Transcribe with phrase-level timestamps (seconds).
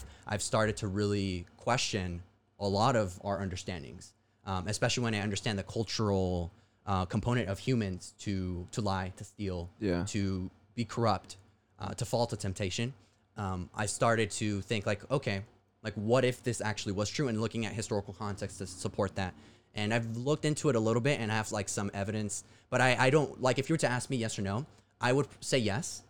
[0.00, 2.22] path, I've started to really question
[2.58, 4.12] a lot of our understandings,
[4.46, 6.50] um, especially when I understand the cultural
[6.86, 10.04] uh, component of humans to to lie, to steal, Yeah.
[10.08, 11.36] to be corrupt,
[11.78, 12.92] uh, to fall to temptation.
[13.36, 15.42] Um, I started to think like, okay,
[15.82, 19.34] like what if this actually was true, and looking at historical context to support that.
[19.74, 22.80] And I've looked into it a little bit and I have like some evidence, but
[22.80, 24.66] I, I don't like if you were to ask me yes or no,
[25.00, 26.02] I would say yes,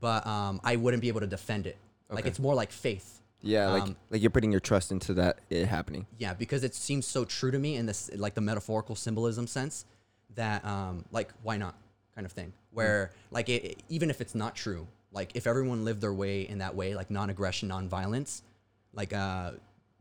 [0.00, 1.76] but um, I wouldn't be able to defend it.
[2.10, 3.20] Like it's more like faith.
[3.42, 6.06] Yeah, like Um, like you're putting your trust into that it happening.
[6.18, 9.84] Yeah, because it seems so true to me in this like the metaphorical symbolism sense
[10.34, 11.74] that um like why not
[12.14, 12.52] kind of thing.
[12.72, 16.42] Where like it, it- even if it's not true, like if everyone lived their way
[16.48, 18.42] in that way, like non-aggression, non-violence,
[18.92, 19.52] like uh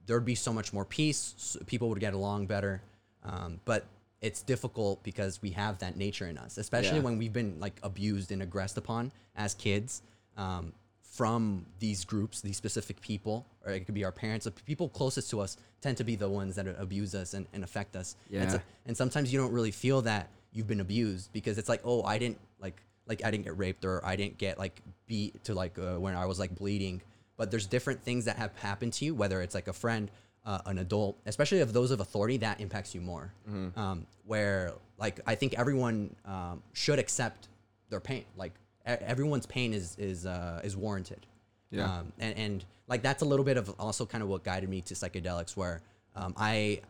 [0.08, 1.34] there'd be so much more peace.
[1.38, 2.81] s people would get along better.
[3.23, 3.86] Um, but
[4.22, 7.04] it's difficult because we have that nature in us, especially Yeah.
[7.04, 10.02] when we've been like abused and aggressed upon as kids.
[10.38, 10.73] Um,
[11.16, 15.30] from these groups, these specific people, or it could be our parents, the people closest
[15.30, 18.16] to us tend to be the ones that abuse us and, and affect us.
[18.44, 21.81] And, so- and sometimes you don't really feel that you've been abused because it's like,
[21.86, 25.44] oh, I didn't like, like I didn't get raped or I didn't get like beat
[25.45, 27.02] to like uh, when I was like bleeding.
[27.38, 30.09] But there's different things that have happened to you, whether it's like a friend,
[30.45, 33.32] uh, an adult, especially of those of authority, that impacts you more.
[33.78, 37.48] Um, where like I think everyone um, should accept
[37.89, 38.26] their pain.
[38.38, 38.54] Like
[38.86, 41.25] everyone's pain is is uh, is warranted.
[41.72, 41.86] Yeah.
[42.00, 44.81] Um, and, and like that's a little bit of also kind of what guided me
[44.81, 45.81] to psychedelics, where
[46.16, 46.81] um, I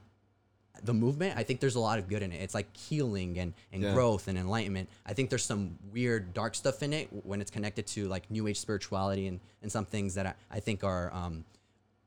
[0.84, 3.54] the movement i think there's a lot of good in it it's like healing and,
[3.72, 3.94] and Yeah.
[3.94, 7.88] growth and enlightenment i think there's some weird dark stuff in it when it's connected
[7.88, 11.46] to like new age spirituality and, and some things that i, I think are um,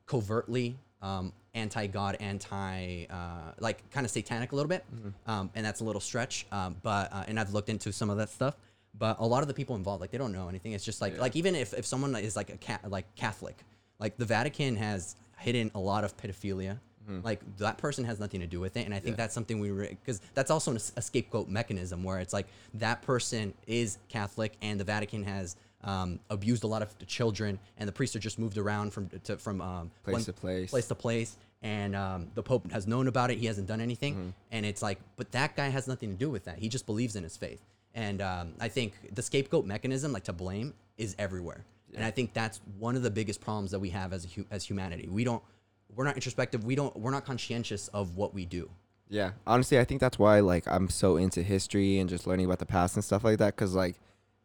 [0.06, 4.84] covertly um, anti-god anti uh, like kind of satanic a little bit
[5.26, 8.18] um, and that's a little stretch um, but uh, and i've looked into some of
[8.18, 8.54] that stuff
[8.94, 10.72] but a lot of the people involved like they don't know anything.
[10.72, 13.64] It's just like like even if, if someone is like a cat like catholic
[13.98, 16.78] like the vatican has hidden a lot of pedophilia.
[17.24, 19.70] Like that person has nothing to do with it and i think that's something we
[19.70, 24.78] because that's also an, a scapegoat mechanism where it's like that person is catholic and
[24.78, 28.38] the vatican has um, abused a lot of the children and the priests are just
[28.38, 30.70] moved around from to, from um, Place one to place.
[30.70, 33.38] place to place and um, the pope has known about it.
[33.38, 36.44] He hasn't done anything and it's like but that guy has nothing to do with
[36.44, 36.58] that.
[36.58, 37.62] He just believes in his faith
[37.94, 41.64] and um, i think the scapegoat mechanism like to blame is everywhere.
[41.94, 44.64] And i think that's one of the biggest problems that we have as hu- as
[44.64, 45.08] humanity.
[45.10, 45.42] We don't
[45.94, 46.64] we're not introspective.
[46.64, 48.70] We don't we're not conscientious of what we do.
[49.08, 52.58] Yeah, honestly, I think that's why like I'm so into history and just learning about
[52.58, 53.56] the past and stuff like that.
[53.56, 53.96] Cause like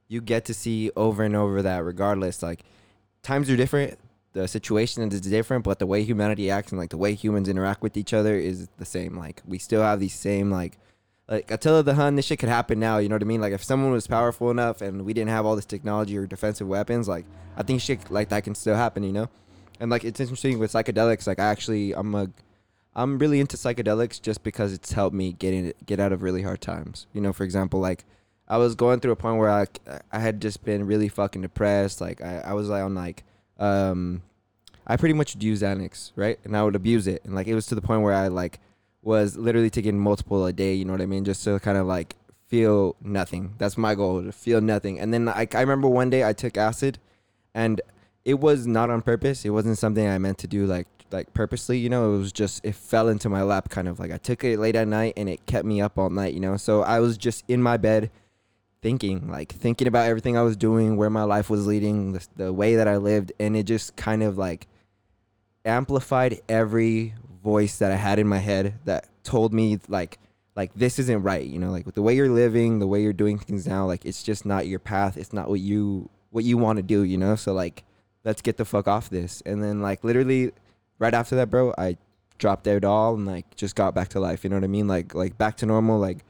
[0.07, 2.63] you get to see over and over that regardless, like
[3.23, 3.99] times are different,
[4.33, 7.81] the situation is different, but the way humanity acts and like the way humans interact
[7.81, 9.17] with each other is the same.
[9.17, 10.77] Like we still have these same like
[11.33, 12.99] like Attila the Hun, this shit could happen now.
[12.99, 13.41] You know what I mean?
[13.41, 16.67] Like if someone was powerful enough and we didn't have all this technology or defensive
[16.67, 17.25] weapons, like
[17.57, 19.01] I think shit like that can still happen.
[19.01, 19.29] You know?
[19.79, 21.25] And like it's interesting with psychedelics.
[21.25, 22.29] Like I actually, I'm a
[22.95, 26.43] I'm really into psychedelics just because it's helped me get in get out of really
[26.43, 27.07] hard times.
[27.13, 28.05] You know, for example, like
[28.47, 29.65] I was going through a point where I
[30.11, 31.99] I had just been really fucking depressed.
[31.99, 33.23] Like I, I was like on like
[33.57, 34.21] um
[34.85, 36.37] I pretty much use Xanax, right?
[36.43, 37.25] And I would abuse it.
[37.25, 38.59] And like it was to the point where I like
[39.03, 41.25] was literally taking multiple a day, you know what I mean?
[41.25, 42.15] Just to kind of like
[42.47, 43.55] feel nothing.
[43.57, 44.99] That's my goal, to feel nothing.
[44.99, 46.99] And then like I remember one day I took acid
[47.53, 47.81] and
[48.25, 49.45] it was not on purpose.
[49.45, 52.15] It wasn't something I meant to do like like purposely, you know.
[52.15, 54.75] It was just it fell into my lap kind of like I took it late
[54.75, 56.57] at night and it kept me up all night, you know.
[56.57, 58.09] So I was just in my bed
[58.81, 62.53] thinking, like thinking about everything I was doing, where my life was leading, the, the
[62.53, 64.67] way that I lived, and it just kind of like
[65.65, 67.13] amplified every
[67.43, 70.17] voice that I had in my head that told me like
[70.55, 73.13] like this isn't right, you know, like with the way you're living, the way you're
[73.13, 75.17] doing things now, like it's just not your path.
[75.17, 77.35] It's not what you what you want to do, you know?
[77.35, 77.83] So like
[78.23, 79.41] let's get the fuck off this.
[79.45, 80.51] And then like literally
[80.99, 81.97] right after that, bro, I
[82.37, 84.87] dropped it all and like just got back to life, you know what I mean?
[84.87, 86.23] Like like back to normal, like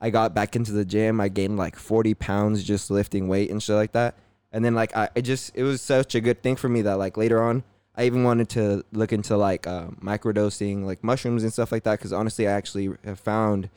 [0.00, 1.20] I got back into the gym.
[1.20, 4.16] I gained like 40 pounds just lifting weight and shit like that.
[4.52, 6.98] And then like I it just it was such a good thing for me that
[6.98, 7.62] like later on
[7.98, 11.98] I even wanted to look into like uh, microdosing like mushrooms and stuff like that
[11.98, 13.68] because honestly I actually have found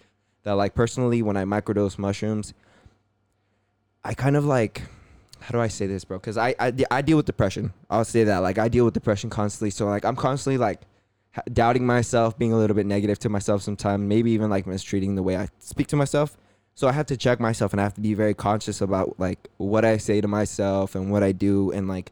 [0.44, 2.54] that like personally when I microdose mushrooms
[4.04, 4.84] I kind of like
[5.40, 6.20] how do I say this bro?
[6.20, 7.74] Because I, I I deal with depression.
[7.90, 9.72] I'll say that like I deal with depression constantly.
[9.72, 10.82] So like I'm constantly like
[11.52, 15.24] doubting myself being a little bit negative to myself sometimes maybe even like mistreating the
[15.24, 16.38] way I speak to myself.
[16.76, 19.48] So I have to check myself and I have to be very conscious about like
[19.58, 22.12] what I say to myself and what I do and like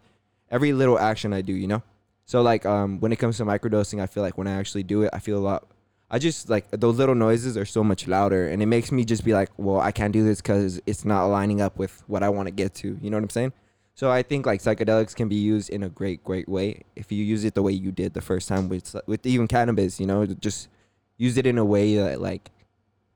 [0.49, 1.83] every little action I do, you know?
[2.29, 5.01] So like um when it comes to microdosing, I feel like when I actually do
[5.01, 5.65] it, I feel a lot
[6.11, 9.25] I just like those little noises are so much louder and it makes me just
[9.25, 12.29] be like, well, I can't do this cuz it's not lining up with what I
[12.29, 12.99] want to get to.
[13.01, 13.53] You know what I'm saying?
[13.95, 17.23] So I think like psychedelics can be used in a great, great way if you
[17.23, 19.99] use it the way you did the first time with with even cannabis.
[19.99, 20.69] You know, just
[21.17, 22.51] use it in a way that like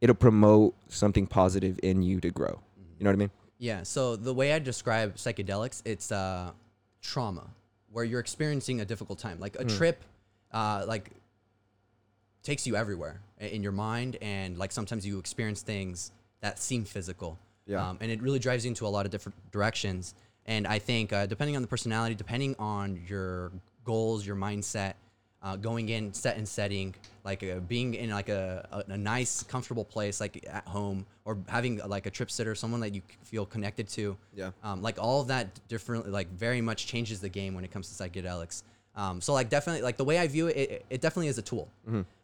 [0.02, 2.62] it'll promote something positive in you to grow.
[2.98, 3.32] You know what I mean?
[3.60, 3.84] Yeah.
[3.84, 6.54] So the way I describe psychedelics, it's uh,
[7.00, 7.52] trauma,
[7.94, 9.40] where you're experiencing a difficult time.
[9.40, 9.78] Like a Mm.
[9.78, 10.04] trip,
[10.52, 11.12] uh, like
[12.42, 16.12] takes you everywhere in your mind, and like sometimes you experience things
[16.42, 17.38] that seem physical.
[17.66, 17.88] Yeah.
[17.90, 20.14] Um, and it really drives you into a lot of different directions.
[20.46, 23.52] And I think uh, depending on the personality, depending on your
[23.86, 24.96] goals, your mindset,
[25.44, 29.44] uh, going in set and setting, like uh, being in like a, a, a nice,
[29.44, 33.02] comfortable place, like at home, or having uh, like a trip sitter, someone that you
[33.24, 34.16] feel connected to.
[34.34, 34.52] Yeah.
[34.64, 37.96] Um, like all of that differently, like very much changes the game when it comes
[37.96, 38.64] to psychedelics.
[38.96, 41.42] Um, so like definitely, like the way I view it, it, it definitely is a
[41.42, 41.68] tool.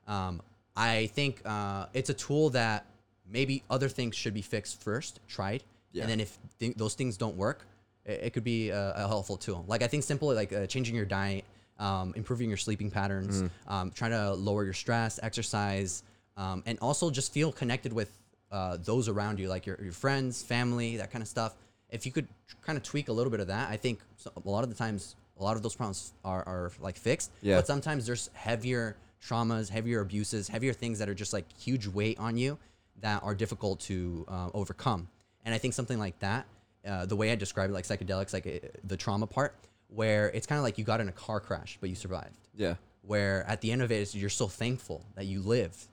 [0.08, 0.42] Um,
[0.78, 2.86] I think uh, it's a tool that
[3.30, 6.04] maybe other things should be fixed first, tried, Yeah.
[6.04, 7.66] and then if th- those things don't work,
[8.06, 9.66] it, it could be a, a helpful tool.
[9.68, 11.44] Like I think simply like uh, changing your diet,
[11.80, 16.04] um, improving your sleeping patterns, um, trying to lower your stress, exercise,
[16.38, 18.12] um, and also just feel connected with
[18.52, 21.56] uh, those around you, like your, your friends, family, that kind of stuff.
[21.90, 22.28] If you could
[22.62, 25.16] kind of tweak a little bit of that, I think a lot of the times,
[25.40, 27.32] a lot of those problems are, are like fixed.
[27.42, 27.56] Yeah.
[27.58, 32.20] But sometimes there's heavier traumas, heavier abuses, heavier things that are just like huge weight
[32.20, 32.58] on you
[33.02, 35.08] that are difficult to uh, overcome.
[35.46, 36.46] And I think something like that,
[36.88, 39.56] uh, the way I describe it, like psychedelics, like uh, the trauma part,
[39.94, 42.38] where it's kind of like you got in a car crash, but you survived.
[42.56, 42.76] Yeah.
[43.02, 45.86] Where at the end of it you're so thankful that you lived,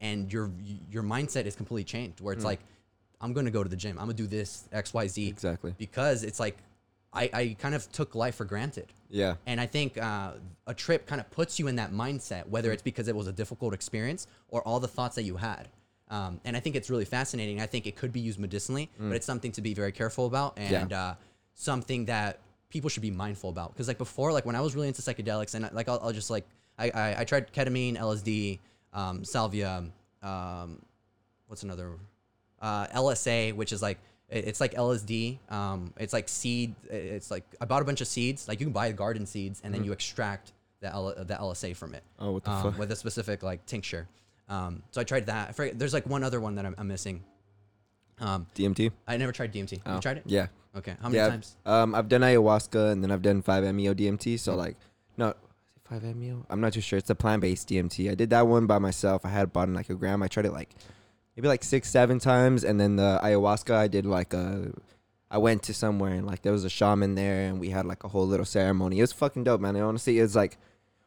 [0.00, 0.50] and your
[0.90, 2.20] your mindset is completely changed.
[2.20, 2.60] Where it's like,
[3.20, 3.98] I'm gonna go to the gym.
[3.98, 5.74] I'm gonna do this X Y Z Exactly.
[5.76, 6.56] because it's like,
[7.12, 8.86] I I kind of took life for granted.
[9.10, 9.34] Yeah.
[9.46, 10.32] And I think uh,
[10.66, 12.48] a trip kind of puts you in that mindset, Mm.
[12.50, 15.68] whether it's because it was a difficult experience or all the thoughts that you had.
[16.10, 17.60] Um, and I think it's really fascinating.
[17.60, 20.56] I think it could be used medicinally, but it's something to be very careful about
[20.56, 20.70] Mm.
[20.70, 20.80] Yeah.
[20.82, 21.14] and uh,
[21.54, 23.72] something that people should be mindful about.
[23.72, 26.30] Because like before, like when I was really into psychedelics, and like I'll, I'll just
[26.30, 26.46] like
[26.78, 28.58] I, I I tried ketamine, LSD,
[28.92, 29.84] um, salvia,
[30.22, 30.82] um,
[31.46, 31.92] what's another
[32.60, 33.98] uh, LSA, which is like
[34.28, 35.38] it- it's like LSD.
[35.50, 36.74] Um, it's like seed.
[36.90, 38.48] It's like I bought a bunch of seeds.
[38.48, 41.94] Like you can buy garden seeds, and then you extract the L, the LSA from
[41.94, 42.02] it.
[42.18, 42.28] Mm-hmm.
[42.28, 42.78] Oh, what the um, fuck?
[42.78, 44.06] With a specific like tincture.
[44.48, 45.50] Um, so I tried that.
[45.50, 47.22] I forget, there's like one other one that I'm, I'm missing.
[48.20, 48.90] Um, DMT.
[49.06, 49.80] I never tried DMT.
[49.86, 49.96] Oh.
[49.96, 50.22] You tried it?
[50.26, 50.46] Yeah.
[50.78, 50.96] Okay.
[51.00, 51.28] How many yeah.
[51.28, 51.56] times?
[51.66, 54.38] Um, I've done ayahuasca and then I've done 5-MeO DMT.
[54.38, 54.56] So Mm.
[54.56, 54.76] like,
[55.16, 55.34] no,
[55.90, 56.46] 5-MeO.
[56.48, 56.98] I'm not too sure.
[56.98, 58.10] It's a plant-based DMT.
[58.10, 59.24] I did that one by myself.
[59.24, 60.22] I had bought in like a gram.
[60.22, 60.70] I tried it like
[61.36, 64.72] maybe like six, seven times, and then the ayahuasca I did like a.
[65.30, 68.02] I went to somewhere and like there was a shaman there and we had like
[68.02, 68.98] a whole little ceremony.
[68.98, 69.76] It was fucking dope, man.
[69.76, 70.56] And honestly, it's like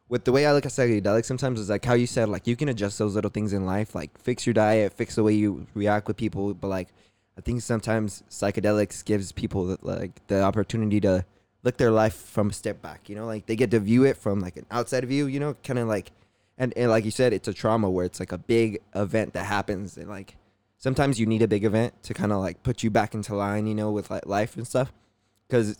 [0.08, 2.54] with the way I look at psychedelics sometimes is like how you said like you
[2.54, 5.66] can adjust those little things in life, like fix your diet, fix the way you
[5.74, 6.88] react with people, but like
[7.36, 11.24] I think sometimes psychedelics gives people like the opportunity to
[11.62, 13.08] look their life from a step back.
[13.08, 15.26] You know, like they get to view it from like an outside view.
[15.26, 16.12] You know, kind of like,
[16.58, 19.46] and, and like you said, it's a trauma where it's like a big event that
[19.46, 20.36] happens, and like
[20.76, 23.66] sometimes you need a big event to kind of like put you back into line.
[23.66, 24.92] You know, with like life and stuff,
[25.48, 25.78] because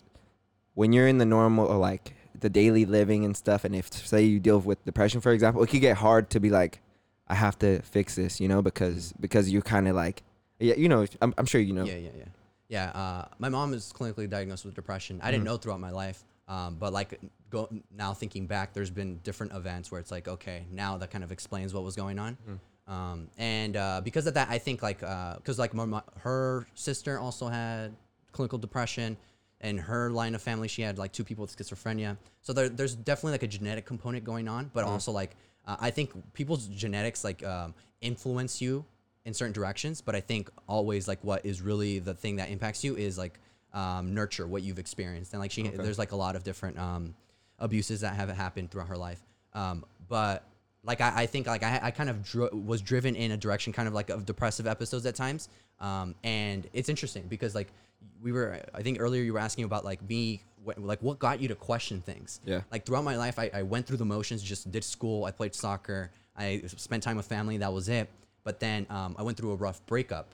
[0.73, 4.23] when you're in the normal or like the daily living and stuff, and if say
[4.23, 6.81] you deal with depression, for example, it could get hard to be like,
[7.27, 8.39] I have to fix this.
[8.39, 10.23] You know, because because you're kind of like.
[10.63, 11.83] Yeah, you know, I'm, I'm sure you know.
[11.85, 12.23] Yeah, yeah, yeah.
[12.69, 15.19] Yeah, uh, my mom is clinically diagnosed with depression.
[15.21, 17.19] I didn't know throughout my life, um, but like
[17.49, 21.23] go now thinking back, there's been different events where it's like, okay, now that kind
[21.23, 22.37] of explains what was going on.
[22.87, 27.19] Um, and uh, because of that, I think like because like my, my- her sister
[27.19, 27.93] also had
[28.31, 29.17] clinical depression,
[29.61, 32.17] and her line of family, she had like two people with schizophrenia.
[32.41, 35.35] So there, there's definitely like a genetic component going on, but also like
[35.67, 38.83] uh, I think people's genetics like um, influence you
[39.25, 42.83] in certain directions but i think always like what is really the thing that impacts
[42.83, 43.39] you is like
[43.73, 45.33] um, nurture what you've experienced.
[45.33, 47.15] And like she there's like a lot of different um,
[47.59, 49.21] abuses that have happened throughout her life.
[49.53, 50.43] Um, but
[50.83, 53.73] like I, I think like I, I kind of dro- was driven in a direction
[53.73, 55.49] kind of like of depressive episodes at times.
[55.79, 57.67] Um, and it's interesting because like
[58.21, 61.41] we were i think earlier you were asking about like me what, like what got
[61.41, 62.41] you to question things.
[62.45, 62.61] Yeah.
[62.71, 65.55] like throughout my life I, I went through the motions just did school i played
[65.55, 68.09] soccer i spent time with family that was it
[68.43, 70.33] but then um, i went through a rough breakup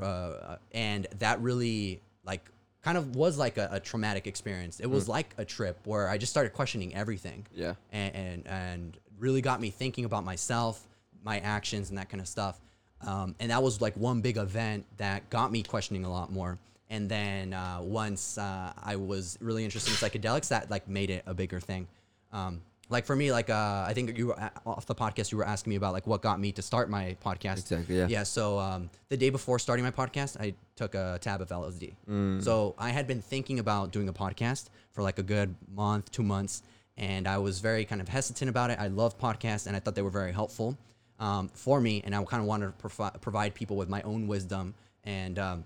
[0.00, 2.48] uh, and that really like
[2.82, 4.80] kind of was like a, a traumatic experience.
[4.80, 7.46] It was like a trip where i just started questioning everything.
[7.54, 7.74] Yeah.
[7.92, 10.86] and, and and really got me thinking about myself
[11.22, 12.58] my actions and that kind of stuff.
[13.06, 16.58] Um, and that was like one big event that got me questioning a lot more.
[16.88, 21.22] And then uh, once uh, i was really interested in psychedelics that like made it
[21.26, 21.86] a bigger thing.
[22.32, 25.38] Um, like for me, like uh, I think you were a- off the podcast, you
[25.38, 27.58] were asking me about like what got me to start my podcast.
[27.58, 28.06] Exactly, yeah.
[28.08, 28.22] Yeah.
[28.24, 31.94] So um, the day before starting my podcast, I took a tab of LSD.
[32.08, 32.42] Mm.
[32.42, 36.22] So I had been thinking about doing a podcast for like a good month, two
[36.24, 36.62] months,
[36.96, 38.78] and I was very kind of hesitant about it.
[38.78, 40.76] I love podcasts, and I thought they were very helpful
[41.20, 44.26] um, for me, and I kind of wanted to provi- provide people with my own
[44.26, 45.38] wisdom and.
[45.38, 45.64] Um,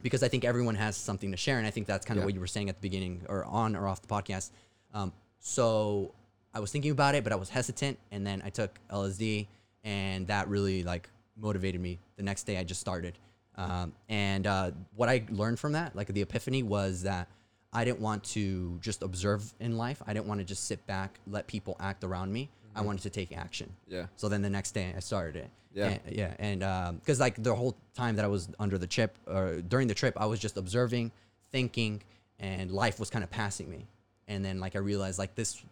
[0.00, 2.26] because I think everyone has something to share, and I think that's kind of Yeah.
[2.26, 4.50] what you were saying at the beginning, or on or off the podcast.
[4.94, 6.14] Um, so
[6.54, 9.46] I was thinking about it, but I was hesitant, and then I took LSD,
[9.84, 11.98] and that really like motivated me.
[12.16, 13.18] The next day, I just started,
[13.56, 17.28] um, and uh, what I learned from that, like the epiphany, was that
[17.72, 20.02] I didn't want to just observe in life.
[20.06, 22.48] I didn't want to just sit back, let people act around me.
[22.74, 23.72] I wanted to take action.
[23.88, 24.06] Yeah.
[24.16, 25.50] So then the next day I started it.
[25.74, 25.98] Yeah.
[26.06, 26.34] And, yeah.
[26.38, 29.94] And because like the whole time that I was under the trip or during the
[29.94, 31.10] trip, I was just observing,
[31.50, 32.02] thinking,
[32.38, 33.86] and life was kind of passing me.
[34.28, 35.62] And then like I realized like this,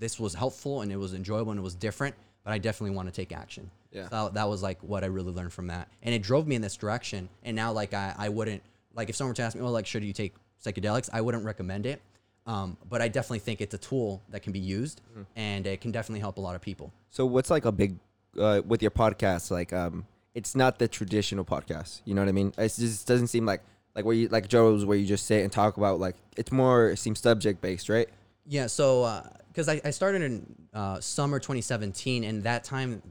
[0.00, 3.06] this was helpful and it was enjoyable and it was different, but I definitely want
[3.08, 3.70] to take action.
[3.92, 4.08] Yeah.
[4.08, 6.62] So that was like what I really learned from that, and it drove me in
[6.62, 7.28] this direction.
[7.44, 8.62] And now like I, I wouldn't
[8.94, 11.08] like if someone were to ask me, well, like should you take psychedelics?
[11.12, 12.00] I wouldn't recommend it.
[12.46, 15.22] Um, but I definitely think it's a tool that can be used, Mm-hmm.
[15.36, 16.92] and it can definitely help a lot of people.
[17.10, 17.96] So what's like a big
[18.38, 19.50] uh, with your podcast?
[19.50, 22.00] Like, um, it's not the traditional podcast.
[22.06, 22.52] You know what I mean?
[22.56, 23.62] It just doesn't seem like
[23.94, 26.90] like where you like Joe's where you just sit and talk about like it's more
[26.90, 28.08] it seems subject based, right?
[28.46, 29.04] Yeah, so
[29.50, 33.02] because I, I started in uh, summer 2017, and that time,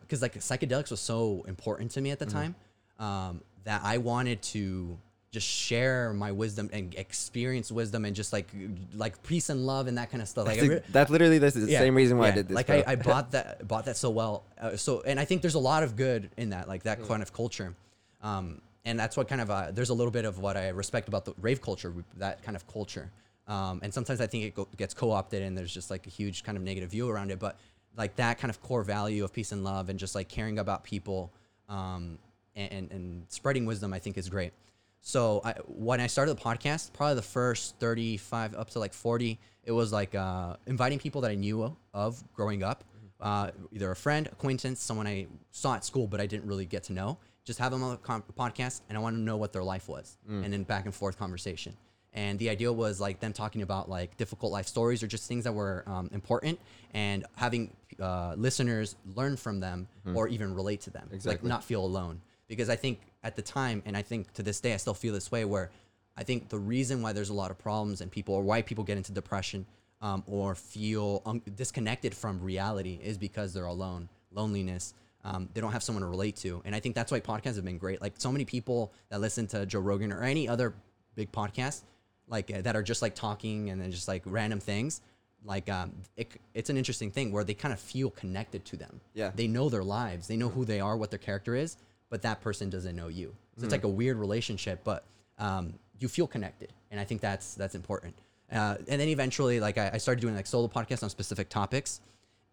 [0.00, 2.54] because like psychedelics was so important to me at the time,
[2.98, 4.98] um, that I wanted to
[5.32, 8.46] just share my wisdom and experience wisdom and just like
[8.94, 10.46] like peace and love and that kind of stuff.
[10.46, 12.54] Like That's, re- that's literally this is the yeah, same reason why I did this.
[12.54, 12.70] Like.
[12.70, 14.44] I, I bought that bought that so well.
[14.58, 16.84] Uh, so and I think there's a lot of good in that, like Mm.
[16.84, 17.74] that kind of culture.
[18.22, 21.08] Um, and that's what kind of uh, there's a little bit of what I respect
[21.08, 23.10] about the rave culture, that kind of culture.
[23.46, 26.42] Um, and sometimes I think it go, gets co-opted and there's just like a huge
[26.42, 27.38] kind of negative view around it.
[27.38, 27.58] But
[27.96, 30.84] like that kind of core value of peace and love and just like caring about
[30.84, 31.32] people
[31.68, 32.18] um,
[32.54, 34.52] and, and, and spreading wisdom, I think is great.
[35.00, 39.38] So I, when I started the podcast, probably the first 35 up to like 40,
[39.62, 42.82] it was like uh, inviting people that I knew of growing up,
[43.20, 46.82] uh, either a friend, acquaintance, someone I saw at school, but I didn't really get
[46.84, 47.18] to know.
[47.44, 49.88] Just have them on the com- podcast, and I want to know what their life
[49.88, 51.76] was, and then back and forth conversation.
[52.16, 55.44] And the idea was like them talking about like difficult life stories or just things
[55.44, 56.58] that were um, important,
[56.94, 57.70] and having
[58.00, 62.68] uh, listeners learn from them or even relate to them, like not feel alone because
[62.68, 65.30] I think at the time, and I think to this day, I still feel this
[65.30, 65.44] way.
[65.44, 65.70] Where
[66.16, 68.84] I think the reason why there's a lot of problems and people, or why people
[68.84, 69.66] get into depression
[70.00, 74.94] um, or feel un- disconnected from reality, is because they're alone, loneliness.
[75.24, 77.64] Um, they don't have someone to relate to, and I think that's why podcasts have
[77.64, 78.00] been great.
[78.00, 80.72] Like so many people that listen to Joe Rogan or any other
[81.16, 81.82] big podcast,
[82.28, 85.00] like uh, that are just like talking and then just like random things.
[85.44, 89.00] Like um, it, it's an interesting thing where they kind of feel connected to them.
[89.14, 89.30] Yeah.
[89.34, 90.26] They know their lives.
[90.26, 91.76] They know who they are, what their character is,
[92.10, 93.34] but that person doesn't know you.
[93.58, 95.04] So it's like a weird relationship, but
[95.38, 98.14] um, you feel connected, and I think that's that's important.
[98.52, 102.00] Uh, and then eventually, like I, I started doing like solo podcasts on specific topics,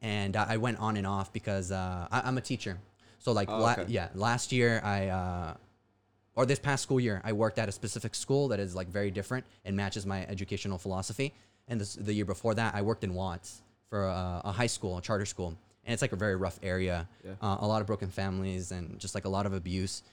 [0.01, 2.77] and I I went on and off because uh, I, I'm a teacher.
[3.19, 5.07] So like, Oh, la- yeah, last year I.
[6.35, 9.11] Or this past school year, I worked at a specific school that is like very
[9.11, 11.33] different and matches my educational philosophy.
[11.67, 14.97] And this, the year before that, I worked in Watts for a, a high school,
[14.97, 17.07] a charter school, and it's like a very rough area.
[17.23, 17.33] Yeah.
[17.41, 20.03] Uh, a lot of broken families and just like a lot of abuse.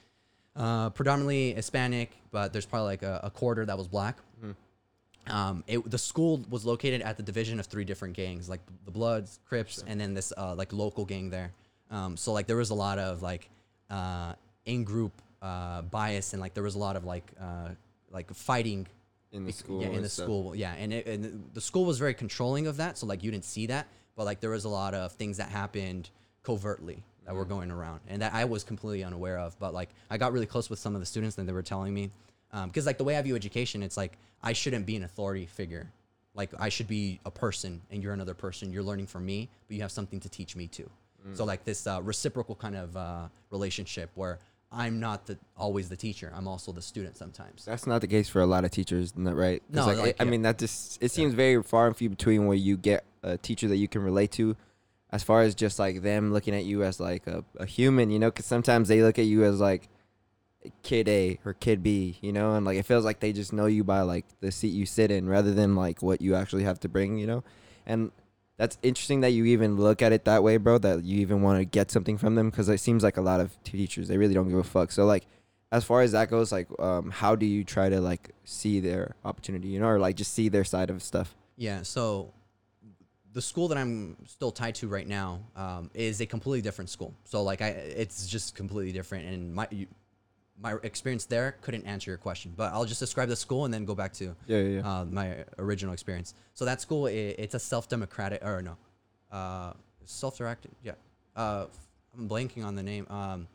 [0.55, 4.17] Uh, predominantly Hispanic, but there's probably like a, a quarter that was black.
[5.27, 8.91] Um, it, the school was located at the division of three different gangs, like the
[8.91, 11.51] Bloods, Crips, and then this uh, like local gang there.
[11.89, 13.49] Um, so like there was a lot of like
[13.89, 14.33] uh,
[14.65, 17.69] in group uh, bias and like there was a lot of like uh,
[18.11, 18.87] like fighting
[19.31, 19.81] in the school.
[19.81, 20.25] yeah, in and the stuff.
[20.25, 22.97] school, yeah, and, it, and the school was very controlling of that.
[22.97, 25.49] So like you didn't see that, but like there was a lot of things that
[25.49, 26.09] happened
[26.43, 29.57] covertly that were going around, and that I was completely unaware of.
[29.59, 31.93] But like I got really close with some of the students, and they were telling
[31.93, 32.11] me,
[32.65, 35.89] because like the way I view education, it's like I shouldn't be an authority figure.
[36.33, 38.71] Like I should be a person, and you're another person.
[38.71, 40.89] You're learning from me, but you have something to teach me too.
[41.33, 44.39] So like this uh, reciprocal kind of uh, relationship where
[44.71, 46.31] I'm not the always the teacher.
[46.33, 47.65] I'm also the student sometimes.
[47.65, 49.61] That's not the case for a lot of teachers, right?
[49.69, 52.47] No, like, like, I, I mean that just it seems very far and few between
[52.47, 54.55] where you get a teacher that you can relate to,
[55.11, 58.19] as far as just like them looking at you as like a, a human, you
[58.19, 58.31] know?
[58.31, 59.89] Because sometimes they look at you as like
[60.83, 63.65] kid A or kid B, you know, and like it feels like they just know
[63.65, 66.79] you by like the seat you sit in rather than like what you actually have
[66.81, 67.43] to bring, you know,
[67.85, 68.11] and.
[68.61, 70.77] That's interesting that you even look at it that way, bro.
[70.77, 73.39] That you even want to get something from them because it seems like a lot
[73.39, 74.91] of teachers they really don't give a fuck.
[74.91, 75.25] So like,
[75.71, 79.15] as far as that goes, like, um, how do you try to like see their
[79.25, 81.33] opportunity, you know, or like just see their side of stuff?
[81.57, 81.81] Yeah.
[81.81, 82.35] So
[83.33, 87.15] the school that I'm still tied to right now um, is a completely different school.
[87.23, 89.67] So like I, it's just completely different, and my
[90.61, 92.53] my experience there couldn't answer your question.
[92.55, 94.99] But I'll just describe the school and then go back to Yeah, yeah, yeah.
[95.01, 96.33] uh, my original experience.
[96.53, 97.09] So that school, i
[97.43, 98.77] it's a self-democratic, or no,
[99.31, 99.73] uh,
[100.05, 100.71] self-directed.
[100.83, 100.93] Yeah,
[101.35, 101.65] uh,
[102.17, 103.07] I'm blanking on the name.
[103.09, 103.47] Um,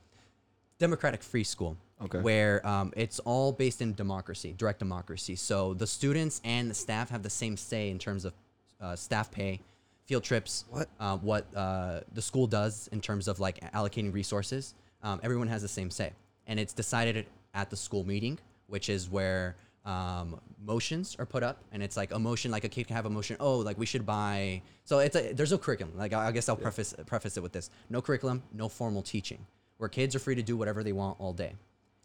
[0.78, 1.76] democratic free school.
[2.02, 2.20] Okay.
[2.20, 5.34] Where um, it's all based in democracy, direct democracy.
[5.34, 8.34] So the students and the staff have the same say in terms of
[8.82, 9.60] uh, staff pay,
[10.04, 10.88] field trips, What?
[11.00, 14.74] uh, what uh, the school does in terms of like allocating resources.
[15.02, 16.12] Um, everyone has the same say,
[16.46, 21.58] and it's decided at the school meeting, which is where um, motions are put up,
[21.72, 23.36] and it's like a motion, like a kid can have a motion.
[23.38, 24.62] Oh, like we should buy.
[24.84, 25.96] So it's a, there's no curriculum.
[25.96, 29.46] Like I I guess I'll preface preface it with this: no curriculum, no formal teaching,
[29.78, 31.54] where kids are free to do whatever they want all day.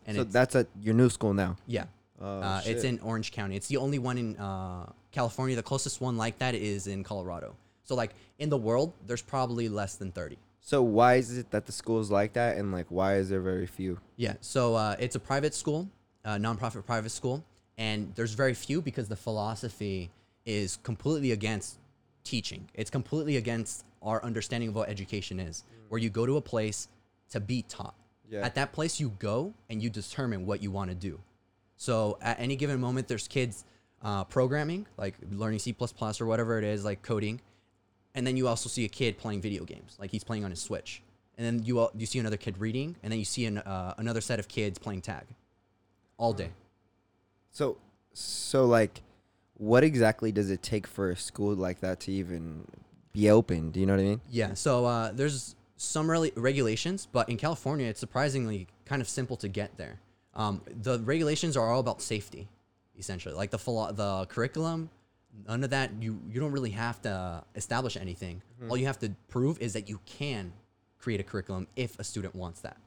[0.06, 1.58] And so that's at your new school now.
[1.68, 1.86] yeah.
[2.24, 3.56] Oh, uh, it's in Orange County.
[3.56, 5.56] It's the only one in uh, California.
[5.56, 7.56] The closest one like that is in Colorado.
[7.84, 10.38] So like in the world, there's probably less than 30.
[10.62, 13.65] So why is it that the school's like that, and like why is there very
[13.65, 14.00] few?
[14.15, 14.36] Yeah.
[14.41, 15.89] So uh, it's a private school,
[16.24, 17.44] uh, nonprofit private school,
[17.77, 20.12] and there's very few because the philosophy
[20.46, 21.80] is completely against
[22.24, 22.70] teaching.
[22.75, 26.88] It's completely against our understanding of what education is, where you go to a place
[27.32, 27.96] to be taught.
[28.30, 28.46] Yeah.
[28.46, 31.20] At that place, you go and you determine what you want to do.
[31.75, 33.65] So at any given moment, there's kids
[34.03, 37.41] uh, programming, like learning C++ or whatever it is, like coding,
[38.15, 40.62] and then you also see a kid playing video games, like he's playing on his
[40.62, 41.01] Switch.
[41.38, 44.22] And then you you see another kid reading, and then you see an, uh, another
[44.22, 45.24] set of kids playing tag,
[46.18, 46.51] all day.
[47.51, 47.77] So,
[48.13, 49.01] so like,
[49.56, 52.65] what exactly does it take for a school like that to even
[53.13, 53.72] be open?
[53.72, 54.22] Do you know what I mean?
[54.30, 54.53] Yeah.
[54.53, 59.48] So uh, there's some reli- regulations, but in California, it's surprisingly kind of simple to
[59.48, 60.00] get there.
[60.36, 62.50] Um, the regulations are all about safety,
[62.98, 63.34] essentially.
[63.36, 64.89] Like the philo- the curriculum,
[65.48, 65.92] none of that.
[66.02, 68.42] You you don't really have to establish anything.
[68.70, 70.54] All you have to prove is that you can
[71.00, 72.78] create a curriculum if a student wants that.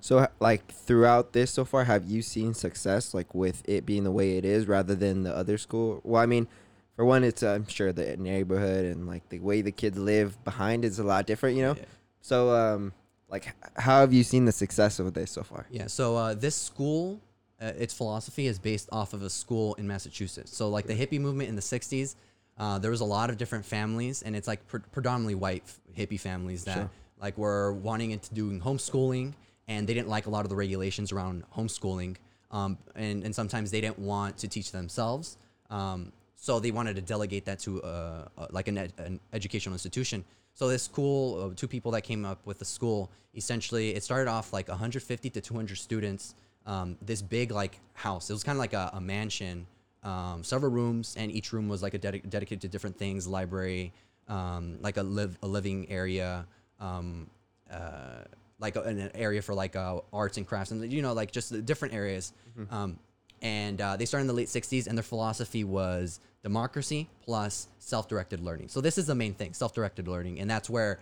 [0.00, 4.10] So, like throughout this so far, have you seen success, like with it being the
[4.10, 6.02] way it is, rather than the other school?
[6.04, 6.46] Well, I mean,
[6.94, 10.84] for one, it's I'm sure the neighborhood and like the way the kids live behind
[10.84, 11.76] is a lot different, you know.
[11.76, 11.84] Yeah.
[12.20, 12.92] So, um,
[13.30, 15.66] like, how have you seen the success of this so far?
[15.70, 15.86] Yeah.
[15.86, 17.20] So uh, this school,
[17.60, 20.56] uh, its philosophy is based off of a school in Massachusetts.
[20.56, 22.14] So like the hippie movement in the '60s,
[22.58, 25.80] uh, there was a lot of different families, and it's like pre- predominantly white f-
[25.96, 26.90] hippie families that Sure.
[27.20, 29.32] like were wanting into doing homeschooling,
[29.68, 32.16] and they didn't like a lot of the regulations around homeschooling,
[32.50, 35.36] um, and and sometimes they didn't want to teach themselves.
[35.70, 39.72] Um, so they wanted to delegate that to uh, uh, like an, ed- an educational
[39.72, 40.24] institution.
[40.52, 44.28] So this school, uh, two people that came up with the school, essentially it started
[44.30, 46.34] off like 150 to 200 students.
[46.66, 48.30] Um, this big like house.
[48.30, 49.66] It was kind of like a, a mansion,
[50.02, 53.92] um, several rooms, and each room was like a dedi- dedicated to different things, library,
[54.28, 56.46] um, like a live a living area,
[56.80, 57.28] um,
[57.70, 58.22] uh,
[58.58, 61.66] like a, an area for like uh, arts and crafts, and you know like just
[61.66, 62.32] different areas.
[62.70, 62.98] Um,
[63.42, 68.40] and uh, they started in the late 60s and their philosophy was democracy plus self-directed
[68.40, 70.98] learning so this is the main thing self-directed learning and that's where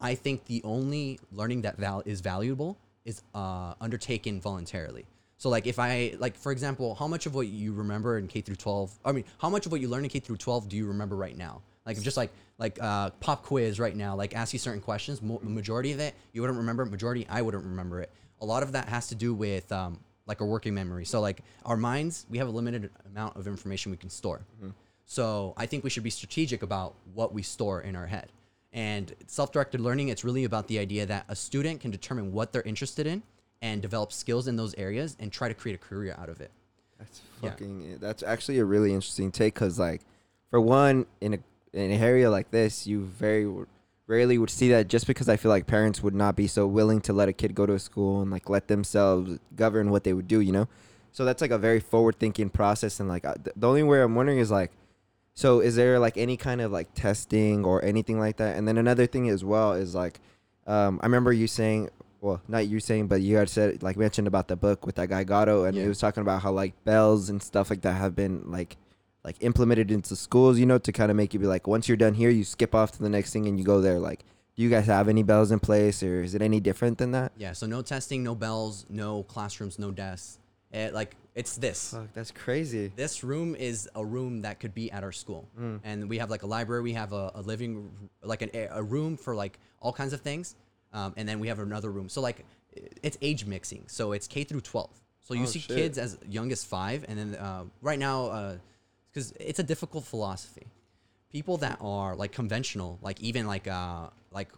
[0.00, 5.04] i think the only learning that val- is valuable is uh, undertaken voluntarily
[5.38, 8.40] so like if i like for example how much of what you remember in k
[8.40, 10.76] through 12 i mean how much of what you learn in k through 12 do
[10.76, 14.52] you remember right now like just like like uh, pop quiz right now like ask
[14.52, 18.10] you certain questions mo- majority of it you wouldn't remember majority i wouldn't remember it
[18.40, 21.04] a lot of that has to do with um, like a working memory.
[21.04, 24.42] So like our minds, we have a limited amount of information we can store.
[25.06, 28.30] So I think we should be strategic about what we store in our head.
[28.72, 32.62] And self-directed learning, it's really about the idea that a student can determine what they're
[32.62, 33.22] interested in
[33.60, 36.50] and develop skills in those areas and try to create a career out of it.
[36.98, 37.50] That's Yeah.
[37.50, 37.98] fucking.
[38.00, 40.00] That's actually a really interesting take, cause like,
[40.50, 41.38] for one, in a
[41.72, 43.50] in an area like this, you very
[44.06, 44.88] rarely would see that.
[44.88, 47.54] Just because I feel like parents would not be so willing to let a kid
[47.54, 50.68] go to a school and like let themselves govern what they would do, you know.
[51.12, 54.14] So that's like a very forward thinking process, and like uh, the only way I'm
[54.14, 54.70] wondering is like,
[55.34, 58.56] so is there like any kind of like testing or anything like that?
[58.56, 60.20] And then another thing as well is like,
[60.66, 61.90] um, I remember you saying,
[62.20, 65.08] well, not you saying, but you had said like mentioned about the book with that
[65.08, 65.84] guy Gatto, and Yeah.
[65.84, 68.76] it was talking about how like bells and stuff like that have been like
[69.24, 71.96] like implemented into schools, you know, to kind of make you be like, once you're
[71.96, 73.98] done here, you skip off to the next thing and you go there.
[74.00, 74.24] Like,
[74.56, 77.32] do you guys have any bells in place, or is it any different than that?
[77.36, 77.52] Yeah.
[77.52, 80.38] So no testing, no bells, no classrooms, no desks.
[80.72, 81.90] It, like it's this.
[81.92, 82.92] Fuck, that's crazy.
[82.96, 85.80] this room is a room that could be at our school Mm.
[85.84, 87.90] and we have like a library we have a, a living
[88.22, 90.54] like an, a room for like all kinds of things
[90.92, 92.44] um, and then we have another room so like
[93.02, 94.90] it's age mixing so it's k through 12
[95.22, 95.76] so you Oh, see shit.
[95.76, 98.56] kids as young as five and then uh, right now
[99.10, 100.66] because it's a difficult philosophy
[101.30, 104.48] people that are like conventional, like even like uh like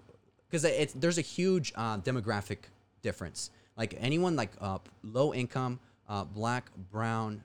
[0.48, 2.58] because it's there's a huge uh, demographic
[3.02, 3.50] difference.
[3.76, 5.78] Like anyone like uh, low income,
[6.09, 7.43] uh, black, brown,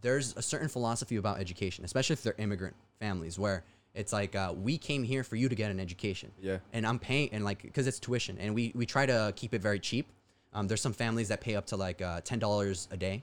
[0.00, 4.54] there's a certain philosophy about education, especially if they're immigrant families, where it's like uh,
[4.56, 6.30] we came here for you to get an education.
[6.40, 6.58] Yeah.
[6.72, 9.62] And I'm paying and like because it's tuition, and we we try to keep it
[9.62, 10.08] very cheap.
[10.52, 13.22] Um, there's some families that pay up to like uh, ten dollars a day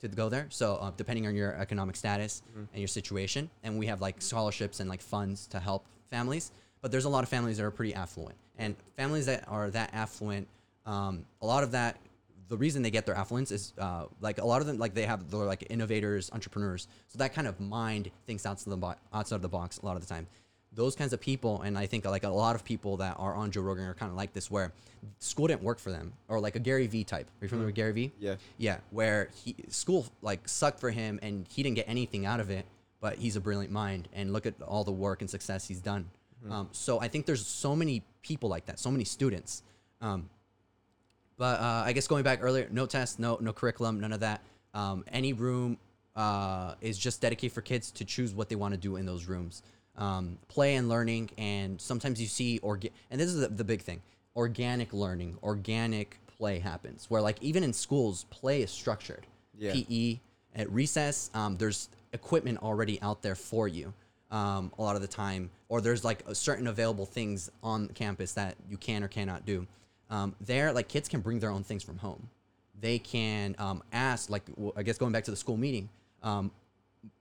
[0.00, 0.46] to go there.
[0.50, 4.80] So uh, depending on your economic status and your situation, and we have like scholarships
[4.80, 6.52] and like funds to help families.
[6.82, 9.90] But there's a lot of families that are pretty affluent, and families that are that
[9.94, 10.46] affluent,
[10.84, 11.96] um, a lot of that,
[12.48, 15.06] the reason they get their affluence is uh, like a lot of them like they
[15.06, 16.88] have they're like innovators, entrepreneurs.
[17.08, 19.96] So that kind of mind thinks outside the bo- outside of the box a lot
[19.96, 20.26] of the time.
[20.72, 23.52] Those kinds of people, and I think like a lot of people that are on
[23.52, 24.72] Joe Rogan are kind of like this, where
[25.20, 27.28] school didn't work for them, or like a Gary Vee type.
[27.40, 28.12] Are you familiar with Gary Vee?
[28.18, 28.34] Yeah.
[28.58, 32.50] Yeah, where he school like sucked for him and he didn't get anything out of
[32.50, 32.66] it,
[33.00, 36.10] but he's a brilliant mind and look at all the work and success he's done.
[36.50, 39.62] Um, so I think there's so many people like that, so many students.
[40.00, 40.28] Um,
[41.36, 44.42] but uh, I guess going back earlier, no test, no no curriculum, none of that.
[44.72, 45.78] Um, any room
[46.16, 49.26] uh, is just dedicated for kids to choose what they want to do in those
[49.26, 49.62] rooms.
[49.96, 53.82] Um, play and learning, and sometimes you see orga- and this is the, the big
[53.82, 54.02] thing:
[54.36, 57.06] organic learning, organic play happens.
[57.08, 59.26] Where like even in schools, play is structured.
[59.56, 59.72] Yeah.
[59.72, 60.18] PE
[60.56, 63.92] at recess, um, there's equipment already out there for you.
[64.30, 68.32] Um, a lot of the time, or there's like a certain available things on campus
[68.32, 69.66] that you can or cannot do.
[70.10, 72.28] Um, there, like kids can bring their own things from home.
[72.80, 74.42] They can um, ask, like
[74.76, 75.88] I guess going back to the school meeting,
[76.22, 76.50] um,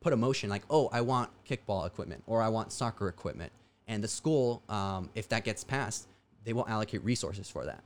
[0.02, 3.52] put a motion like, oh, I want kickball equipment or I want soccer equipment,
[3.88, 6.08] and the school, um, if that gets passed,
[6.44, 7.84] they will allocate resources for that.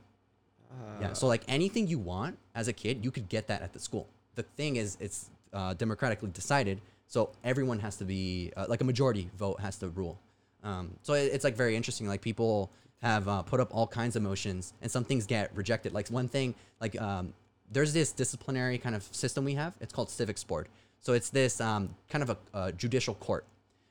[1.00, 1.12] Yeah.
[1.12, 4.06] So like anything you want as a kid, you could get that at the school.
[4.34, 8.84] The thing is, it's uh, democratically decided, so everyone has to be uh, like a
[8.84, 10.18] majority vote has to rule.
[10.62, 12.06] Um, so it, it's like very interesting.
[12.06, 12.70] Like people
[13.02, 15.92] have uh, put up all kinds of motions, and some things get rejected.
[15.92, 17.32] Like one thing, like um,
[17.70, 19.74] there's this disciplinary kind of system we have.
[19.80, 20.68] It's called civics board.
[21.00, 23.44] So it's this um, kind of a, a judicial court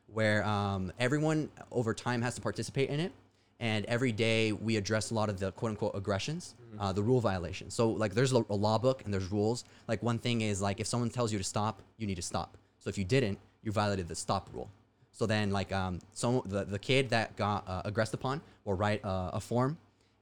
[0.07, 3.11] where um, everyone over time has to participate in it.
[3.59, 7.19] And every day we address a lot of the quote unquote aggressions, uh, the rule
[7.19, 7.73] violations.
[7.73, 9.63] So, like, there's a law book and there's rules.
[9.87, 12.55] Like, one thing is, like, if someone tells you to stop, you need to stop.
[12.77, 14.69] So, if you didn't, you violated the stop rule.
[15.17, 19.03] So then, like, um, so the, the kid that got uh, aggressed upon will write
[19.03, 19.75] uh, a form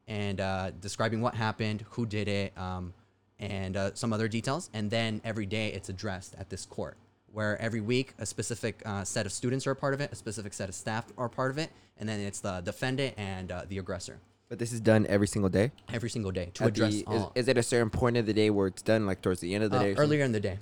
[0.07, 2.93] and uh, describing what happened, who did it, um,
[3.37, 4.69] and uh, some other details.
[4.73, 6.95] And then every day it's addressed at this court,
[7.33, 10.15] where every week a specific uh, set of students are a part of it, a
[10.15, 13.63] specific set of staff are part of it, and then it's the defendant and uh,
[13.67, 15.73] the aggressor But this is done every single day.
[15.91, 17.31] every single day to At address the- is, all.
[17.35, 19.65] is it a certain point of the day where it's done, like towards the end
[19.65, 19.95] of the Uh, day?
[19.95, 20.59] earlier in the day.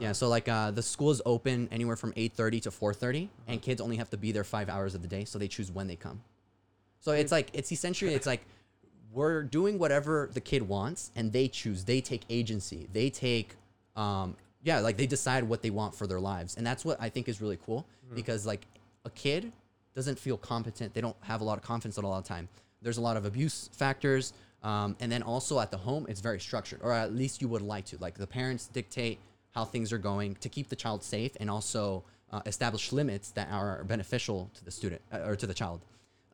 [0.00, 3.80] Yeah, so like uh, the school is open anywhere from 8:30 to 4:30, and kids
[3.80, 5.96] only have to be there five hours of the day, so they choose when they
[5.96, 6.22] come.
[7.00, 8.42] So it's like it's essentially it's like
[9.12, 11.84] we're doing whatever the kid wants, and they choose.
[11.84, 12.88] They take agency.
[12.92, 13.56] They take,
[13.94, 17.08] um, yeah, like they decide what they want for their lives, and that's what I
[17.08, 18.66] think is really cool because like
[19.04, 19.52] a kid
[19.94, 20.94] doesn't feel competent.
[20.94, 22.48] They don't have a lot of confidence at a lot of time.
[22.80, 24.32] There's a lot of abuse factors.
[24.62, 27.62] Um, and then also at the home, it's very structured, or at least you would
[27.62, 27.98] like to.
[27.98, 29.18] Like the parents dictate
[29.52, 33.48] how things are going to keep the child safe and also uh, establish limits that
[33.50, 35.80] are beneficial to the student uh, or to the child.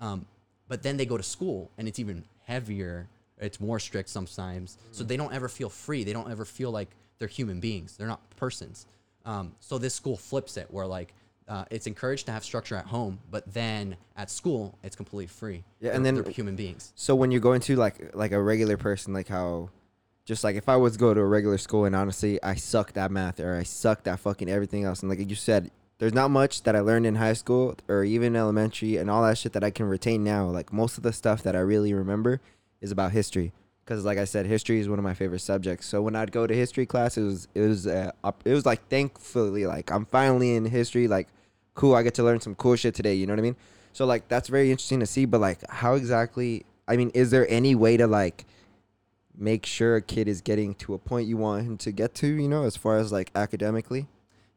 [0.01, 0.27] Um,
[0.69, 3.09] but then they go to school and it's even heavier.
[3.39, 4.79] It's more strict sometimes.
[4.93, 6.05] So they don't ever feel free.
[6.05, 7.97] They don't ever feel like they're human beings.
[7.97, 8.87] They're not persons.
[9.25, 11.13] Um, so this school flips it where like
[11.49, 15.65] uh, it's encouraged to have structure at home, but then at school it's completely free.
[15.81, 16.93] Yeah, and They're- then- they're human beings.
[16.95, 19.71] So when you go into like like a regular person, like how,
[20.29, 22.99] just like if I was to go to a regular school and honestly I sucked
[22.99, 26.31] at math or I sucked at fucking everything else, and like you said, there's not
[26.31, 29.65] much that I learned in high school or even elementary and all that shit that
[29.65, 30.45] I can retain now.
[30.45, 32.43] Like most of the stuff that I really remember
[32.83, 35.87] is about history, because like I said, history is one of my favorite subjects.
[35.87, 38.13] So when I'd go to history class, it was it was uh,
[38.45, 41.29] it was like thankfully like I'm finally in history, like
[41.73, 43.15] cool, I get to learn some cool shit today.
[43.15, 43.57] You know what I mean?
[43.95, 45.25] So like that's very interesting to see.
[45.25, 46.67] But like, how exactly?
[46.87, 48.45] I mean, is there any way to like
[49.39, 52.27] make sure a kid is getting to a point you want him to get to?
[52.27, 54.07] You know, as far as like academically.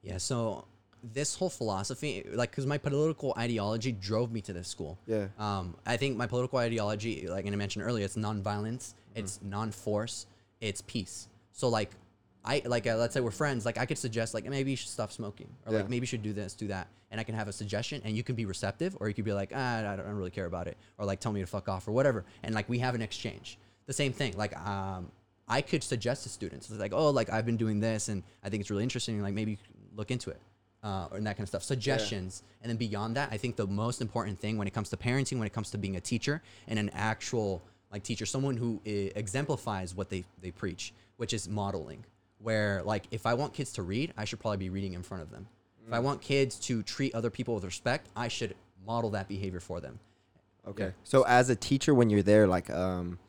[0.01, 0.17] Yeah.
[0.17, 0.65] So
[1.03, 4.97] this whole philosophy, like, because my political ideology drove me to this school.
[5.07, 5.27] Yeah.
[5.39, 10.25] Um, I think my political ideology, like I mentioned earlier, it's nonviolence, it's non-force,
[10.59, 11.27] it's peace.
[11.53, 11.91] So like,
[12.43, 13.65] I like uh, let's say we're friends.
[13.67, 15.79] Like I could suggest like maybe you should stop smoking, or Yeah.
[15.79, 18.17] like maybe you should do this, do that, and I can have a suggestion, and
[18.17, 20.31] you can be receptive, or you could be like, ah, I don't, I don't really
[20.31, 22.79] care about it, or like tell me to fuck off, or whatever, and like we
[22.79, 23.59] have an exchange.
[23.87, 24.35] The same thing.
[24.37, 25.11] Like um,
[25.47, 28.61] I could suggest to students like, oh, like I've been doing this, and I think
[28.61, 29.21] it's really interesting.
[29.21, 29.57] Like maybe
[29.95, 30.39] look into it.
[30.83, 34.01] uh, and that kind of stuff, suggestions, and then beyond that, I think the most
[34.01, 36.79] important thing when it comes to parenting, when it comes to being a teacher and
[36.79, 42.03] an actual like teacher, someone who i- exemplifies what they they preach, which is modeling.
[42.39, 45.21] Where like if I want kids to read, I should probably be reading in front
[45.23, 45.45] of them.
[45.87, 49.59] If I want kids to treat other people with respect, I should model that behavior
[49.59, 49.99] for them.
[50.67, 50.85] Okay.
[50.85, 50.91] Yeah.
[51.03, 53.19] So as a teacher, when you're there, like, um,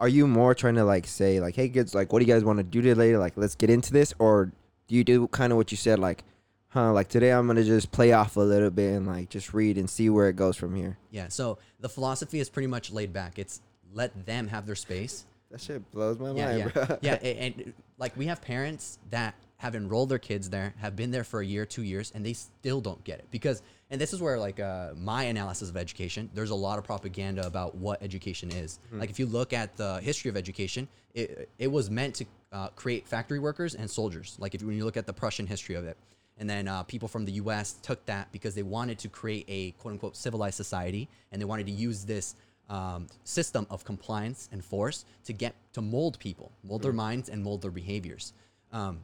[0.00, 2.42] are you more trying to like say like, hey kids, like, what do you guys
[2.44, 3.16] want to do today?
[3.16, 4.50] Like, let's get into this, or
[4.88, 6.24] do you do kind of what you said, like,
[6.68, 9.76] huh, like today I'm gonna just play off a little bit and like just read
[9.78, 10.98] and see where it goes from here.
[11.10, 11.28] Yeah.
[11.28, 13.38] So the philosophy is pretty much laid back.
[13.38, 13.60] It's
[13.92, 15.26] let them have their space.
[15.50, 16.98] That shit blows my Yeah, mind, yeah, bro.
[17.02, 17.18] yeah.
[17.22, 21.22] a- And, like we have parents that have enrolled their kids there, have been there
[21.22, 23.62] for a year, two years, and they still don't get it because.
[23.92, 26.30] And this is where like uh, my analysis of education.
[26.32, 28.78] There's a lot of propaganda about what education is.
[28.92, 32.68] Like if you look at the history of education, it it was meant to uh,
[32.68, 34.36] create factory workers and soldiers.
[34.38, 35.96] Like if you, when you look at the Prussian history of it.
[36.38, 37.74] And then uh, people from the U.S.
[37.82, 41.66] took that because they wanted to create a quote unquote civilized society, and they wanted
[41.66, 42.34] to use this
[42.70, 47.42] um, system of compliance and force to get to mold people, mold their minds, and
[47.42, 48.32] mold their behaviors.
[48.72, 49.00] Um,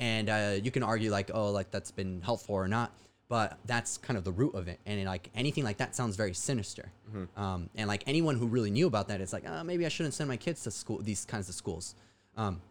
[0.00, 2.96] and uh, you can argue like, oh, like that's been helpful or not,
[3.28, 4.80] but that's kind of the root of it.
[4.86, 6.90] And like anything like that sounds very sinister.
[7.36, 10.14] Um, and like anyone who really knew about that, it's like, uh, maybe I shouldn't
[10.14, 11.94] send my kids to school, these kinds of schools.
[12.36, 12.62] Um,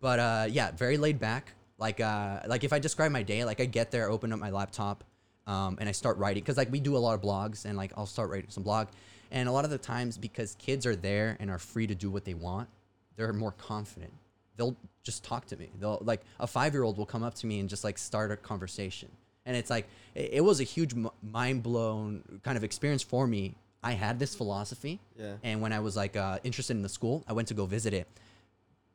[0.00, 1.54] but uh, yeah, very laid back.
[1.78, 4.50] Like uh, like if I describe my day, like I get there, open up my
[4.50, 5.04] laptop,
[5.46, 7.92] um, and I start writing because like we do a lot of blogs, and like
[7.96, 8.88] I'll start writing some blog,
[9.30, 12.10] and a lot of the times because kids are there and are free to do
[12.10, 12.68] what they want,
[13.16, 14.12] they're more confident.
[14.56, 15.70] They'll just talk to me.
[15.78, 18.30] They'll like a five year old will come up to me and just like start
[18.30, 19.08] a conversation,
[19.46, 23.26] and it's like it, it was a huge m- mind blown kind of experience for
[23.26, 23.54] me.
[23.82, 25.34] I had this philosophy, Yeah.
[25.42, 27.92] and when I was like uh, interested in the school, I went to go visit
[27.92, 28.08] it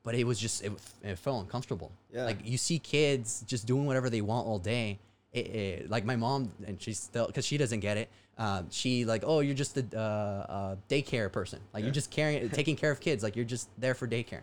[0.04, 0.72] but it was just it,
[1.04, 1.91] it felt uncomfortable.
[2.12, 2.24] Yeah.
[2.24, 5.00] Like you see kids just doing whatever they want all day.
[5.32, 8.10] It, it, like my mom, and she's still because she doesn't get it.
[8.38, 11.60] Um, she like, oh, you're just a, uh, uh daycare person.
[11.74, 13.22] Like you're just carrying, taking care of kids.
[13.22, 14.41] Like you're just there for daycare.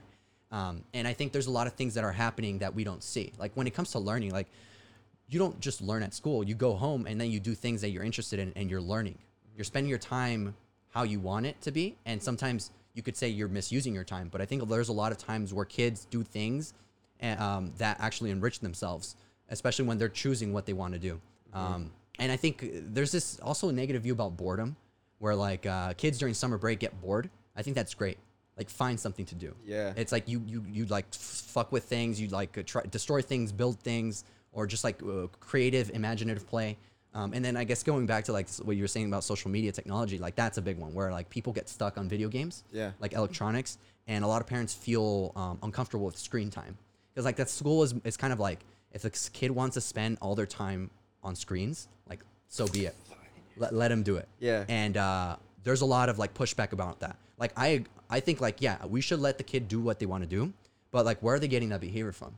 [0.53, 3.03] Um, and I think there's a lot of things that are happening that we don't
[3.03, 3.33] see.
[3.39, 4.49] Like when it comes to learning, like
[5.29, 6.45] you don't just learn at school.
[6.45, 9.19] You go home and then you do things that you're interested in and you're learning.
[9.57, 10.55] You're spending your time
[10.91, 11.97] how you want it to be.
[12.07, 14.29] And sometimes you could say you're misusing your time.
[14.31, 16.75] But I think there's a lot of times where kids do things
[17.21, 19.17] and, um, that actually enrich themselves,
[19.51, 21.21] especially when they're choosing what they want to do.
[21.53, 24.77] Um, and I think there's this also a negative view about boredom
[25.19, 27.31] where like uh, kids during summer break get bored.
[27.57, 28.19] I think that's great.
[28.57, 29.55] Like find something to do.
[29.65, 29.93] Yeah.
[29.97, 32.21] It's like you you you like fuck with things.
[32.21, 36.79] You like try destroy things, build things, or just like uh, creative, imaginative play.
[37.13, 39.51] Um, and then I guess going back to like what you were saying about social
[39.51, 42.65] media technology, like that's a big one where like people get stuck on video games,
[42.73, 42.93] Yeah.
[43.01, 46.77] like electronics, and a lot of parents feel um, uncomfortable with screen time
[47.13, 48.61] because like that school is is kind of like
[48.93, 50.91] if a kid wants to spend all their time
[51.23, 52.95] on screens, like so be it.
[53.59, 54.29] Let, let him do it.
[54.39, 54.65] Yeah.
[54.69, 57.17] And uh, there's a lot of like pushback about that.
[57.39, 60.23] Like I I think like yeah we should let the kid do what they want
[60.23, 60.53] to do,
[60.91, 62.37] but like where are they getting that behavior from?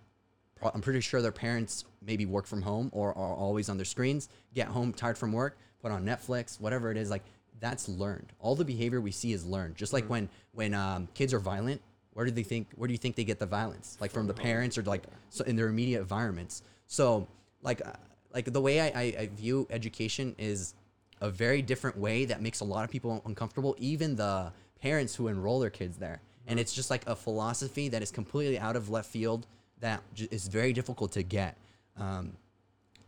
[0.63, 4.29] I'm pretty sure their parents maybe work from home or are always on their screens,
[4.55, 7.11] get home tired from work, put on Netflix, whatever it is.
[7.11, 7.23] Like
[7.61, 8.33] that's learned.
[8.41, 9.77] All the behavior we see is learned.
[9.77, 11.81] Just like when when um, kids are violent,
[12.13, 12.69] where do they think?
[12.75, 13.97] Where do you think they get the violence?
[14.01, 16.63] Like from the parents or like so in their immediate environments.
[16.87, 17.27] So
[17.63, 17.93] like uh,
[18.35, 20.75] like the way I, I, I view education is
[21.21, 25.29] a very different way that makes a lot of people uncomfortable, even the parents who
[25.29, 26.21] enroll their kids there.
[26.47, 29.47] And it's just like a philosophy that is completely out of left field
[29.81, 31.57] that j- is very difficult to get.
[31.99, 32.33] Um,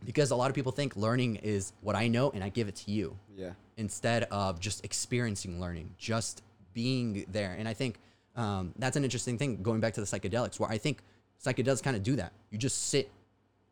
[0.05, 2.75] because a lot of people think learning is what I know and I give it
[2.77, 3.51] to you Yeah.
[3.77, 6.41] instead of just experiencing learning, just
[6.73, 7.55] being there.
[7.57, 7.97] And I think
[8.35, 11.01] um, that's an interesting thing going back to the psychedelics, where I think
[11.43, 12.31] psychedelics kind of do that.
[12.49, 13.11] You just sit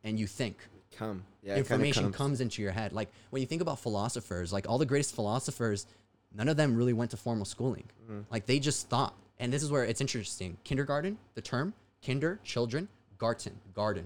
[0.03, 0.57] and you think.
[0.97, 1.23] Come.
[1.43, 1.55] Yeah.
[1.55, 2.15] Information comes.
[2.15, 2.91] comes into your head.
[2.91, 5.85] Like when you think about philosophers, like all the greatest philosophers,
[6.33, 7.85] none of them really went to formal schooling.
[8.03, 8.21] Mm-hmm.
[8.31, 9.15] Like they just thought.
[9.39, 10.57] And this is where it's interesting.
[10.63, 11.73] Kindergarten, the term,
[12.05, 14.05] kinder, children, garten, garden.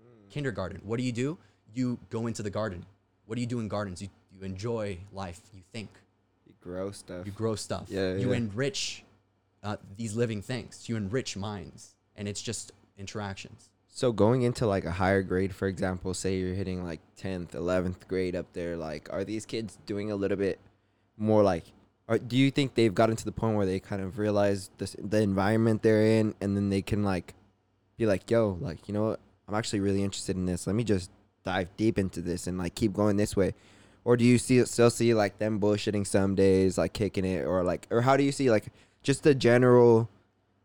[0.00, 0.30] Mm.
[0.30, 0.80] Kindergarten.
[0.84, 1.38] What do you do?
[1.74, 2.84] You go into the garden.
[3.26, 4.00] What do you do in gardens?
[4.00, 5.40] You, you enjoy life.
[5.52, 5.90] You think.
[6.46, 7.26] You grow stuff.
[7.26, 7.86] You grow stuff.
[7.88, 8.36] Yeah, You yeah.
[8.36, 9.04] enrich
[9.62, 10.88] uh, these living things.
[10.88, 11.94] You enrich minds.
[12.16, 13.70] And it's just interactions.
[13.88, 18.06] So going into like a higher grade, for example, say you're hitting like 10th, 11th
[18.06, 20.60] grade up there, like are these kids doing a little bit
[21.18, 21.64] more like
[22.08, 24.96] or do you think they've gotten to the point where they kind of realize this,
[24.98, 27.34] the environment they're in and then they can like
[27.98, 29.20] be like, "Yo, like, you know what?
[29.46, 30.66] I'm actually really interested in this.
[30.66, 31.10] Let me just
[31.44, 33.52] dive deep into this and like keep going this way."
[34.04, 37.62] Or do you see still see like them bullshitting some days, like kicking it or
[37.62, 38.68] like or how do you see like
[39.02, 40.08] just the general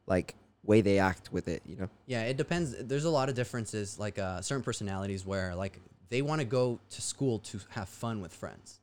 [0.07, 1.89] like way they act with it, you know?
[2.05, 2.73] Yeah, it depends.
[2.79, 6.79] There's a lot of differences, like uh, certain personalities where like they want to go
[6.91, 8.79] to school to have fun with friends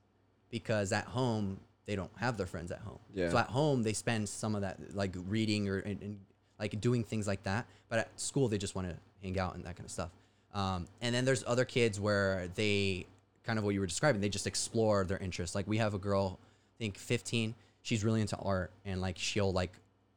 [0.51, 2.99] because at home they don't have their friends at home.
[3.15, 3.31] Yeah.
[3.31, 6.21] So at home they spend some of that like reading or and, and
[6.59, 7.67] like doing things like that.
[7.89, 10.11] But at school they just want to hang out and that kind of stuff.
[10.53, 13.07] Um, and then there's other kids where they
[13.45, 14.21] kind of what you were describing.
[14.21, 15.55] They just explore their interests.
[15.55, 17.55] Like we have a girl, I think 15.
[17.83, 19.73] She's really into art and like she'll like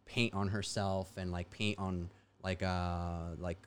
[0.06, 2.10] paint on herself and like paint on
[2.44, 3.58] like uh like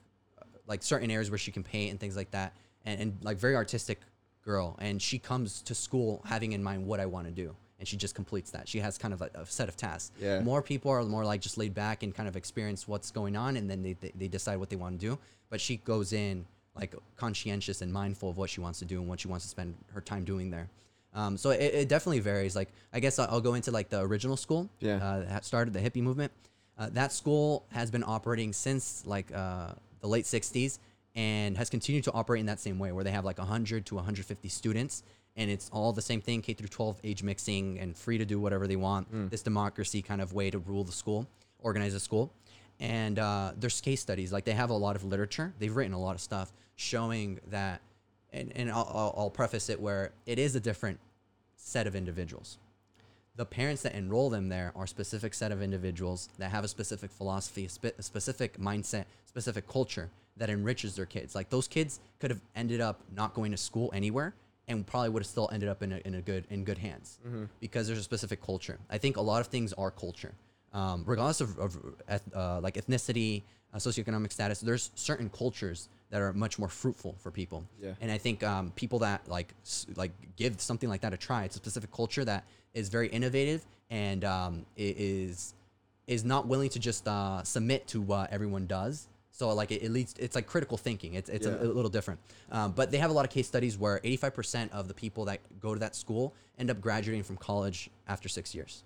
[0.67, 2.53] like certain areas where she can paint and things like that
[2.85, 3.99] and, and like very artistic
[4.47, 7.87] girl and she comes to school having in mind what i want to do and
[7.87, 8.67] she just completes that.
[8.67, 10.09] She has kind of a, a set of tasks.
[10.19, 10.39] Yeah.
[10.41, 13.55] more people are more like just laid back and kind of experience what's going on
[13.55, 15.19] and then they, they, they decide what they want to do.
[15.51, 16.43] But she goes in
[16.75, 19.49] like conscientious and mindful of what she wants to do and what she wants to
[19.49, 20.67] spend her time doing there.
[21.13, 22.55] Um, so it, it definitely varies.
[22.55, 24.95] Like i guess i'll, I'll go into like the original school Yeah.
[25.07, 26.31] uh, that started the hippie movement.
[26.79, 30.79] Uh, that school has been operating since like uh, the late 60s
[31.17, 33.95] and has continued to operate in that same way where they have like 100 to
[33.95, 35.03] 150 students
[35.35, 38.39] and it's all the same thing k through 12 age mixing and free to do
[38.39, 41.27] whatever they want this democracy kind of way to rule the school
[41.59, 42.31] organize the school.
[42.79, 45.53] And uh, there's case studies like they have a lot of literature.
[45.59, 47.81] They've written a lot of stuff showing that
[48.31, 50.99] and, and I'll, I'll, I'll preface it where it is a different
[51.55, 52.57] set of individuals.
[53.35, 56.67] The parents that enroll them there are a specific set of individuals that have a
[56.67, 61.35] specific philosophy, a, spe- a specific mindset, specific culture that enriches their kids.
[61.35, 64.33] Like those kids could have ended up not going to school anywhere
[64.67, 67.19] and probably would have still ended up in a, in a good in good hands
[67.59, 68.77] because there's a specific culture.
[68.89, 70.33] I think a lot of things are culture,
[70.73, 71.77] um, regardless of, of
[72.35, 74.59] uh, like ethnicity, uh, socioeconomic status.
[74.59, 77.65] There's certain cultures that are much more fruitful for people.
[77.81, 77.91] Yeah.
[78.01, 79.53] And I think um, people that like
[79.95, 81.43] like give something like that a try.
[81.43, 85.53] It's a specific culture that is very innovative and um, is
[86.07, 89.07] is not willing to just uh, submit to what everyone does.
[89.37, 91.13] So like it, it leads, it's like critical thinking.
[91.13, 91.53] It's it's Yeah.
[91.53, 92.19] a, a little different.
[92.51, 95.41] Um, but they have a lot of case studies where 85% of the people that
[95.59, 98.83] go to that school end up graduating from college after six years.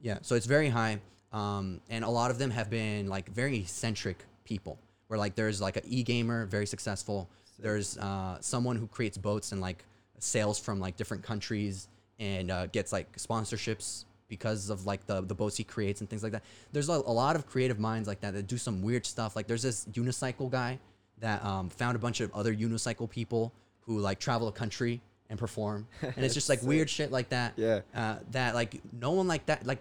[0.00, 1.00] Yeah, so it's very high,
[1.32, 4.78] um, and a lot of them have been like very eccentric people.
[5.08, 7.28] Where like there's like an e-gamer, very successful.
[7.58, 9.82] There's uh, someone who creates boats and like
[10.18, 15.34] sails from like different countries and uh, gets like sponsorships because of like the the
[15.34, 16.42] boats he creates and things like that.
[16.72, 19.36] There's a, a lot of creative minds like that that do some weird stuff.
[19.36, 20.78] Like there's this unicycle guy
[21.18, 25.38] that um, found a bunch of other unicycle people who like travel a country and
[25.38, 27.80] perform, and it's just like weird shit like that Yeah.
[27.94, 29.78] uh, that like no one like that like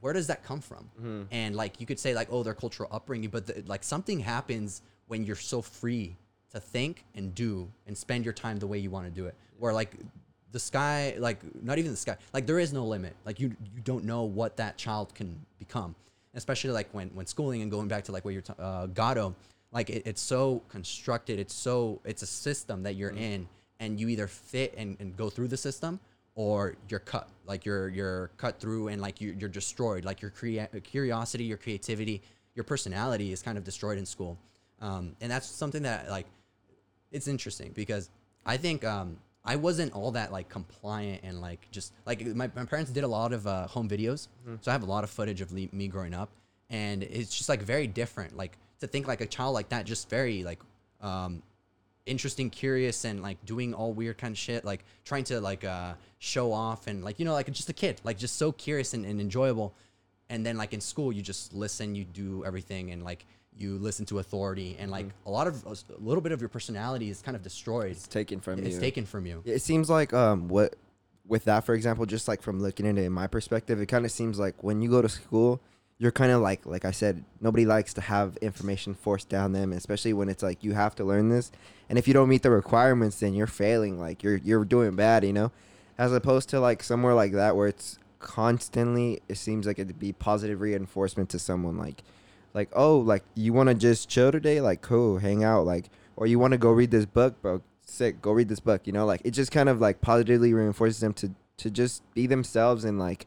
[0.00, 1.22] where does that come from Mm-hmm.
[1.32, 4.82] and like you could say like oh their cultural upbringing but the, like something happens
[5.08, 6.16] when you're so free
[6.52, 9.34] to think and do and spend your time the way you want to do it
[9.58, 9.92] where like
[10.52, 13.14] the sky like not even the sky like there is no limit.
[13.24, 15.94] Like you you don't know what that child can become.
[16.34, 19.34] Especially like when when schooling and going back to like what you're ta- uh, Gatto
[19.72, 23.46] like it, it's so constructed it's so it's a system that you're in
[23.80, 26.00] and you either fit and, and go through the system
[26.34, 27.28] or you're cut.
[27.46, 30.04] Like you're you're cut through and like you, you're destroyed.
[30.04, 32.22] Like your crea- curiosity your creativity
[32.54, 34.36] your personality is kind of destroyed in school.
[34.80, 36.26] Um, and that's something that like
[37.10, 38.10] it's interesting because
[38.46, 39.16] i think um,
[39.48, 43.08] i wasn't all that like compliant and like just like my, my parents did a
[43.08, 44.28] lot of uh, home videos.
[44.60, 46.30] So i have a lot of footage of le- me growing up.
[46.70, 50.08] And it's just like very different like to think like a child like that just
[50.10, 50.60] very like
[51.00, 51.42] um,
[52.08, 55.94] interesting, curious, and like doing all weird kind of shit, like trying to like uh,
[56.18, 59.04] show off and like you know like just a kid, like just so curious and,
[59.04, 59.74] and enjoyable.
[60.30, 63.24] And then like in school, you just listen, you do everything, and like
[63.58, 67.10] you listen to authority, and like a lot of a little bit of your personality
[67.10, 67.92] is kind of destroyed.
[67.92, 68.80] It's taken from It's you.
[68.80, 69.42] taken from you.
[69.44, 70.76] It seems like um what
[71.26, 74.04] with that for example, just like from looking into it in my perspective, it kind
[74.04, 75.60] of seems like when you go to school,
[75.98, 79.72] you're kind of like like I said, nobody likes to have information forced down them,
[79.72, 81.50] especially when it's like you have to learn this,
[81.88, 83.98] and if you don't meet the requirements, then you're failing.
[83.98, 85.50] Like you're you're doing bad, you know,
[85.98, 90.12] as opposed to like somewhere like that where it's constantly it seems like it'd be
[90.12, 92.02] positive reinforcement to someone like
[92.58, 94.60] like oh like you want to just chill today?
[94.60, 97.40] Like cool hang out like or you want to go read this book?
[97.40, 99.06] Bro sick go read this book you know?
[99.06, 102.98] Like it just kind of like positively reinforces them to to just be themselves and
[102.98, 103.26] like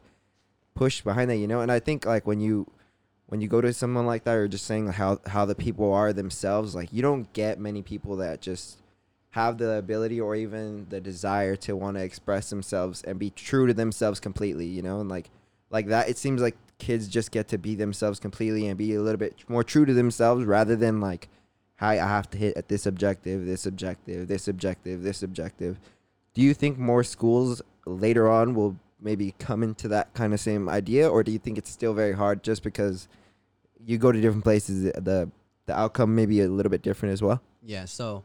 [0.74, 1.62] push behind that you know?
[1.62, 2.70] And i think like when you
[3.26, 6.12] when you go to someone like that or just saying how how the people are
[6.12, 8.78] themselves like you don't get many people that just
[9.30, 13.66] have the ability or even the desire to want to express themselves and be true
[13.66, 15.00] to themselves completely you know?
[15.00, 15.30] And like
[15.70, 19.00] like that it seems like kids just get to be themselves completely and be a
[19.00, 21.28] little bit more true to themselves rather than like
[21.76, 25.78] hi i have to hit at this objective this objective this objective this objective.
[26.34, 30.68] Do you think more schools later on will maybe come into that kind of same
[30.68, 33.06] idea or do you think it's still very hard just because
[33.84, 35.30] you go to different places the
[35.66, 37.40] the outcome may be a little bit different as well?
[37.62, 37.84] Yeah.
[37.84, 38.24] So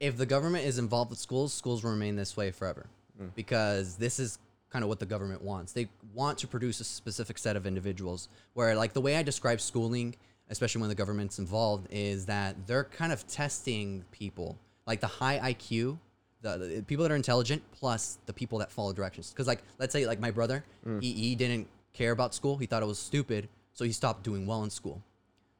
[0.00, 2.86] if the government is involved with schools, schools will remain this way forever.
[3.16, 3.28] Hmm.
[3.34, 4.38] Because this is
[4.76, 5.72] kind of what the government wants.
[5.72, 9.58] They want to produce a specific set of individuals where, like, the way I describe
[9.58, 10.14] schooling,
[10.50, 15.38] especially when the government's involved, is that they're kind of testing people, like the high
[15.52, 15.98] IQ.
[16.42, 19.92] The, the people that are intelligent plus the people that follow directions because like let's
[19.92, 21.02] say like my brother mm.
[21.02, 24.46] he, he didn't care about school he thought it was stupid so he stopped doing
[24.46, 25.02] well in school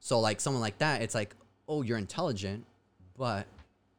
[0.07, 1.35] so like someone like that, it's like,
[1.67, 2.64] oh, you're intelligent,
[3.19, 3.47] but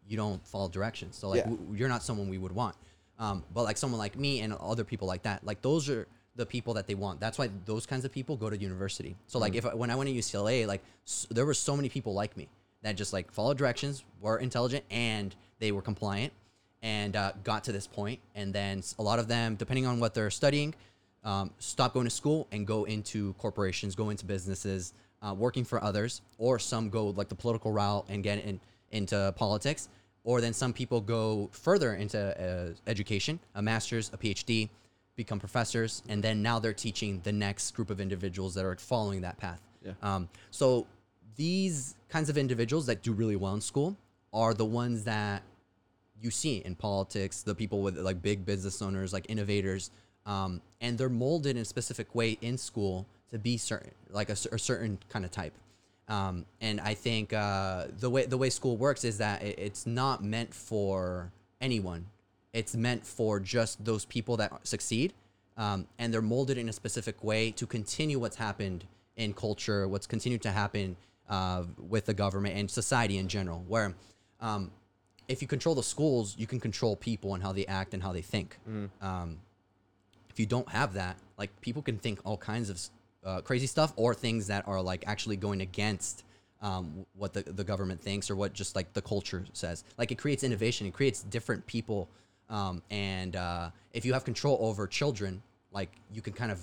[0.08, 1.18] you don't follow directions.
[1.18, 1.50] So like Yeah.
[1.50, 2.78] w- you're not someone we would want.
[3.20, 6.46] Um, but like someone like me and other people like that, like those are the
[6.46, 7.20] people that they want.
[7.20, 9.16] That's why those kinds of people go to university.
[9.26, 11.90] So like if I, when I went to UCLA, like s- there were so many
[11.90, 12.48] people like me
[12.84, 16.32] that just like followed directions, were intelligent, and they were compliant,
[16.84, 18.20] and uh, got to this point.
[18.36, 20.76] And then a lot of them, depending on what they're studying,
[21.24, 24.94] um, stop going to school and go into corporations, go into businesses,
[25.24, 28.60] uh, working for others, or some go like the political route and get in,
[28.92, 29.90] into politics,
[30.28, 34.68] or then some people go further into uh, education, a master's, a PhD,
[35.16, 39.22] become professors, and then now they're teaching the next group of individuals that are following
[39.22, 39.62] that path.
[39.82, 39.94] Yeah.
[40.04, 40.86] Um, so
[41.38, 43.96] these kinds of individuals that do really well in school
[44.34, 45.44] are the ones that
[46.22, 49.92] you see in politics, the people with like big business owners, like innovators,
[50.26, 54.36] um, and they're molded in a specific way in school to be certain, like a,
[54.52, 55.54] a certain kind of type.
[56.08, 59.86] Um, and I think uh, the way the way school works is that it, it's
[59.86, 62.06] not meant for anyone.
[62.54, 65.14] It's meant for just those people that succeed,
[65.58, 68.86] um, and they're molded in a specific way to continue what's happened
[69.18, 70.96] in culture, what's continued to happen
[71.30, 73.64] uh, with the government and society in general.
[73.68, 73.94] Where
[74.40, 74.72] um,
[75.28, 78.14] if you control the schools, you can control people and how they act and how
[78.14, 78.58] they think.
[79.02, 79.40] Um,
[80.30, 82.80] if you don't have that, like people can think all kinds of
[83.28, 86.24] uh, crazy stuff or things that are like actually going against
[86.62, 89.84] um, what the, the government thinks or what just like the culture says.
[89.98, 92.08] Like it creates innovation, it creates different people.
[92.50, 96.60] Um, and uh, if you have control over children, like you can kind of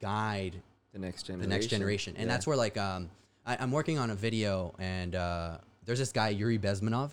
[0.00, 0.54] guide
[0.92, 1.48] The next generation.
[1.50, 2.14] the next generation.
[2.16, 2.32] And Yeah.
[2.32, 3.10] that's where like um,
[3.46, 7.10] I, I'm working on a video, and uh, there's this guy Yuri Bezmenov.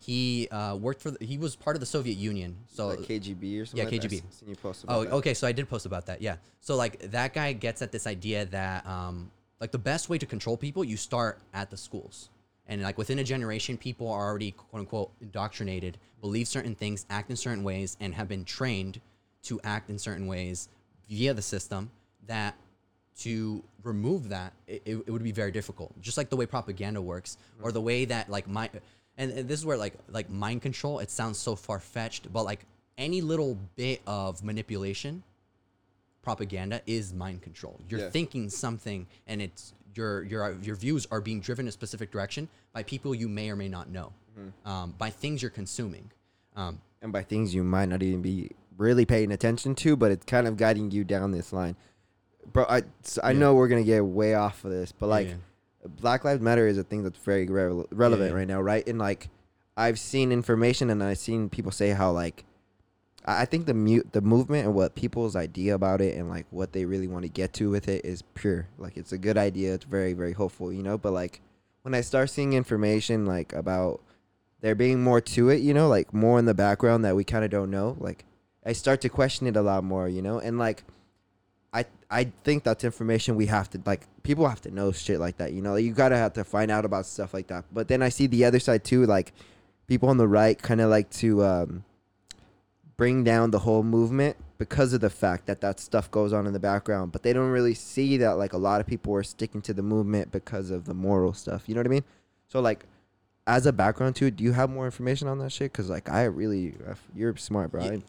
[0.00, 2.56] He uh, worked for the, he was part of the Soviet Union.
[2.72, 3.86] So like KGB or something.
[3.86, 4.02] yeah, like?
[4.02, 4.22] KGB.
[4.32, 5.12] Seen you post about Oh, that.
[5.14, 5.34] okay.
[5.34, 6.20] So I did post about that.
[6.22, 6.36] Yeah.
[6.60, 9.30] So like that guy gets at this idea that um,
[9.60, 12.28] like the best way to control people, you start at the schools,
[12.66, 17.30] and like within a generation, people are already quote unquote indoctrinated, believe certain things, act
[17.30, 19.00] in certain ways, and have been trained
[19.44, 20.68] to act in certain ways
[21.08, 21.90] via the system.
[22.26, 22.56] That
[23.20, 25.98] to remove that, it, it would be very difficult.
[26.02, 28.68] Just like the way propaganda works, or the way that like my,
[29.18, 30.98] and, and this is where like like mind control.
[30.98, 32.64] It sounds so far fetched, but like
[32.98, 35.22] any little bit of manipulation,
[36.22, 37.80] propaganda is mind control.
[37.88, 38.10] You're Yeah.
[38.10, 42.48] thinking something, and it's your your your views are being driven in a specific direction
[42.72, 44.12] by people you may or may not know,
[44.64, 46.10] um, by things you're consuming.
[46.54, 50.24] Um, and by things you might not even be really paying attention to, but it's
[50.26, 51.76] kind of guiding you down this line.
[52.52, 52.82] Bro, I
[53.22, 53.32] Yeah.
[53.32, 55.34] know we're gonna get way off of this, but like yeah.
[55.88, 58.36] Black Lives Matter is a thing that's very rele- relevant yeah.
[58.36, 58.86] right now, right?
[58.86, 59.28] And like
[59.76, 62.44] I've seen information and I've seen people say how like
[63.24, 66.46] I I think the mute the movement and what people's idea about it and like
[66.50, 68.68] what they really want to get to with it is pure.
[68.78, 69.74] Like it's a good idea.
[69.74, 70.96] It's very very hopeful, you know.
[70.98, 71.40] But like
[71.82, 74.00] when I start seeing information like about
[74.60, 77.44] there being more to it, you know, like more in the background that we kind
[77.44, 78.24] of don't know, like
[78.64, 80.82] I start to question it a lot more, you know, and like
[81.72, 85.36] I I think that's information we have to like people have to know shit like
[85.38, 85.76] that, you know.
[85.76, 87.64] You gotta have to find out about stuff like that.
[87.72, 89.32] But then I see the other side too, like
[89.86, 91.84] people on the right kind of like to um,
[92.96, 96.52] bring down the whole movement because of the fact that that stuff goes on in
[96.52, 97.12] the background.
[97.12, 99.82] But they don't really see that like a lot of people are sticking to the
[99.82, 101.68] movement because of the moral stuff.
[101.68, 102.04] You know what I mean?
[102.48, 102.84] So like.
[103.48, 105.72] As a background too, do you have more information on that shit?
[105.72, 106.74] Cause like I really,
[107.14, 107.84] you're smart, bro.
[107.84, 108.02] Ye- I,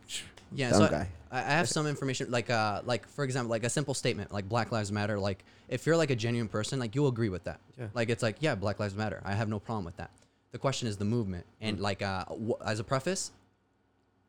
[0.54, 1.10] Yeah, dumb so I- guy.
[1.30, 4.48] I, I have some information, like uh, like for example, like a simple statement, like
[4.48, 5.20] Black Lives Matter.
[5.20, 7.60] Like if you're like a genuine person, like you'll agree with that.
[7.78, 7.88] Yeah.
[7.94, 9.22] Like it's like yeah, Black Lives Matter.
[9.26, 10.10] I have no problem with that.
[10.54, 11.68] The question is the movement, Mm.
[11.68, 13.32] and like uh, w- as a preface,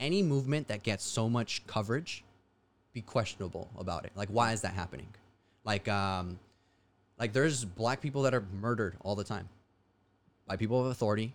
[0.00, 2.24] any movement that gets so much coverage,
[2.92, 4.10] be questionable about it.
[4.16, 5.06] Like why is that happening?
[5.64, 6.40] Like um,
[7.16, 9.48] like there's black people that are murdered all the time
[10.48, 11.32] by people of authority,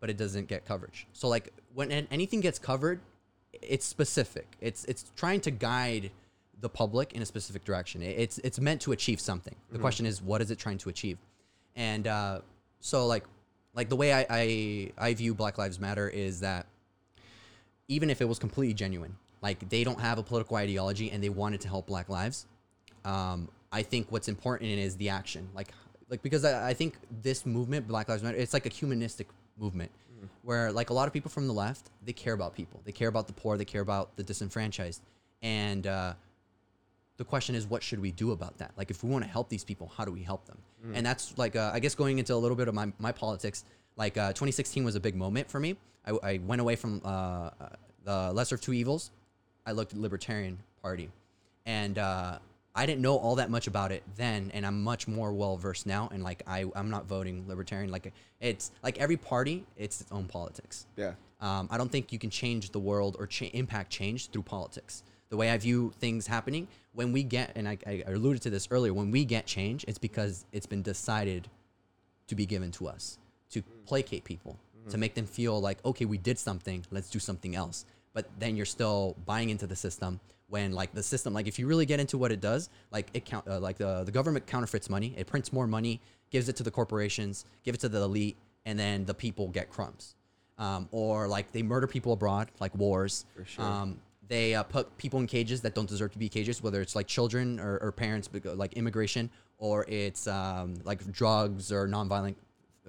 [0.00, 1.06] but it doesn't get coverage.
[1.12, 2.98] So like when anything gets covered,
[3.62, 4.46] it's specific.
[4.60, 6.10] It's it's trying to guide
[6.60, 8.02] the public in a specific direction.
[8.02, 9.54] It's it's meant to achieve something.
[9.70, 11.18] The question is, what is it trying to achieve?
[11.74, 12.40] And uh,
[12.80, 13.24] so like
[13.74, 16.66] like the way I, I I view Black Lives Matter is that
[17.88, 21.28] even if it was completely genuine, like they don't have a political ideology and they
[21.28, 22.46] wanted to help Black lives,
[23.04, 25.48] um, I think what's important is the action.
[25.54, 25.68] Like
[26.08, 29.28] like because I, I think this movement, Black Lives Matter, it's like a humanistic
[29.58, 29.90] movement.
[30.42, 32.80] Where like a lot of people from the left they care about people.
[32.84, 33.56] They care about the poor.
[33.56, 35.02] They care about the disenfranchised.
[35.42, 36.14] And uh,
[37.16, 38.72] the question is what should we do about that?
[38.76, 40.58] Like if we want to help these people how do we help them?
[40.94, 43.64] And that's like uh, i guess going into a little bit of my, my politics
[43.96, 45.76] like uh, 2016 was a big moment for me.
[46.06, 47.50] I, I went away from uh, uh,
[48.04, 49.10] the lesser of two evils.
[49.64, 51.10] I looked at libertarian party.
[51.64, 52.38] And uh,
[52.76, 55.86] i didn't know all that much about it then and i'm much more well versed
[55.86, 60.12] now and like I, i'm not voting libertarian like it's like every party it's its
[60.12, 61.14] own politics Yeah.
[61.40, 65.02] um, I don't think you can change the world or cha- impact change through politics.
[65.28, 66.68] The way I view things happening,
[66.98, 69.98] when we get, and I, I alluded to this earlier, when we get change, it's
[69.98, 71.48] because it's been decided
[72.28, 73.18] to be given to us
[73.50, 74.54] to placate people,
[74.90, 77.84] to make them feel like, okay, we did something, let's do something else.
[78.14, 81.66] But then you're still buying into the system when like the system, like if you
[81.66, 84.88] really get into what it does, like it count, uh, like the, the government counterfeits
[84.88, 88.36] money, it prints more money, gives it to the corporations, give it to the elite,
[88.64, 90.16] and then the people get crumbs
[90.58, 93.24] um, or like they murder people abroad, like wars.
[93.44, 93.64] Sure.
[93.64, 96.96] Um, they uh, put people in cages that don't deserve to be cages, whether it's
[96.96, 102.34] like children or, or parents, like immigration, or it's um, like drugs or nonviolent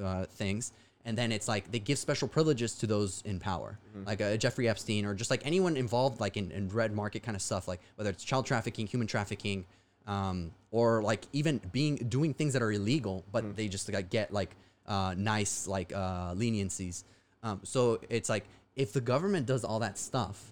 [0.01, 0.71] uh, things.
[1.07, 4.67] And then it's like they give special privileges to those in power, like uh, Jeffrey
[4.67, 7.79] Epstein, or just like anyone involved, like in, in red market kind of stuff, like
[7.95, 9.65] whether it's child trafficking, human trafficking,
[10.05, 14.33] um, or like even being doing things that are illegal, but they just like get
[14.33, 14.51] like
[14.85, 17.05] uh, nice like uh, leniencies.
[17.41, 18.43] Um, so it's like
[18.75, 20.51] if the government does all that stuff,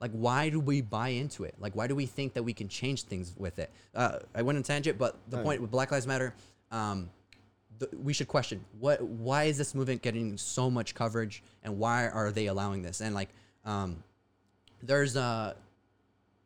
[0.00, 1.56] like why do we buy into it?
[1.58, 3.70] Like why do we think that we can change things with it?
[3.96, 6.34] Uh, I went on tangent, but the Oh, point with Black Lives Matter,
[6.70, 7.10] um,
[7.96, 12.30] we should question what why is this movement getting so much coverage and why are
[12.30, 13.00] they allowing this?
[13.00, 13.28] And like
[13.64, 14.02] um,
[14.82, 15.56] there's a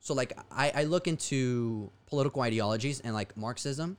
[0.00, 3.96] so like I, I look into political ideologies and like Marxism.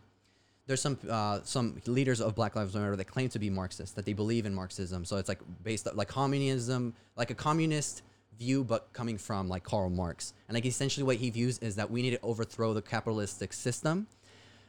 [0.65, 4.05] There's some uh, some leaders of Black Lives Matter that claim to be Marxist, that
[4.05, 5.05] they believe in Marxism.
[5.05, 8.01] So it's like based like communism, like a communist
[8.37, 10.33] view, but coming from like Karl Marx.
[10.47, 14.07] And like essentially what he views is that we need to overthrow the capitalistic system,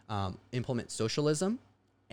[0.08, 1.58] um, implement socialism,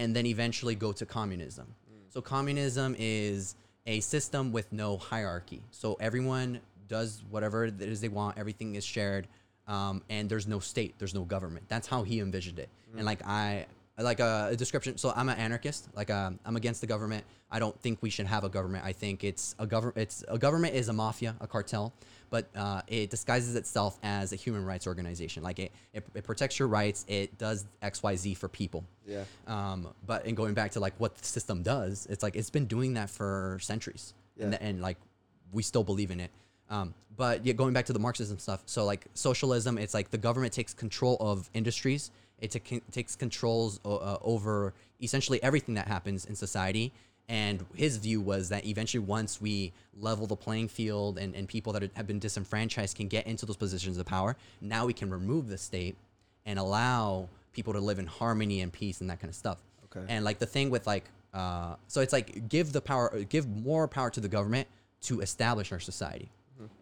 [0.02, 1.68] and then eventually go to communism.
[2.10, 5.62] So communism is a system with no hierarchy.
[5.70, 8.38] So everyone does whatever it is they want.
[8.38, 9.28] Everything is shared,
[9.68, 10.96] um, and there's no state.
[10.98, 11.66] There's no government.
[11.70, 12.70] That's how he envisioned it.
[12.98, 14.98] And like I, like a, a description.
[14.98, 15.88] So I'm an anarchist.
[15.96, 17.24] Like um, I'm against the government.
[17.52, 18.84] I don't think we should have a government.
[18.84, 19.98] I think it's a government.
[19.98, 21.94] It's a government is a mafia, a cartel,
[22.32, 25.44] but uh, it disguises itself as a human rights organization.
[25.44, 27.06] Like it, it, it protects your rights.
[27.08, 28.84] It does X, Y, Z for people.
[29.06, 29.26] Yeah.
[29.46, 32.66] Um, but in going back to like what the system does, it's like it's been
[32.66, 34.58] doing that for centuries, and, Yeah.
[34.68, 34.98] and like
[35.52, 36.32] we still believe in it.
[36.70, 40.18] Um, but yeah, going back to the Marxism stuff, so like socialism, it's like the
[40.18, 42.10] government takes control of industries.
[42.40, 46.94] It ta- takes controls o- uh, over essentially everything that happens in society.
[47.30, 51.72] And his view was that eventually, once we level the playing field and, and people
[51.74, 55.10] that are, have been disenfranchised can get into those positions of power, now we can
[55.10, 55.96] remove the state
[56.46, 59.60] and allow people to live in harmony and peace and that kind of stuff.
[59.86, 60.06] Okay.
[60.10, 63.88] And like the thing with like, uh, so it's like give the power, give more
[63.88, 64.68] power to the government
[65.04, 66.30] to establish our society.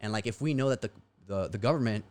[0.02, 0.90] And like if we know that the,
[1.28, 2.04] the the government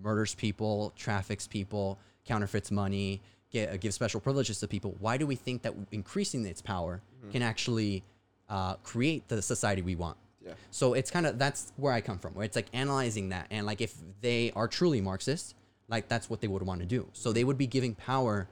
[0.00, 3.20] murders people, traffics people, counterfeits money,
[3.50, 7.00] get, uh, gives special privileges to people, why do we think that increasing its power
[7.32, 8.02] can actually
[8.48, 10.16] uh, create the society we want?
[10.44, 10.52] Yeah.
[10.70, 13.66] So it's kind of that's where I come from, where it's like analyzing that, and
[13.66, 15.54] like if they are truly Marxist,
[15.88, 17.06] like that's what they would want to do.
[17.12, 18.48] So they would be giving power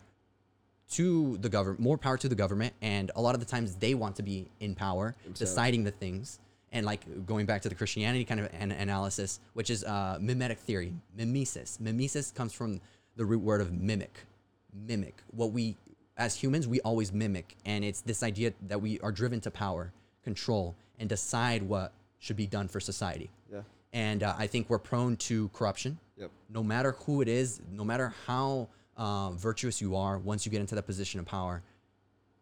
[0.91, 3.95] to the government, more power to the government, and a lot of the times they
[3.95, 5.41] want to be in power, Themselves.
[5.41, 6.39] deciding the things.
[6.73, 10.59] And like going back to the Christianity kind of an analysis, which is uh, mimetic
[10.59, 11.79] theory, mimesis.
[11.81, 12.81] Mimesis comes from
[13.17, 14.27] the root word of mimic,
[14.73, 15.23] mimic.
[15.33, 15.77] What we,
[16.17, 19.93] as humans, we always mimic, and it's this idea that we are driven to power,
[20.25, 23.31] control, and decide what should be done for society.
[23.53, 23.61] Yeah.
[23.93, 26.31] And uh, I think we're prone to corruption Yep.
[26.51, 30.61] no matter who it is, no matter how uh, virtuous you are, once you get
[30.61, 31.63] into that position of power,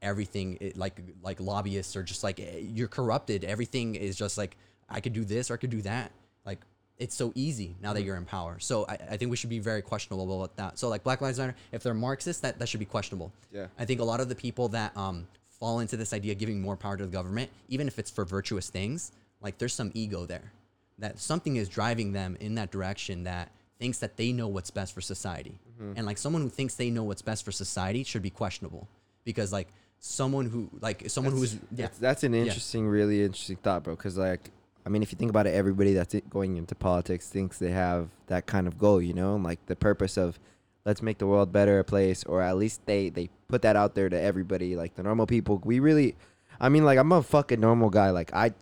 [0.02, 3.44] everything it, like like lobbyists are just like eh, you're corrupted.
[3.44, 4.56] Everything is just like
[4.88, 6.10] I could do this or I could do that.
[6.46, 6.60] Like
[6.98, 8.58] it's so easy now that you're in power.
[8.58, 10.78] So I, I think we should be very questionable about that.
[10.78, 13.32] So like Black Lives Matter, if they're Marxist, that, that should be questionable.
[13.52, 13.66] Yeah.
[13.78, 16.60] I think a lot of the people that um, fall into this idea of giving
[16.60, 20.26] more power to the government, even if it's for virtuous things, like there's some ego
[20.26, 20.52] there.
[20.98, 24.94] That something is driving them in that direction that thinks that they know what's best
[24.94, 25.58] for society.
[25.96, 28.88] And like someone who thinks they know what's best for society should be questionable.
[29.24, 29.68] Because like
[29.98, 31.84] someone who like someone who is yeah.
[31.84, 33.94] That's, that's an interesting, really interesting thought, bro.
[33.94, 34.50] Because like,
[34.86, 38.08] I mean, if you think about it, everybody that's going into politics thinks they have
[38.28, 40.38] that kind of goal, you know, like the purpose of
[40.84, 43.96] let's make the world better a place, or at least they they put that out
[43.96, 45.60] there to everybody, like the normal people.
[45.64, 46.14] We really,
[46.60, 48.10] I mean, like I'm a fucking normal guy.
[48.10, 48.54] Like I,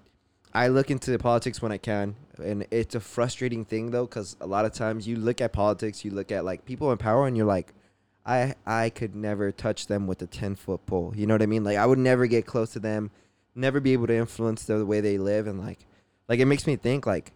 [0.54, 4.46] I look into politics when I can, and it's a frustrating thing though, because a
[4.46, 7.36] lot of times you look at politics, you look at like people in power, and
[7.36, 7.74] you're like,
[8.24, 11.12] I I could never touch them with a ten foot pole.
[11.14, 11.64] You know what I mean?
[11.64, 13.10] Like I would never get close to them,
[13.54, 15.80] never be able to influence the way they live, and like,
[16.28, 17.32] like it makes me think like,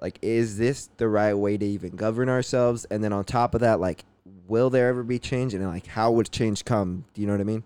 [0.00, 2.84] like is this the right way to even govern ourselves?
[2.86, 4.04] And then on top of that, like,
[4.46, 5.54] will there ever be change?
[5.54, 7.04] And like, how would change come?
[7.14, 7.64] Do you know what I mean?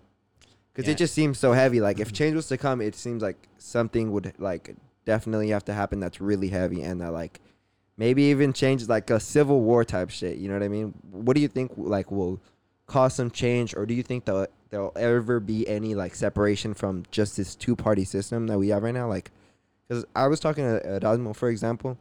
[0.73, 0.93] Because Yeah.
[0.93, 1.79] it just seems so heavy.
[1.79, 4.75] Like if change was to come, it seems like something would like
[5.05, 7.39] definitely have to happen that's really heavy, and that like
[7.97, 10.37] maybe even change like a civil war type shit.
[10.37, 10.93] You know what I mean?
[11.11, 12.41] What do you think like will
[12.87, 17.03] cause some change, or do you think that there'll ever be any like separation from
[17.09, 19.07] just this two party system that we have right now?
[19.07, 19.31] Like,
[19.87, 21.97] because I was talking to Erasmo, for example,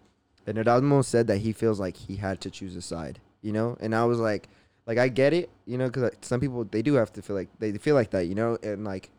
[0.47, 3.21] and Erasmo said that he feels like he had to choose a side.
[3.43, 4.49] You know, and I was like,
[4.87, 7.49] like I get it, you know, because some people they do have to feel like
[7.59, 9.11] they feel like that, you know, and like.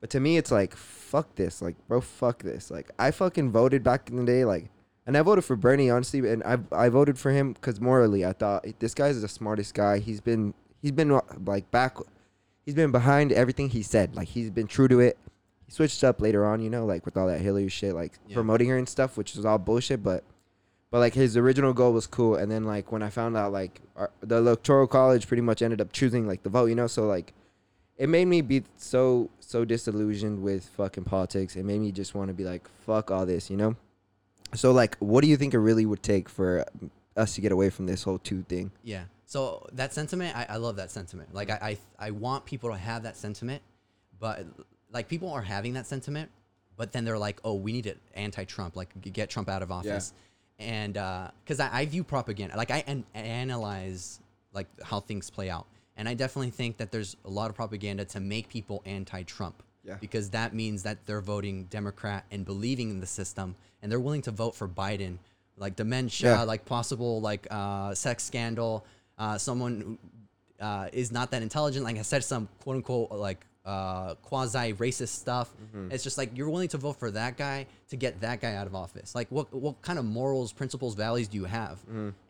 [0.00, 2.70] But to me, it's like fuck this, like bro, fuck this.
[2.70, 4.70] Like I fucking voted back in the day, like
[5.08, 8.34] and I voted for Bernie honestly, and I I voted for him because morally I
[8.34, 9.98] thought this guy's the smartest guy.
[9.98, 10.52] He's been
[10.82, 11.96] he's been like back,
[12.66, 14.14] he's been behind everything he said.
[14.14, 15.16] Like he's been true to it.
[15.68, 18.34] He switched up later on, you know, like with all that Hillary shit, like Yeah.
[18.36, 20.02] promoting her and stuff, which was all bullshit.
[20.02, 20.24] But
[20.90, 22.36] but like his original goal was cool.
[22.36, 25.82] And then like when I found out like our, the electoral college pretty much ended
[25.82, 27.34] up choosing like the vote, you know, so like
[27.98, 31.54] it made me be so so disillusioned with fucking politics.
[31.54, 33.76] It made me just want to be like fuck all this, you know.
[34.54, 37.52] So like, what do you think it really would take for um, us to get
[37.52, 38.70] away from this whole two thing?
[38.82, 39.04] Yeah.
[39.26, 41.34] So that sentiment, I, I love that sentiment.
[41.34, 43.60] Like I, I I want people to have that sentiment,
[44.18, 44.46] but
[44.92, 46.30] like people are having that sentiment,
[46.76, 50.12] but then they're like, oh, we need to anti-Trump, like get Trump out of office,
[50.58, 54.20] and because I, I view propaganda, like I an- analyze
[54.52, 55.66] like how things play out,
[55.96, 59.62] and I definitely think that there's a lot of propaganda to make people anti-Trump.
[59.84, 59.96] Yeah.
[60.00, 64.20] Because that means that they're voting Democrat and believing in the system, and they're willing
[64.22, 65.16] to vote for Biden,
[65.56, 66.42] like dementia, Yeah.
[66.42, 68.84] like possible like uh, sex scandal,
[69.18, 69.80] uh, someone
[70.60, 71.84] who uh, is not that intelligent.
[71.84, 75.48] Like I said, some quote unquote like uh, quasi racist stuff.
[75.92, 78.66] It's just like you're willing to vote for that guy to get that guy out
[78.66, 79.14] of office.
[79.14, 81.78] Like what what kind of morals, principles, values do you have?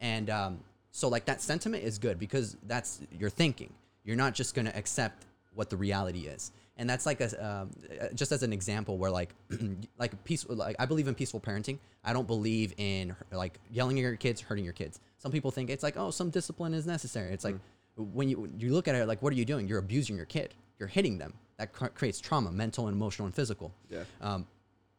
[0.01, 0.59] And um,
[0.91, 3.73] so like that sentiment is good because that's your thinking.
[4.05, 6.51] You're not just gonna accept what the reality is.
[6.77, 7.71] And that's like a um,
[8.15, 9.31] just as an example where like
[9.99, 11.79] like peaceful like I believe in peaceful parenting.
[12.05, 14.99] I don't believe in like yelling at your kids, hurting your kids.
[15.19, 17.33] Some people think it's like oh some discipline is necessary.
[17.33, 17.57] It's like
[17.97, 19.69] when you you look at it like what are you doing?
[19.69, 20.55] You're abusing your kid.
[20.79, 21.35] You're hitting them.
[21.59, 23.73] That cr- creates trauma, mental, and emotional, and physical.
[23.91, 24.05] Yeah.
[24.21, 24.47] Um,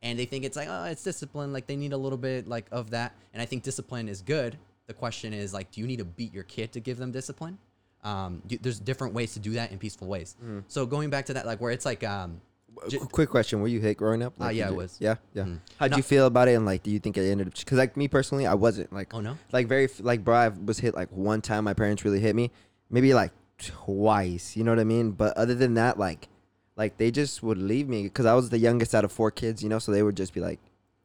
[0.01, 1.51] and they think it's like oh it's discipline.
[1.53, 3.15] Like they need a little bit like of that.
[3.33, 4.57] And I think discipline is good.
[4.87, 7.57] The question is like do you need to beat your kid to give them discipline?
[8.03, 10.37] Um, you, there's different ways to do that in peaceful ways.
[10.69, 12.39] So going back to that, like where it's like, um,
[12.87, 14.33] J- quick question: Were you hit growing up?
[14.41, 14.95] Uh, yeah, did I was.
[15.01, 15.43] Yeah, yeah.
[15.43, 15.59] Mhm.
[15.77, 16.53] How'd No- you feel about it?
[16.53, 17.55] And like, do you think it ended up?
[17.57, 20.33] Because like me personally, I wasn't like oh no, like very like bro.
[20.35, 21.65] I was hit like one time.
[21.65, 22.51] My parents really hit me.
[22.89, 24.57] Maybe like twice.
[24.57, 25.11] You know what I mean?
[25.11, 26.27] But other than that, like,
[26.75, 29.61] like they just would leave me because I was the youngest out of four kids.
[29.61, 30.59] You know, so they would just be like,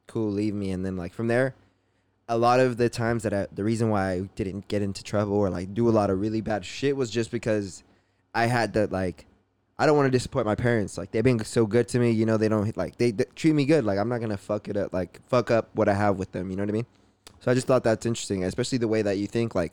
[0.06, 1.54] "Cool, leave me." And then like from there,
[2.28, 5.34] a lot of the times that I, the reason why I didn't get into trouble
[5.34, 7.82] or like do a lot of really bad shit was just because
[8.34, 9.26] I had that like.
[9.76, 10.96] I don't want to disappoint my parents.
[10.96, 12.36] Like they've been so good to me, you know.
[12.36, 13.84] They don't like they, they treat me good.
[13.84, 16.48] Like I'm not gonna fuck it up, like fuck up what I have with them.
[16.48, 16.86] You know what I mean?
[17.40, 19.72] So I just thought that's interesting, especially the way that you think, like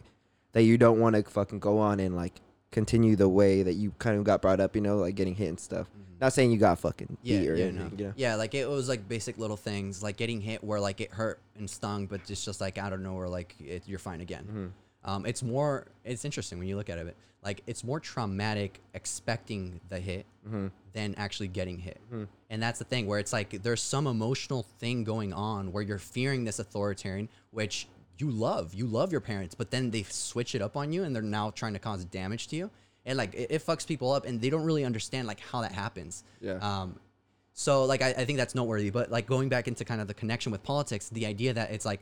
[0.53, 2.33] that you don't want to fucking go on and like
[2.71, 4.75] continue the way that you kind of got brought up.
[4.75, 5.87] You know, like getting hit and stuff.
[6.19, 7.89] Not saying you got fucking yeah, beat or yeah, anything.
[7.91, 7.97] no.
[7.97, 8.13] You know?
[8.15, 11.39] yeah, like it was like basic little things, like getting hit where like it hurt
[11.57, 14.43] and stung, but it's just like out of nowhere, like it, you're fine again.
[14.43, 15.09] Mm-hmm.
[15.09, 17.17] Um, it's more, it's interesting when you look at it.
[17.43, 20.67] Like it's more traumatic expecting the hit Mm-hmm.
[20.93, 21.99] than actually getting hit.
[22.49, 25.99] And that's the thing where it's like there's some emotional thing going on where you're
[25.99, 27.87] fearing this authoritarian, which
[28.21, 28.73] you love.
[28.73, 31.49] You love your parents, but then they switch it up on you and they're now
[31.49, 32.69] trying to cause damage to you.
[33.05, 35.71] And like it, it fucks people up and they don't really understand like how that
[35.71, 36.23] happens.
[36.39, 36.59] Yeah.
[36.61, 36.99] Um,
[37.53, 38.91] so like I, I think that's noteworthy.
[38.91, 41.85] But like going back into kind of the connection with politics, the idea that it's
[41.85, 41.99] like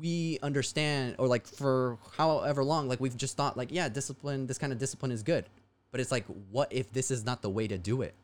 [0.00, 4.56] we understand or like for however long like we've just thought like yeah discipline this
[4.56, 5.44] kind of discipline is good
[5.90, 8.14] but it's like what if this is not the way to do it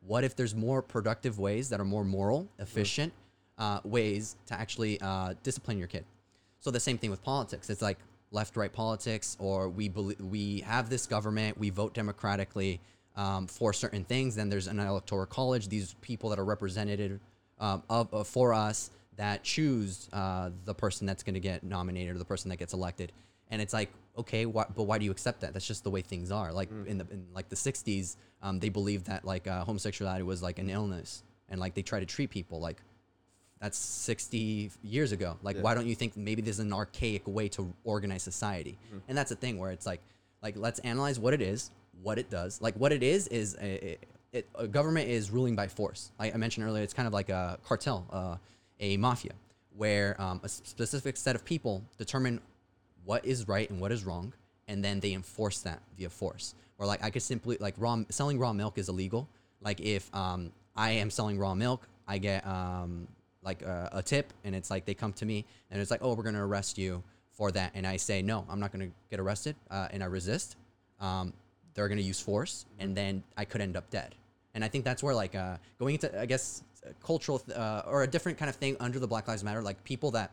[0.00, 3.12] what if there's more productive ways that are more moral efficient
[3.58, 6.04] uh, ways to actually uh, discipline your kid
[6.64, 7.68] so the same thing with politics.
[7.68, 7.98] It's like
[8.30, 12.80] left right politics or we believe we have this government we vote democratically
[13.16, 14.34] um, for certain things.
[14.34, 17.20] Then there's an electoral college these people that are represented
[17.60, 22.16] um, of, of for us that choose uh, the person that's going to get nominated
[22.16, 23.12] or the person that gets elected.
[23.50, 25.52] And it's like okay why, but why do you accept that?
[25.52, 26.50] That's just the way things are.
[26.50, 30.42] Like in the in like the 60s um, they believed that like uh, homosexuality was
[30.42, 32.80] like an illness and like they try to treat people like
[33.64, 35.38] that's 60 years ago.
[35.42, 35.62] Like Yeah.
[35.62, 38.76] why don't you think maybe there's an archaic way to organize society?
[39.08, 40.02] And that's the thing where it's like
[40.42, 41.70] like let's analyze what it is
[42.02, 42.60] what it does.
[42.60, 43.96] Like what it is is a,
[44.32, 46.12] it, a government is ruling by force.
[46.18, 48.36] Like i mentioned earlier it's kind of like a cartel uh,
[48.80, 49.32] a mafia
[49.74, 52.40] where um, a specific set of people determine
[53.06, 54.34] what is right and what is wrong
[54.68, 56.54] and then they enforce that via force.
[56.76, 59.26] Or like i could simply like raw selling raw milk is illegal.
[59.62, 63.08] Like if um, i am selling raw milk i get um,
[63.44, 66.14] like a, a tip and it's like they come to me and it's like oh
[66.14, 67.72] we're going to arrest you for that.
[67.74, 70.56] And i say no i'm not going to get arrested uh, and i resist.
[71.00, 71.32] Um,
[71.74, 74.14] they're going to use force and then i could end up dead.
[74.54, 77.82] And i think that's where like uh, going into i guess uh, cultural th- uh,
[77.86, 80.30] or a different kind of thing under the black lives matter like people that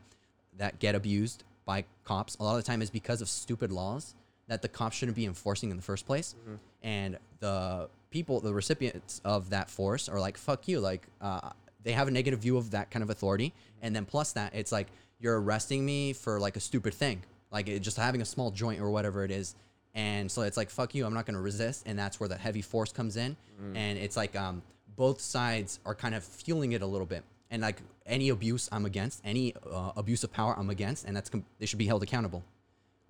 [0.58, 4.16] that get abused by cops a lot of the time is because of stupid laws
[4.48, 6.36] that the cops shouldn't be enforcing in the first place.
[6.84, 11.52] And the people the recipients of that force are like fuck you like uh,
[11.84, 13.54] they have a negative view of that kind of authority.
[13.82, 14.88] And then plus that it's like
[15.20, 17.24] you're arresting me for like a stupid thing.
[17.52, 19.56] Like it, just having a small joint or whatever it is.
[19.94, 21.84] And so it's like fuck you i'm not going to resist.
[21.86, 23.36] And that's where the heavy force comes in.
[23.76, 24.62] And it's like um,
[24.96, 27.24] both sides are kind of fueling it a little bit.
[27.50, 31.30] And like any abuse i'm against any uh, abuse of power i'm against and that's
[31.30, 32.44] com- they should be held accountable.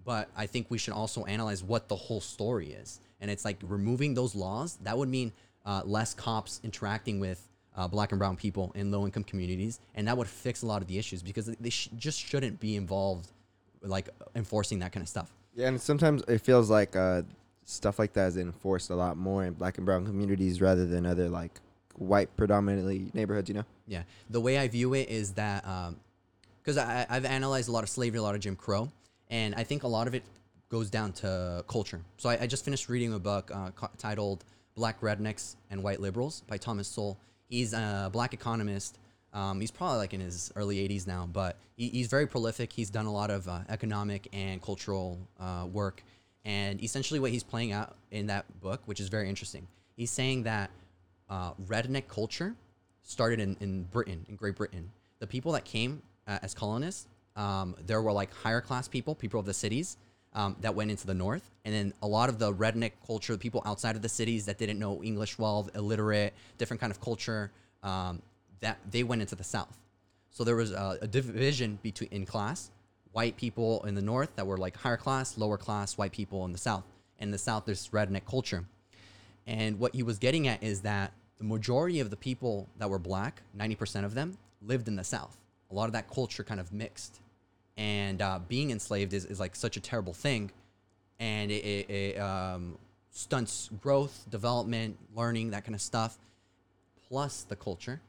[0.03, 2.99] But I think we should also analyze what the whole story is.
[3.19, 5.31] And it's like removing those laws, that would mean
[5.63, 7.47] uh, less cops interacting with
[7.81, 9.79] uh, black and brown people in low income communities.
[9.95, 12.75] And that would fix a lot of the issues because they sh- just shouldn't be
[12.75, 13.31] involved,
[13.81, 15.33] like enforcing that kind of stuff.
[15.55, 17.23] Yeah, and sometimes it feels like uh,
[17.65, 21.05] stuff like that is enforced a lot more in black and brown communities rather than
[21.05, 21.59] other like
[21.95, 23.49] white predominantly neighborhoods.
[23.49, 23.65] You know.
[23.87, 24.03] Yeah.
[24.29, 25.65] The way I view it is that
[26.63, 28.89] because I I've analyzed a lot of slavery, a lot of Jim Crow,
[29.29, 30.23] and I think a lot of it
[30.69, 31.99] goes down to culture.
[32.17, 35.99] So I, I just finished reading a book uh, co- titled "Black Rednecks and White
[35.99, 37.17] Liberals" by Thomas Sowell.
[37.51, 38.97] He's a black economist.
[39.33, 42.71] Um, he's probably like in his early 80s now, but he, he's very prolific.
[42.71, 46.01] He's done a lot of uh, economic and cultural uh, work.
[46.45, 50.43] And essentially, what he's playing out in that book, which is very interesting, he's saying
[50.43, 50.71] that
[51.29, 52.55] uh, redneck culture
[53.03, 54.89] started in, in Britain, in Great Britain.
[55.19, 59.41] The people that came uh, as colonists, um, there were like higher class people, people
[59.41, 59.97] of the cities
[60.33, 61.49] um, that went into the north.
[61.65, 64.79] And then a lot of the redneck culture, people outside of the cities that didn't
[64.79, 67.51] know English well, illiterate, different kind of culture,
[67.83, 68.21] um,
[68.61, 69.77] that they went into the south.
[70.31, 72.71] So there was a, a division between in class,
[73.11, 76.51] white people in the north that were like higher class, lower class, white people in
[76.51, 76.85] the south.
[77.19, 78.65] In the south, there's redneck culture.
[79.45, 82.99] And what he was getting at is that the majority of the people that were
[82.99, 85.35] black, 90% of them, lived in the South.
[85.71, 87.19] A lot of that culture kind of mixed.
[87.81, 90.51] And uh, being enslaved is, is like such a terrible thing.
[91.19, 92.77] And it, it, it um,
[93.09, 96.15] stunts growth, development, learning, that kind of stuff.
[97.07, 97.99] Plus the culture.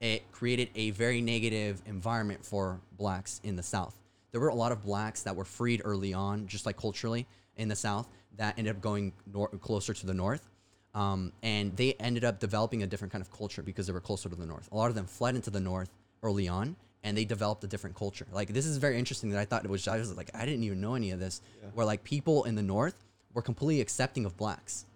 [0.00, 3.94] It created a very negative environment for blacks in the South.
[4.32, 7.68] There were a lot of blacks that were freed early on, just like culturally in
[7.68, 10.50] the South, that ended up going nor- closer to the North.
[10.92, 14.28] Um, and they ended up developing a different kind of culture because they were closer
[14.28, 14.68] to the North.
[14.72, 15.90] A lot of them fled into the North
[16.24, 16.74] early on
[17.04, 18.26] and they developed a different culture.
[18.32, 20.64] Like, this is very interesting that I thought it was, I was like, I didn't
[20.64, 21.42] even know any of this.
[21.74, 22.96] Where like people in the North
[23.32, 24.86] were completely accepting of blacks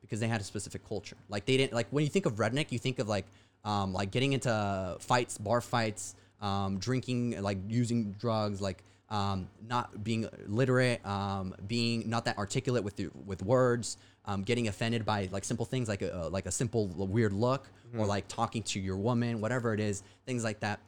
[0.00, 1.16] because they had a specific culture.
[1.28, 3.26] Like they didn't like when you think of redneck, you think of like
[3.64, 10.04] um, like getting into fights, bar fights, um, drinking, like using drugs, like um, not
[10.04, 15.28] being literate, um, being not that articulate with the, with words, um, getting offended by
[15.32, 18.96] like simple things like a like a simple weird look or like talking to your
[18.96, 20.80] woman, whatever it is, things like that.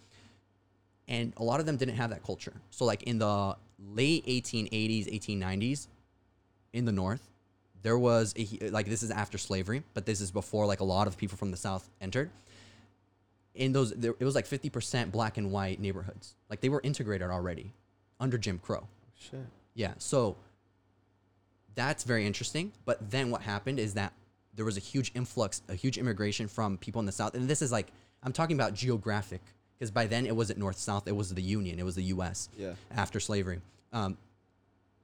[1.08, 2.52] And a lot of them didn't have that culture.
[2.70, 5.88] So like in the late 1880s, 1890s,
[6.72, 7.28] in the north
[7.82, 11.06] there was a like this is after slavery but this is before like a lot
[11.06, 12.30] of people from the south entered
[13.54, 17.30] in those there, it was like 50% black and white neighborhoods like they were integrated
[17.30, 17.72] already
[18.20, 18.86] under jim crow
[19.18, 19.46] Shit.
[19.74, 20.36] yeah so
[21.74, 24.12] that's very interesting but then what happened is that
[24.54, 27.62] there was a huge influx a huge immigration from people in the south and this
[27.62, 27.88] is like
[28.22, 29.40] i'm talking about geographic
[29.78, 32.48] because by then it wasn't north south it was the union it was the us
[32.58, 32.72] Yeah.
[32.90, 33.60] after slavery.
[33.92, 34.18] Um,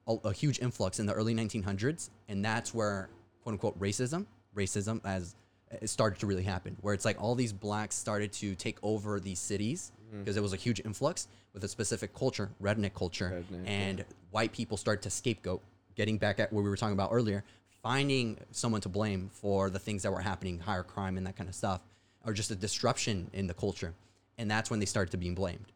[0.06, 3.08] a, a huge influx in the early 1900s, and that's where
[3.42, 5.34] quote unquote racism, racism as
[5.80, 9.18] it started to really happen, where it's like all these blacks started to take over
[9.20, 13.66] these cities because it was a huge influx with a specific culture, redneck culture, Redneck,
[13.66, 15.60] and white people started to scapegoat,
[15.96, 17.42] getting back at what we were talking about earlier,
[17.82, 21.48] finding someone to blame for the things that were happening, higher crime and that kind
[21.48, 21.80] of stuff,
[22.24, 23.92] or just a disruption in the culture,
[24.38, 25.72] and that's when they started to being blamed.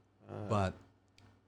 [0.49, 0.75] But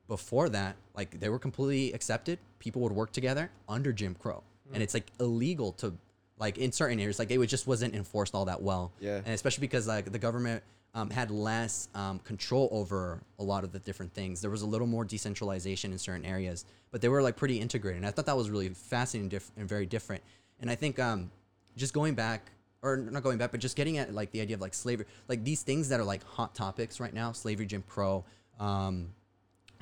[0.09, 2.39] before that, like they were completely accepted.
[2.59, 4.43] People would work together under Jim Crow,
[4.73, 5.95] and it's like illegal to
[6.39, 8.93] like in certain areas, like it was just wasn't enforced all that well.
[9.01, 9.17] Yeah.
[9.17, 10.63] and especially because like the government
[10.95, 14.41] um, had less um, control over a lot of the different things.
[14.41, 17.99] There was a little more decentralization in certain areas, but they were like pretty integrated.
[17.99, 20.23] And I thought that was really fascinating diff- and very different.
[20.61, 21.31] And I think um,
[21.77, 22.51] just going back,
[22.83, 25.45] or not going back, but just getting at like the idea of like slavery, like
[25.45, 28.25] these things that are like hot topics right now, slavery, Jim Crow,
[28.59, 29.09] um,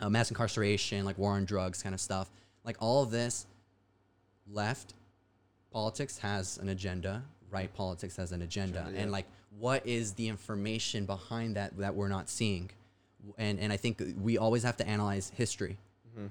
[0.00, 2.30] uh, mass incarceration, like war on drugs, kind of stuff.
[2.64, 3.46] Like all of this,
[4.50, 4.94] left
[5.72, 9.02] politics has an agenda, right politics has an agenda, Agenda, yeah.
[9.02, 9.26] and like
[9.58, 12.70] what is the information behind that that we're not seeing?
[13.36, 15.76] And and I think we always have to analyze history,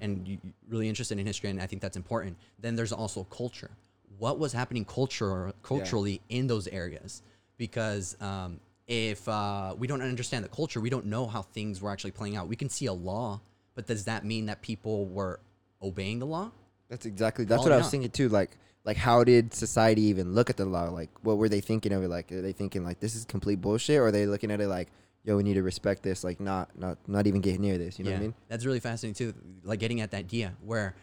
[0.00, 2.36] and you, you- really interested in history, and I think that's important.
[2.58, 3.70] Then there's also culture.
[4.18, 7.22] What was happening culture culturally in those areas?
[7.56, 11.90] Because um, if uh, we don't understand the culture, we don't know how things were
[11.90, 12.48] actually playing out.
[12.48, 13.40] We can see a law,
[13.74, 15.40] but does that mean that people were
[15.82, 16.50] obeying the law?
[16.88, 17.90] That's exactly that's what I was not.
[17.90, 18.28] thinking too.
[18.28, 20.88] Like like how did society even look at the law?
[20.88, 22.08] Like what were they thinking of it?
[22.08, 24.68] Like are they thinking like this is complete bullshit, or are they looking at it
[24.68, 24.88] like
[25.24, 26.24] yo we need to respect this?
[26.24, 27.98] Like not not not even get near this.
[27.98, 28.34] You know what I mean?
[28.48, 29.38] That's really fascinating too.
[29.62, 30.94] Like getting at that idea where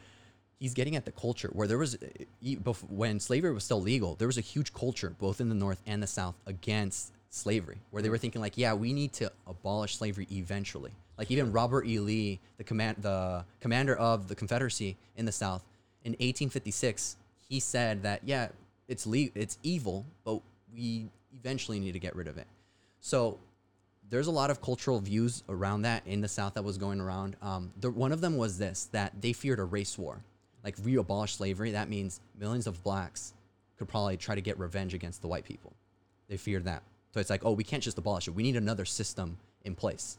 [0.59, 1.97] he's getting at the culture where there was
[2.41, 2.55] e-
[2.89, 6.01] when slavery was still legal, there was a huge culture both in the North and
[6.01, 10.27] the South against slavery, where they were thinking like, yeah, we need to abolish slavery
[10.31, 10.91] eventually.
[11.17, 11.99] Like even Robert E.
[11.99, 15.63] Lee, the command the commander of the Confederacy in the South,
[16.03, 17.17] in 1856,
[17.49, 18.49] he said that yeah,
[18.87, 20.39] it's le- it's evil, but
[20.73, 22.47] we eventually need to get rid of it.
[22.99, 23.39] So
[24.09, 27.35] there's a lot of cultural views around that in the South that was going around.
[27.41, 30.21] Um, the, one of them was this that they feared a race war.
[30.65, 33.33] Like, we abolish slavery, that means millions of blacks
[33.77, 35.71] could probably try to get revenge against the white people.
[36.27, 36.81] They feared that.
[37.13, 38.31] So it's like, oh, we can't just abolish it.
[38.31, 40.17] We need another system in place.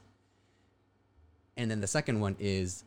[1.56, 2.84] And then the second one is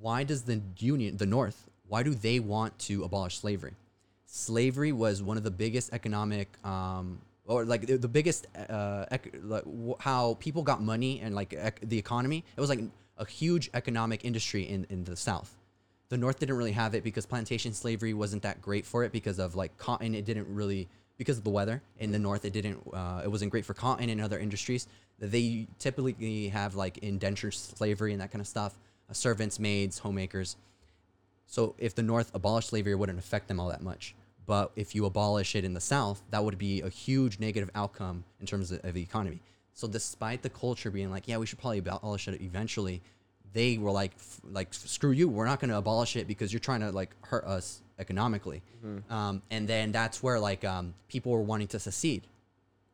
[0.00, 3.72] why does the Union, the North, why do they want to abolish slavery?
[4.26, 9.64] Slavery was one of the biggest economic, um, or like the, biggest, uh, ec- like
[9.98, 12.44] how people got money and like ec- the economy.
[12.56, 12.80] It was like
[13.18, 15.54] a huge economic industry in, in the South.
[16.08, 19.38] The North didn't really have it because plantation slavery wasn't that great for it because
[19.38, 20.14] of like cotton.
[20.14, 22.44] It didn't really because of the weather in the North.
[22.44, 22.80] It didn't.
[22.92, 24.86] Uh, it wasn't great for cotton and other industries.
[25.18, 28.76] They typically have like indentured slavery and that kind of stuff.
[29.08, 30.56] Uh, servants, maids, homemakers.
[31.46, 34.14] So if the North abolished slavery, it wouldn't affect them all that much.
[34.46, 38.24] But if you abolish it in the South, that would be a huge negative outcome
[38.40, 39.40] in terms of, of the economy.
[39.72, 43.02] So despite the culture being like, yeah, we should probably abolish it eventually,
[43.54, 46.60] they were like, f- like screw you, we're not going to abolish it because you're
[46.60, 48.60] trying to like hurt us economically.
[49.10, 52.26] Um, and then that's where like um, people were wanting to secede.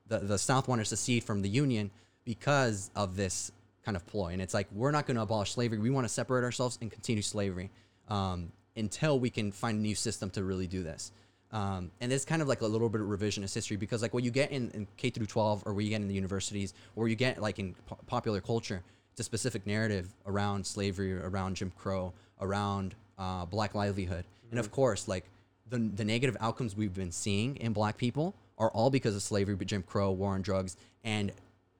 [0.06, 1.90] The the South wanted to secede from the Union
[2.24, 3.50] because of this
[3.84, 4.28] kind of ploy.
[4.28, 5.78] And it's like we're not going to abolish slavery.
[5.78, 7.70] We want to separate ourselves and continue slavery
[8.08, 11.12] um, until we can find a new system to really do this.
[11.52, 14.22] Um, and it's kind of like a little bit of revisionist history because like what
[14.22, 17.08] you get in, in K through 12 or what you get in the universities or
[17.08, 18.82] you get like in po- popular culture,
[19.12, 24.24] it's a specific narrative around slavery, around Jim Crow, around uh, black livelihood.
[24.50, 25.24] And of course, like
[25.68, 29.54] the, the negative outcomes we've been seeing in black people are all because of slavery,
[29.54, 31.32] but Jim Crow, war on drugs, and,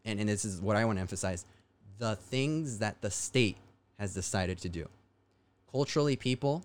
[0.05, 1.45] and, and this is what I want to emphasize
[1.99, 3.59] the things that the state
[3.99, 4.89] has decided to do.
[5.71, 6.65] Culturally, people,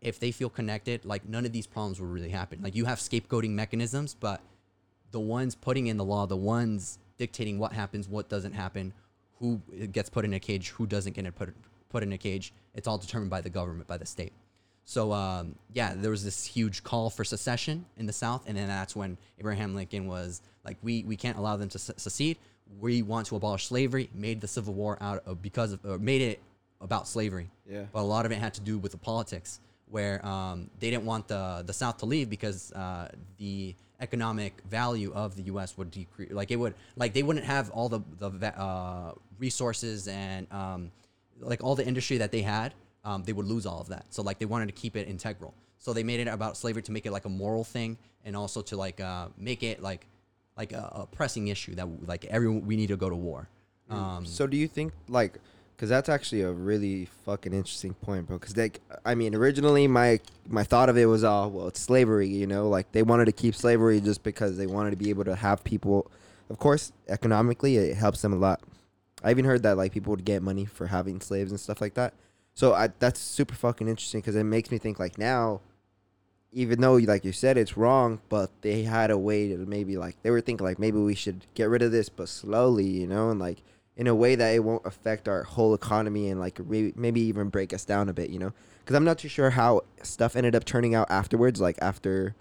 [0.00, 2.60] if they feel connected, like none of these problems will really happen.
[2.62, 4.40] Like you have scapegoating mechanisms, but
[5.10, 8.92] the ones putting in the law, the ones dictating what happens, what doesn't happen,
[9.42, 11.52] who gets put in a cage, who doesn't get put
[11.88, 14.32] put in a cage, it's all determined by the government, by the state.
[14.84, 18.68] So um, yeah, there was this huge call for secession in the South, and then
[18.68, 22.38] that's when Abraham Lincoln was like, "We we can't allow them to se- secede.
[22.80, 26.22] We want to abolish slavery." Made the Civil War out of because of or made
[26.22, 26.40] it
[26.80, 27.50] about slavery.
[27.68, 27.84] Yeah.
[27.92, 31.04] But a lot of it had to do with the politics, where um, they didn't
[31.04, 35.78] want the the South to leave because uh, the economic value of the U.S.
[35.78, 36.32] would decrease.
[36.32, 38.30] Like it would, like they wouldn't have all the the
[38.60, 40.90] uh, resources and um,
[41.40, 42.74] like all the industry that they had.
[43.04, 44.04] Um, they would lose all of that.
[44.10, 45.54] So like they wanted to keep it integral.
[45.78, 48.62] So they made it about slavery to make it like a moral thing, and also
[48.62, 50.06] to like uh, make it like
[50.56, 53.48] like a, a pressing issue that like everyone we need to go to war.
[53.90, 55.38] Um, So do you think like
[55.82, 58.38] because that's actually a really fucking interesting point, bro.
[58.38, 62.28] Because like I mean, originally my my thought of it was, oh well, it's slavery.
[62.28, 65.24] You know, like they wanted to keep slavery just because they wanted to be able
[65.24, 66.08] to have people.
[66.50, 68.60] Of course, economically, it helps them a lot.
[69.24, 71.94] I even heard that like people would get money for having slaves and stuff like
[71.94, 72.14] that.
[72.54, 75.62] So I, that's super fucking interesting because it makes me think like now,
[76.52, 80.14] even though like you said it's wrong, but they had a way to maybe like
[80.22, 83.30] they were thinking like maybe we should get rid of this, but slowly, you know,
[83.30, 83.64] and like
[83.96, 87.48] in a way that it won't affect our whole economy and like re- maybe even
[87.48, 88.52] break us down a bit, you know?
[88.80, 92.34] Because I'm not too sure how stuff ended up turning out afterwards, like after,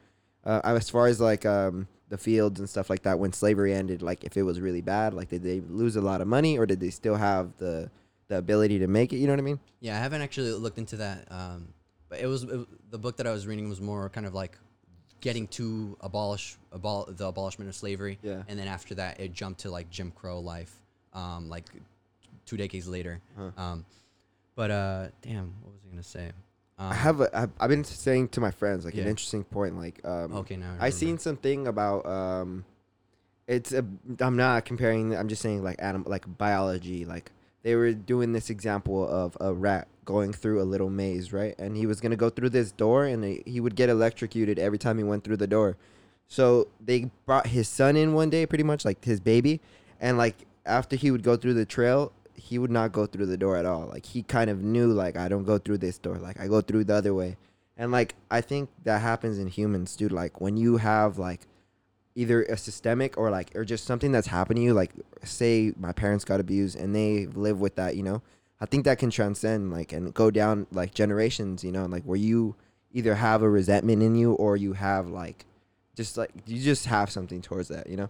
[0.46, 4.02] uh, as far as like um, the fields and stuff like that when slavery ended.
[4.02, 6.66] Like if it was really bad, like did they lose a lot of money or
[6.66, 7.90] did they still have the
[8.28, 9.18] the ability to make it?
[9.18, 9.60] You know what I mean?
[9.82, 11.28] Yeah, I haven't actually looked into that.
[11.30, 11.74] Um,
[12.10, 14.58] but it was it, the book that I was reading was more kind of like
[15.22, 18.20] getting to abolish abol- the abolishment of slavery.
[18.22, 18.44] Yeah.
[18.48, 20.81] And then after that, it jumped to like Jim Crow life,
[21.14, 21.66] um, like
[22.46, 23.20] two decades later.
[23.38, 23.52] Huh.
[23.62, 23.86] Um,
[24.56, 26.32] but uh, damn, what was I gonna say?
[26.78, 29.04] Um, I have a, I've, I've been saying to my friends like Yeah.
[29.04, 29.78] an interesting point.
[29.78, 32.66] Like um, Okay, now I I seen something about um,
[33.48, 33.86] it's a.
[34.20, 35.16] I'm not comparing.
[35.16, 37.06] I'm just saying like animal, like biology.
[37.06, 37.32] Like
[37.64, 41.54] they were doing this example of a rat going through a little maze, right?
[41.60, 44.78] And he was gonna go through this door, and he he would get electrocuted every
[44.80, 45.78] time he went through the door.
[46.28, 49.60] So they brought his son in one day, pretty much like his baby,
[50.00, 50.36] and like
[50.66, 53.66] after he would go through the trail, he would not go through the door at
[53.66, 53.88] all.
[53.88, 56.62] Like he kind of knew, like I don't go through this door, like I go
[56.62, 57.38] through the other way.
[57.78, 60.12] And like I think that happens in humans, dude.
[60.12, 61.48] Like when you have like
[62.16, 64.92] either a systemic or like or just something that's happened to you, like
[65.24, 68.22] say my parents got abused and they live with that, you know.
[68.60, 72.18] I think that can transcend like and go down like generations, you know, like where
[72.18, 72.56] you
[72.92, 75.46] either have a resentment in you or you have like
[75.96, 78.10] just like you just have something towards that, you know.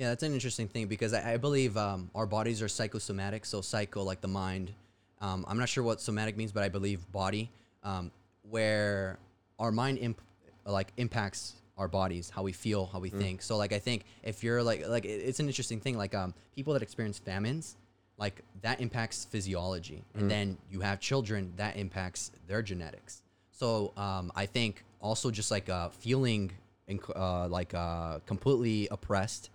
[0.00, 3.44] Yeah, that's an interesting thing because I, I believe um, our bodies are psychosomatic.
[3.44, 4.72] So psycho, like the mind.
[5.20, 7.50] Um, I'm not sure what somatic means, but I believe body,
[7.82, 8.10] um,
[8.48, 9.18] where
[9.58, 10.22] our mind imp-
[10.64, 13.42] like impacts our bodies, how we feel, how we think.
[13.42, 15.98] So like I think if you're like like it's an interesting thing.
[15.98, 17.76] Like um, people that experience famines,
[18.16, 23.20] like that impacts physiology, and then you have children that impacts their genetics.
[23.50, 26.52] So um, I think also just like uh, feeling
[26.88, 29.49] inc- uh, like uh, completely oppressed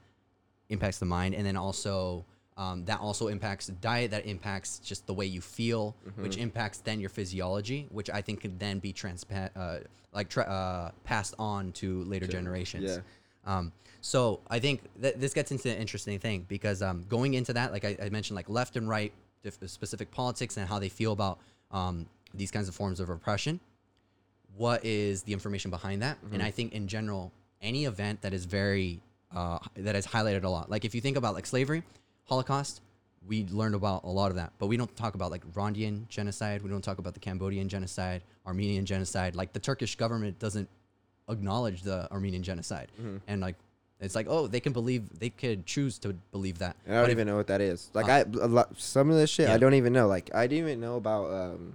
[0.69, 2.25] impacts the mind and then also
[2.57, 6.99] um, that also impacts diet that impacts just the way you feel which impacts then
[6.99, 9.79] your physiology which i think can then be transpa- uh,
[10.13, 12.99] like tra- uh, passed on to later generations.
[13.45, 13.57] yeah.
[13.57, 17.53] um, so i think that this gets into an interesting thing because um, going into
[17.53, 19.11] that like I, I mentioned like left and right
[19.67, 21.37] specific politics and how they feel about
[21.71, 23.59] um, these kinds of forms of oppression
[24.57, 26.17] what is the information behind that?
[26.31, 29.01] And i think in general any event that is very
[29.35, 31.83] uh, that is highlighted a lot like if you think about like slavery
[32.25, 32.81] holocaust
[33.27, 36.61] we learned about a lot of that but we don't talk about like rwandan genocide
[36.61, 40.69] we don't talk about the cambodian genocide armenian genocide like the turkish government doesn't
[41.29, 42.91] acknowledge the armenian genocide
[43.27, 43.55] and like
[43.99, 47.05] it's like oh they can believe they could choose to believe that And I don't
[47.05, 47.89] But if- even know what that is.
[47.93, 49.55] Like Uh, I, a lot, some of this shit yeah.
[49.55, 50.07] I don't even know.
[50.07, 51.73] Like I didn't even know about um,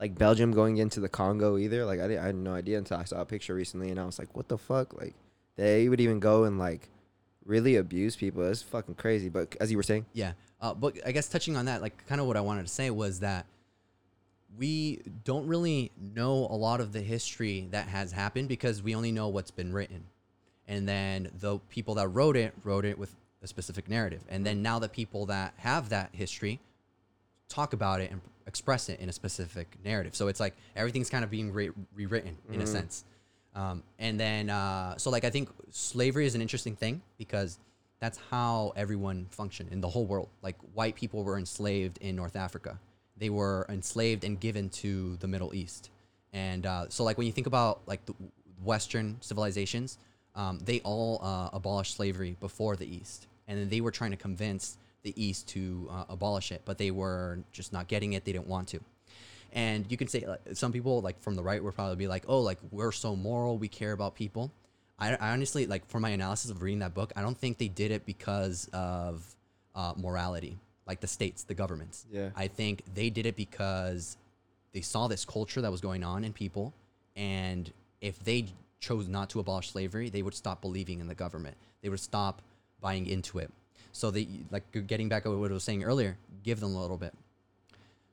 [0.00, 1.84] like Belgium going into the Congo either.
[1.84, 4.04] Like I, didn't, I had no idea until I saw a picture recently, and I
[4.06, 4.98] was like, what the fuck?
[4.98, 5.14] Like
[5.56, 6.88] they would even go and like
[7.44, 8.42] really abuse people.
[8.44, 9.28] It's fucking crazy.
[9.28, 10.32] But as you were saying, Yeah.
[10.60, 12.88] Uh, but I guess touching on that, like kind of what I wanted to say
[12.90, 13.46] was that
[14.56, 19.10] we don't really know a lot of the history that has happened because we only
[19.10, 20.04] know what's been written.
[20.68, 24.20] And then the people that wrote it wrote it with a specific narrative.
[24.28, 26.60] And then now the people that have that history
[27.48, 30.14] talk about it and express it in a specific narrative.
[30.14, 33.04] So it's like everything's kind of being re- rewritten in a sense.
[33.54, 37.58] Um, and then, uh, so like I think slavery is an interesting thing because
[38.00, 40.28] that's how everyone functioned in the whole world.
[40.42, 42.78] Like white people were enslaved in North Africa,
[43.16, 45.90] they were enslaved and given to the Middle East.
[46.32, 48.14] And uh, so, like when you think about like the
[48.64, 49.98] Western civilizations,
[50.34, 54.16] um, they all uh, abolished slavery before the East, and then they were trying to
[54.16, 58.24] convince the East to uh, abolish it, but they were just not getting it.
[58.24, 58.80] They didn't want to.
[59.52, 62.24] And you can say like, some people like from the right would probably be like,
[62.26, 64.50] "Oh, like we're so moral, we care about people."
[64.98, 67.68] I, I honestly like for my analysis of reading that book, I don't think they
[67.68, 69.24] did it because of
[69.74, 72.06] uh, morality, like the states, the governments.
[72.10, 72.30] Yeah.
[72.34, 74.16] I think they did it because
[74.72, 76.72] they saw this culture that was going on in people,
[77.14, 78.46] and if they
[78.80, 81.56] chose not to abolish slavery, they would stop believing in the government.
[81.82, 82.42] They would stop
[82.80, 83.50] buying into it.
[83.92, 86.96] So they like getting back to what I was saying earlier, give them a little
[86.96, 87.14] bit.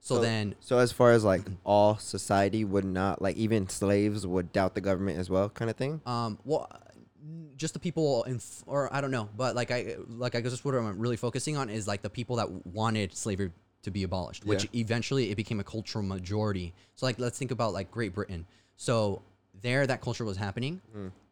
[0.02, 4.52] So, then so as far as like all society would not like even slaves would
[4.54, 6.02] doubt the government as well, kind of thing.
[6.06, 6.70] Um, well,
[7.58, 10.64] just the people in, f- or I don't know, but like I, like I guess
[10.64, 13.52] what I'm really focusing on is like the people that wanted slavery
[13.84, 14.82] to be abolished, which Yeah.
[14.82, 16.74] eventually it became a cultural majority.
[16.95, 18.45] So like, let's think about like Great Britain.
[18.78, 19.22] So
[19.62, 20.82] there, that culture was happening,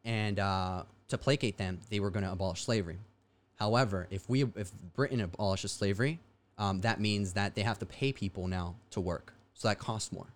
[0.04, 2.98] and uh, to placate them, they were going to abolish slavery.
[3.56, 6.20] However, if we, if Britain abolishes slavery,
[6.58, 9.34] um, that means that they have to pay people now to work.
[9.54, 10.28] So that costs more.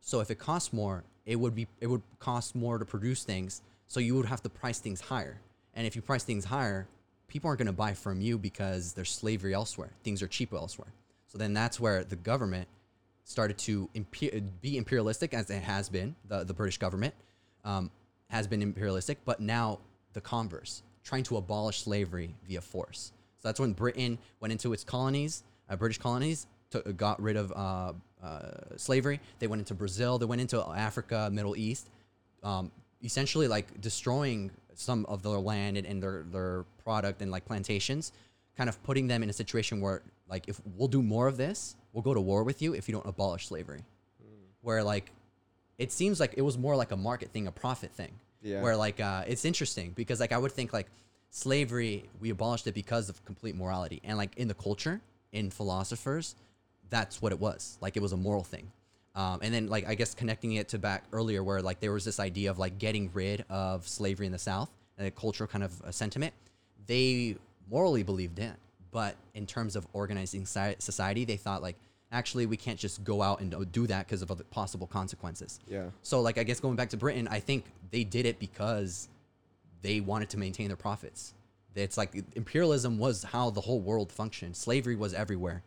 [0.00, 3.62] So if it costs more, it would be it would cost more to produce things.
[3.86, 5.40] So you would have to price things higher.
[5.74, 6.88] And if you price things higher,
[7.26, 9.90] people aren't going to buy from you because there's slavery elsewhere.
[10.02, 10.92] Things are cheaper elsewhere.
[11.26, 12.68] So then that's where the government
[13.24, 13.88] started to
[14.62, 16.16] be imperialistic, as it has been.
[16.26, 17.14] The the British government
[17.64, 17.90] um,
[18.30, 19.78] has been imperialistic, but now
[20.14, 23.12] the converse, trying to abolish slavery via force.
[23.40, 27.52] So that's when Britain went into its colonies, uh, British colonies, took, got rid of
[27.52, 27.92] uh,
[28.22, 29.20] uh, slavery.
[29.38, 30.18] They went into Brazil.
[30.18, 31.88] They went into Africa, Middle East,
[32.42, 32.70] um,
[33.02, 38.12] essentially like destroying some of their land and, and their their product and like plantations,
[38.56, 41.76] kind of putting them in a situation where like if we'll do more of this,
[41.92, 43.84] we'll go to war with you if you don't abolish slavery.
[44.60, 45.12] Where like
[45.78, 48.12] it seems like it was more like a market thing, a profit thing.
[48.42, 48.62] Yeah.
[48.62, 50.88] Where like uh, it's interesting because like I would think like
[51.30, 55.00] slavery we abolished it because of complete morality and like in the culture
[55.32, 56.34] in philosophers
[56.90, 58.70] that's what it was like it was a moral thing
[59.14, 62.04] um, and then like i guess connecting it to back earlier where like there was
[62.04, 65.62] this idea of like getting rid of slavery in the south and a cultural kind
[65.64, 66.32] of a sentiment
[66.86, 67.36] they
[67.70, 68.54] morally believed in
[68.90, 71.76] but in terms of organizing society they thought like
[72.10, 75.88] actually we can't just go out and do that because of other possible consequences Yeah.
[76.02, 79.08] so like I guess going back to Britain, I think they did it because
[79.82, 81.34] they wanted to maintain their profits.
[81.74, 84.56] It's like imperialism was how the whole world functioned.
[84.56, 85.62] Slavery was everywhere,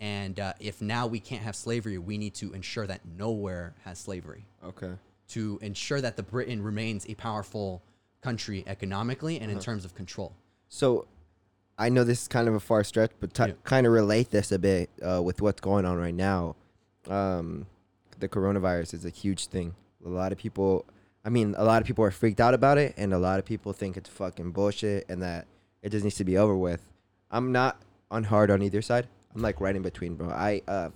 [0.00, 3.98] and uh, if now we can't have slavery, we need to ensure that nowhere has
[3.98, 4.92] slavery Okay.
[5.28, 7.82] to ensure that the Britain remains a powerful
[8.22, 10.32] country economically and in terms of control.
[10.68, 11.06] So,
[11.78, 13.52] I know this is kind of a far stretch, but t- Yeah.
[13.64, 16.54] kind of relate this a bit uh, with what's going on right now.
[17.08, 17.66] Um,
[18.20, 19.74] the coronavirus is a huge thing.
[20.04, 20.84] A lot of people,
[21.24, 23.44] I mean, a lot of people are freaked out about it, and a lot of
[23.44, 25.46] people think it's fucking bullshit and that
[25.82, 26.82] it just needs to be over with.
[27.30, 29.08] I'm not on hard on either side.
[29.34, 30.28] I'm like right in between, bro.
[30.28, 30.90] I uh,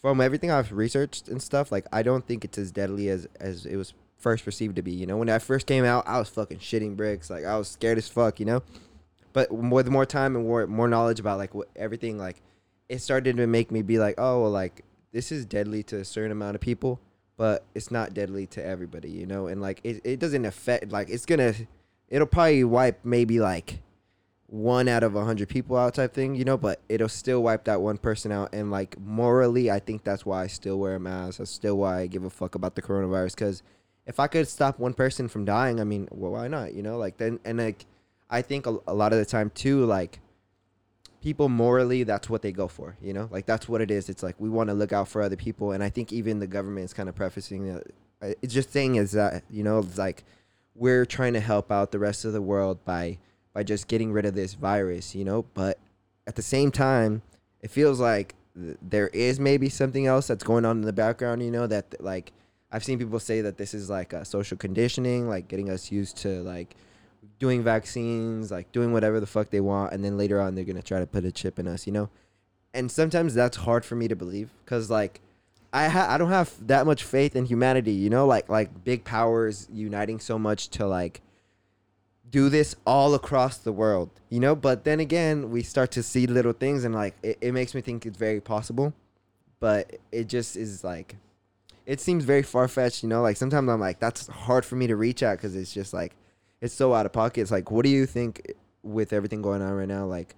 [0.00, 3.66] from everything I've researched and stuff, like I don't think it's as deadly as as
[3.66, 4.92] it was first perceived to be.
[4.92, 7.28] You know, when I first came out, I was fucking shitting bricks.
[7.28, 8.40] Like I was scared as fuck.
[8.40, 8.62] You know,
[9.32, 12.40] but with more time and more more knowledge about like what, everything, like
[12.88, 16.04] it started to make me be like, oh, well, like this is deadly to a
[16.04, 17.00] certain amount of people,
[17.36, 19.10] but it's not deadly to everybody.
[19.10, 21.54] You know, and like it it doesn't affect like it's gonna
[22.08, 23.80] it'll probably wipe maybe like
[24.46, 27.64] one out of a hundred people out type thing, you know, but it'll still wipe
[27.64, 28.54] that one person out.
[28.54, 31.38] And like morally, I think that's why I still wear a mask.
[31.38, 33.34] That's still why I give a fuck about the coronavirus.
[33.34, 33.62] Because
[34.06, 36.74] if I could stop one person from dying, I mean, well, why not?
[36.74, 37.86] You know, like then and like
[38.30, 40.20] I think a, a lot of the time too, like
[41.24, 42.96] people morally, that's what they go for.
[43.00, 44.10] You know, like that's what it is.
[44.10, 46.46] It's like we want to look out for other people, and I think even the
[46.46, 47.82] government is kind of prefacing that.
[48.20, 50.22] uh, It's just saying is that you know, it's like
[50.74, 53.18] we're trying to help out the rest of the world by
[53.54, 55.46] by just getting rid of this virus, you know.
[55.54, 55.78] But
[56.26, 57.22] at the same time,
[57.62, 61.42] it feels like th- there is maybe something else that's going on in the background,
[61.42, 61.66] you know.
[61.66, 62.32] That like
[62.70, 66.18] I've seen people say that this is like a social conditioning, like getting us used
[66.18, 66.76] to like
[67.44, 70.80] doing vaccines, like doing whatever the fuck they want, and then later on they're gonna
[70.80, 72.08] try to put a chip in us, you know.
[72.72, 75.20] And sometimes that's hard for me to believe, cause like
[75.70, 79.04] I ha- I don't have that much faith in humanity, you know, like like big
[79.04, 81.20] powers uniting so much to like
[82.30, 84.56] do this all across the world, you know.
[84.56, 87.82] But then again, we start to see little things, and like it, it makes me
[87.82, 88.94] think it's very possible,
[89.60, 91.16] but it just is like
[91.84, 93.20] it seems very far fetched, you know.
[93.20, 96.14] Like sometimes I'm like that's hard for me to reach out because it's just like
[96.64, 97.42] it's so out of pocket.
[97.42, 100.06] It's like, what do you think with everything going on right now?
[100.06, 100.34] Like,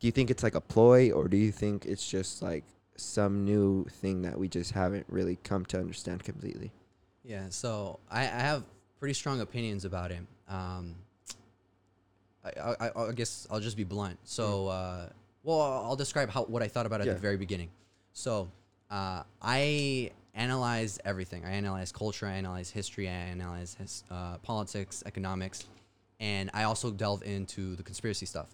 [0.00, 2.64] do you think it's like a ploy, or do you think it's just like
[2.96, 6.72] some new thing that we just haven't really come to understand completely?
[7.22, 8.64] Yeah, so I, I have
[8.98, 10.26] pretty strong opinions about him.
[10.48, 10.96] Um,
[12.44, 14.18] I, I, I guess I'll just be blunt.
[14.24, 15.10] So, uh,
[15.44, 17.70] well, I'll describe how what I thought about it at the very beginning.
[18.12, 18.50] So,
[18.90, 21.44] uh, I analyzed everything.
[21.44, 22.26] I analyzed culture.
[22.26, 23.08] I analyzed history.
[23.08, 25.64] I analyzed his, uh, politics, economics,
[26.20, 28.48] and I also delve into the conspiracy stuff.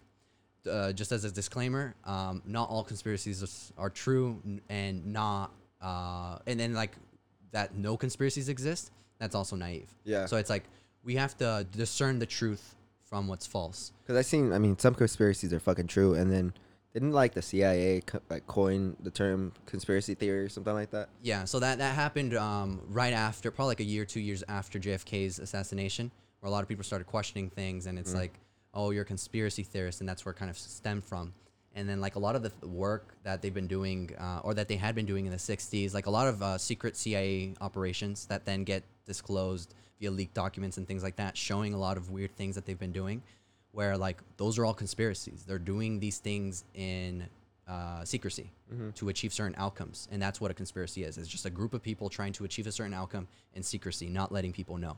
[0.68, 6.59] Uh, just as a disclaimer, um, not all conspiracies are true, and not, uh, and
[6.59, 6.92] then like
[7.52, 8.90] that no conspiracies exist.
[9.18, 9.88] That's also naive.
[10.05, 10.26] Yeah.
[10.26, 10.64] So it's like
[11.05, 12.74] we have to discern the truth
[13.05, 13.92] from what's false.
[14.02, 16.52] Because I seen, I mean, some conspiracies are fucking true, and then
[16.98, 21.08] didn't like the CIA co- like coin the term conspiracy theory or something like that.
[21.22, 24.78] Yeah, so that that happened um, right after, probably like a year, two years after
[24.78, 26.10] JFK's assassination,
[26.40, 28.32] where a lot of people started questioning things, and it's like,
[28.74, 31.32] oh, you're a conspiracy theorist, and that's where it kind of stemmed from.
[31.74, 34.66] And then like a lot of the work that they've been doing, uh, or that
[34.66, 38.26] they had been doing in the '60s, like a lot of uh, secret CIA operations
[38.26, 42.10] that then get disclosed via leaked documents and things like that, showing a lot of
[42.10, 43.22] weird things that they've been doing,
[43.73, 45.45] where like those are all conspiracies.
[45.47, 47.27] They're doing these things in
[47.66, 48.51] uh, secrecy
[48.97, 51.16] to achieve certain outcomes, and that's what a conspiracy is.
[51.19, 54.31] It's just a group of people trying to achieve a certain outcome in secrecy, not
[54.31, 54.97] letting people know.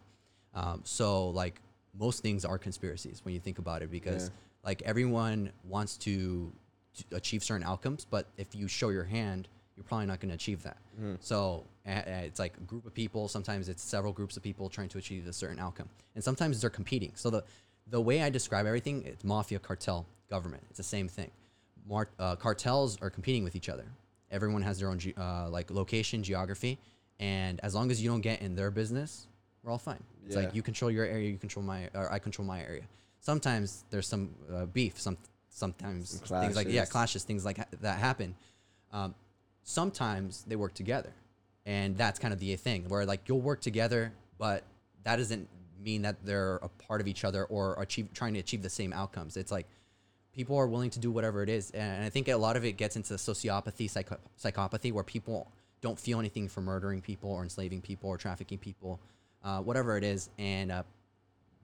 [0.55, 1.61] Um, so like
[1.99, 4.31] most things are conspiracies when you think about it, because Yeah.
[4.65, 6.53] like everyone wants to,
[6.97, 10.35] to achieve certain outcomes, but if you show your hand, you're probably not going to
[10.35, 10.77] achieve that.
[11.21, 13.29] So uh, uh, it's like a group of people.
[13.29, 16.71] Sometimes it's several groups of people trying to achieve a certain outcome, and sometimes they're
[16.71, 17.13] competing.
[17.15, 17.45] So the
[17.91, 20.62] the way I describe everything, it's mafia, cartel, government.
[20.71, 21.31] It's the same thing.
[21.89, 23.85] Mar- uh, cartels are competing with each other.
[24.31, 26.79] Everyone has their own ge- uh, like location, geography,
[27.19, 29.27] and as long as you don't get in their business,
[29.62, 30.03] we're all fine.
[30.25, 30.43] It's Yeah.
[30.43, 32.85] like you control your area, you control my, or I control my area.
[33.21, 34.99] Sometimes there's some uh, beef.
[35.01, 35.19] Some
[35.51, 37.25] sometimes Some things like yeah, clashes.
[37.25, 38.35] things like ha- that happen.
[38.93, 39.15] Um,
[39.65, 41.12] sometimes they work together,
[41.67, 44.62] and that's kind of the thing where like you'll work together, but
[45.03, 45.49] that doesn't
[45.82, 48.93] mean that they're a part of each other or achieve trying to achieve the same
[48.93, 49.36] outcomes.
[49.36, 49.66] It's like
[50.32, 52.73] people are willing to do whatever it is, and I think a lot of it
[52.73, 55.51] gets into sociopathy, psycho- psychopathy, where people
[55.81, 59.01] don't feel anything for murdering people or enslaving people or trafficking people,
[59.43, 60.82] uh, whatever it is, and uh,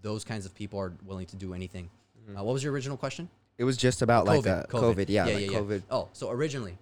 [0.02, 1.90] those kinds of people are willing to do anything.
[2.28, 3.28] Uh, what was your original question?
[3.58, 5.06] It was just about like uh, COVID.
[5.08, 5.82] Yeah, like COVID.
[5.90, 6.76] Oh, so originally,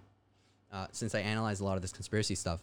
[0.72, 2.60] uh, since I analyzed a lot of this conspiracy stuff,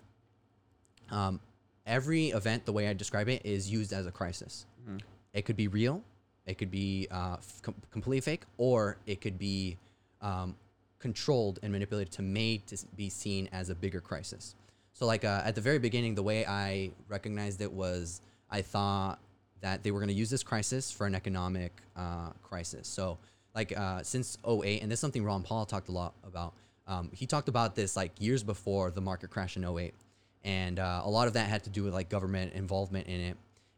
[1.11, 1.39] um,
[1.85, 4.65] every event, the way I describe it, is used as a crisis.
[4.83, 4.97] Mm-hmm.
[5.33, 6.03] It could be real,
[6.45, 9.77] it could be uh, f- completely fake, or it could be
[10.21, 10.55] um,
[10.99, 14.55] controlled and manipulated to made to be seen as a bigger crisis.
[14.93, 19.19] So, like uh, at the very beginning, the way I recognized it was I thought
[19.61, 22.87] that they were going to use this crisis for an economic uh, crisis.
[22.87, 23.17] So,
[23.55, 26.53] like uh, since 08, and this is something Ron Paul talked a lot about.
[26.87, 29.93] Um, he talked about this like years before the market crash in 08.
[30.43, 33.37] And uh, a lot of that had to do with like government involvement in it.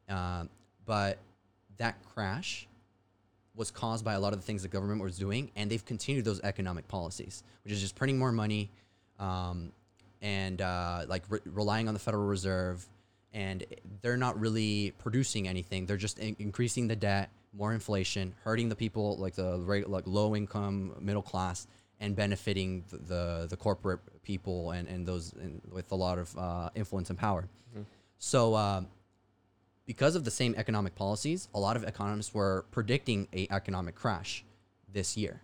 [0.09, 0.49] Um,
[0.85, 1.17] but
[1.77, 2.67] that crash
[3.55, 6.25] was caused by a lot of the things the government was doing, and they've continued
[6.25, 8.69] those economic policies, which is just printing more money,
[9.19, 9.71] um,
[10.21, 12.85] and uh, like re- relying on the Federal Reserve,
[13.33, 13.63] and
[14.01, 15.85] they're not really producing anything.
[15.85, 20.07] They're just in- increasing the debt, more inflation, hurting the people like the rate, like
[20.07, 21.67] low income, middle class,
[22.03, 26.37] and benefiting the the, the corporate people and and those and with a lot of
[26.37, 27.47] uh, influence and power.
[28.17, 28.55] So.
[28.55, 28.87] Um,
[29.85, 34.45] because of the same economic policies, a lot of economists were predicting a economic crash
[34.93, 35.41] this year.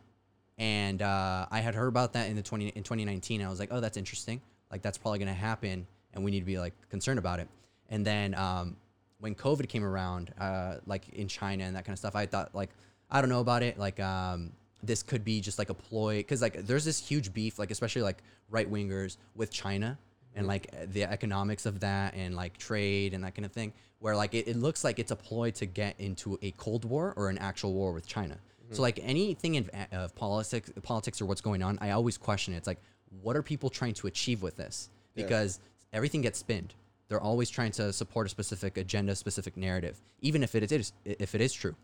[0.58, 3.42] And uh, I had heard about that in the 20 in 2019.
[3.42, 4.42] I was like, oh, that's interesting.
[4.72, 7.48] Like that's probably going to happen, and we need to be like concerned about it.
[7.90, 8.76] And then um,
[9.20, 12.54] when COVID came around, uh, like in China and that kind of stuff, I thought
[12.54, 12.70] like
[13.10, 13.80] I don't know about it.
[13.80, 14.52] Like um,
[14.84, 18.02] this could be just like a ploy because like there's this huge beef, like especially
[18.02, 19.98] like right wingers with China
[20.36, 24.16] and like the economics of that and like trade and that kind of thing where
[24.16, 27.30] like it, it looks like it's a ploy to get into a cold war or
[27.30, 28.38] an actual war with china.
[28.72, 32.54] So like anything in uh, of politics politics or what's going on i always question
[32.54, 32.58] it.
[32.58, 32.78] it's like
[33.24, 34.90] what are people trying to achieve with this?
[35.16, 35.24] Yeah.
[35.24, 35.60] because
[35.92, 36.76] everything gets spinned.
[37.08, 41.34] They're always trying to support a specific agenda specific narrative even if it is if
[41.34, 41.76] it is true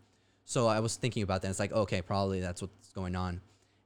[0.45, 1.49] so I was thinking about that.
[1.49, 3.41] It's like, okay, probably that's what's going on.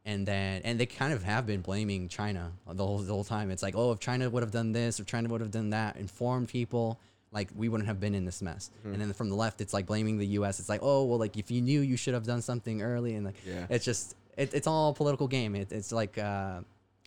[0.05, 3.51] And then, and they kind of have been blaming China the whole, the whole time.
[3.51, 5.97] It's like, oh, if China would have done this, if China would have done that,
[5.97, 6.99] informed people,
[7.31, 8.71] like we wouldn't have been in this mess.
[8.83, 10.59] And then from the left, it's like blaming the U.S.
[10.59, 13.15] It's like, oh, well, like if you knew, you should have done something early.
[13.15, 13.67] And like, Yeah.
[13.69, 15.55] it's just, it, it's all a political game.
[15.55, 16.61] It, it's like, uh,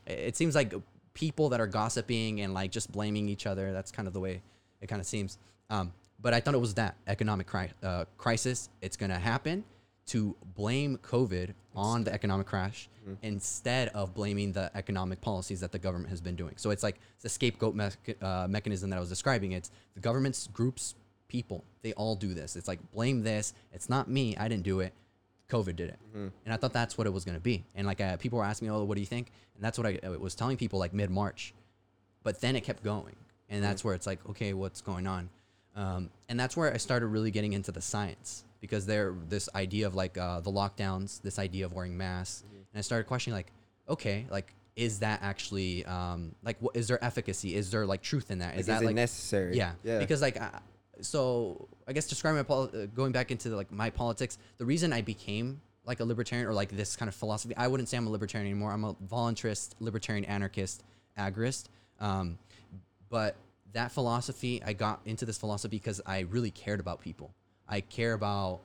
[0.07, 0.73] it it seems like
[1.15, 3.73] people that are gossiping and like just blaming each other.
[3.73, 4.43] That's kind of the way
[4.81, 5.39] it kind of seems.
[5.71, 5.93] Um,
[6.23, 8.69] but I thought it was that economic cri- uh, crisis.
[8.81, 9.65] It's going to happen
[10.07, 12.89] to blame COVID on the economic crash
[13.23, 16.55] instead of blaming the economic policies that the government has been doing.
[16.57, 19.53] So it's like the scapegoat mech- uh, mechanism that I was describing.
[19.53, 20.95] It's the government's groups,
[21.29, 22.55] people, they all do this.
[22.57, 23.55] It's like blame this.
[23.73, 24.37] It's not me.
[24.37, 24.93] I didn't do it.
[25.49, 25.99] COVID did it.
[26.45, 27.65] And I thought that's what it was going to be.
[27.75, 29.33] And like uh, people were asking me, oh, what do you think?
[29.57, 31.55] And that's what I, I was telling people like mid March.
[32.23, 33.17] But then it kept going.
[33.49, 35.29] And that's where it's like, okay, what's going on?
[35.75, 39.87] Um, and that's where I started really getting into the science because there, this idea
[39.87, 42.45] of like uh, the lockdowns, this idea of wearing masks.
[42.51, 43.53] And I started questioning like,
[43.89, 47.55] okay, like, is that actually, um, like, what is there efficacy?
[47.55, 48.57] Is there like truth in that?
[48.57, 49.57] Is Like, Is that like, necessary?
[49.57, 49.99] yeah, Yeah.
[49.99, 50.61] Because like, I,
[51.01, 54.93] so I guess describing my pol- uh, going back into like my politics, the reason
[54.93, 58.07] I became like a libertarian or like this kind of philosophy, I wouldn't say I'm
[58.07, 58.73] a libertarian anymore.
[58.73, 60.85] I'm a voluntarist, libertarian, anarchist,
[61.19, 61.65] agorist.
[61.99, 62.39] Um,
[63.11, 63.37] but
[63.73, 67.35] that philosophy, I got into this philosophy because I really cared about people.
[67.69, 68.61] I care about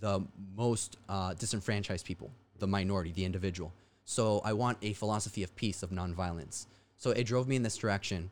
[0.00, 0.22] the
[0.56, 3.72] most uh, disenfranchised people, the minority, the individual.
[4.04, 6.66] So I want a philosophy of peace, of nonviolence.
[6.96, 8.30] So it drove me in this direction.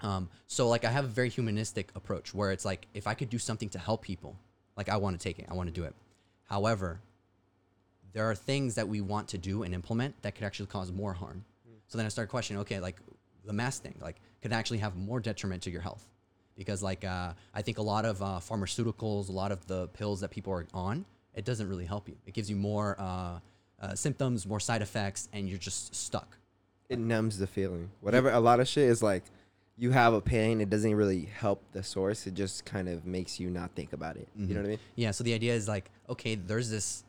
[0.00, 3.28] Um, so like I have a very humanistic approach where it's like if I could
[3.28, 4.36] do something to help people,
[4.76, 5.94] like I want to take it, I want to do it.
[6.44, 7.00] However,
[8.12, 11.12] there are things that we want to do and implement that could actually cause more
[11.12, 11.44] harm.
[11.88, 12.96] So then I started questioning, okay, like
[13.44, 16.04] the mask thing, like could actually have more detriment to your health,
[16.56, 20.20] because like uh, I think a lot of uh, pharmaceuticals, a lot of the pills
[20.20, 22.16] that people are on it doesn't really help you.
[22.26, 23.38] It gives you more uh,
[23.80, 26.36] uh, symptoms, more side effects, and you're just stuck.
[26.88, 27.88] It numbs the feeling.
[28.00, 28.30] Whatever.
[28.32, 29.22] A lot of shit is like,
[29.78, 30.60] you have a pain.
[30.60, 32.26] It doesn't really help the source.
[32.26, 34.26] It just kind of makes you not think about it.
[34.36, 34.56] You know Mhm.
[34.56, 34.78] what I mean?
[34.96, 35.12] Yeah.
[35.12, 37.04] So the idea is like, okay, there's this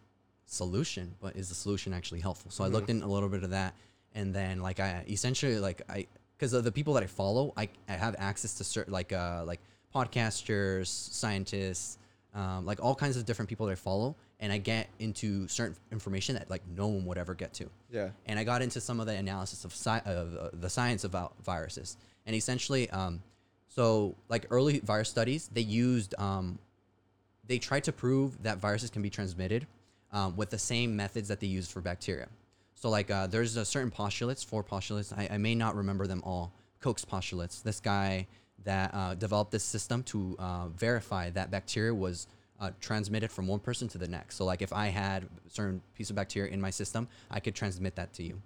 [0.46, 2.52] solution, but is the solution actually helpful?
[2.52, 3.74] So I looked in a little bit of that,
[4.14, 6.06] and then like I essentially like I
[6.42, 9.44] because of the people that I follow, I, I have access to certain like uh
[9.46, 9.60] like
[9.94, 12.00] podcasters, scientists,
[12.34, 15.76] um, like all kinds of different people that I follow, and I get into certain
[15.92, 17.70] information that like no one would ever get to.
[17.92, 18.10] Yeah.
[18.26, 21.34] and I got into some of the analysis of, sci- of uh, the science about
[21.44, 21.98] viruses.
[22.26, 23.22] And essentially, um,
[23.68, 26.58] so like early virus studies, they used, um,
[27.46, 29.68] they tried to prove that viruses can be transmitted
[30.14, 32.30] um, with the same methods that they use for bacteria.
[32.82, 35.14] So like uh, there's a certain postulates, four postulates.
[35.14, 36.52] I, I may not remember them all.
[36.80, 37.62] Koch's postulates.
[37.62, 38.26] This guy
[38.64, 42.26] that uh, developed this system to uh, verify that bacteria was
[42.60, 44.36] uh, transmitted from one person to the next.
[44.36, 47.54] So like if I had a certain piece of bacteria in my system, I could
[47.54, 48.42] transmit that to you.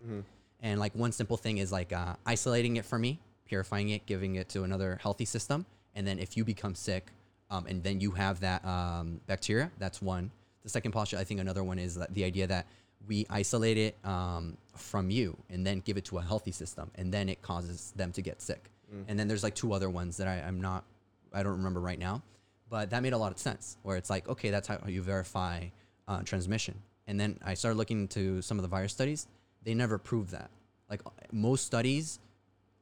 [0.61, 4.35] And like one simple thing is like uh, isolating it for me, purifying it, giving
[4.35, 7.07] it to another healthy system, and then if you become sick,
[7.49, 10.29] um, and then you have that um, bacteria, that's one.
[10.63, 12.65] The second postulate, I think another one is that the idea that
[13.07, 17.14] we isolate it um, from you and then give it to a healthy system, and
[17.14, 18.69] then it causes them to get sick.
[19.07, 20.86] And then there's like two other ones that I, I'm not,
[21.34, 22.22] I don't remember right now,
[22.69, 23.77] but that made a lot of sense.
[23.84, 25.65] Where it's like, okay, that's how you verify
[26.07, 26.76] uh, transmission.
[27.07, 29.27] And then I started looking into some of the virus studies.
[29.64, 30.49] They never proved that.
[30.90, 31.02] Like
[31.32, 32.19] most studies,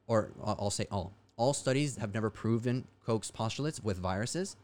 [0.06, 4.56] or I'll I'll say all, all studies have never proven Koch's postulates with viruses.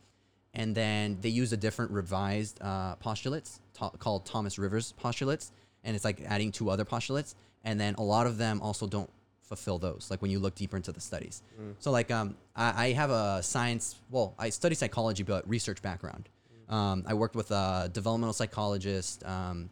[0.55, 5.53] And then they use a different revised uh, postulates to- called Thomas Rivers postulates.
[5.85, 7.35] And it's like adding two other postulates.
[7.65, 9.11] And then a lot of them also don't
[9.43, 11.43] fulfill those, like when you look deeper into the studies.
[11.81, 16.29] So, like, um, I, I have a science, well, I study psychology, but research background.
[16.69, 19.69] Um, I worked with a developmental psychologist um,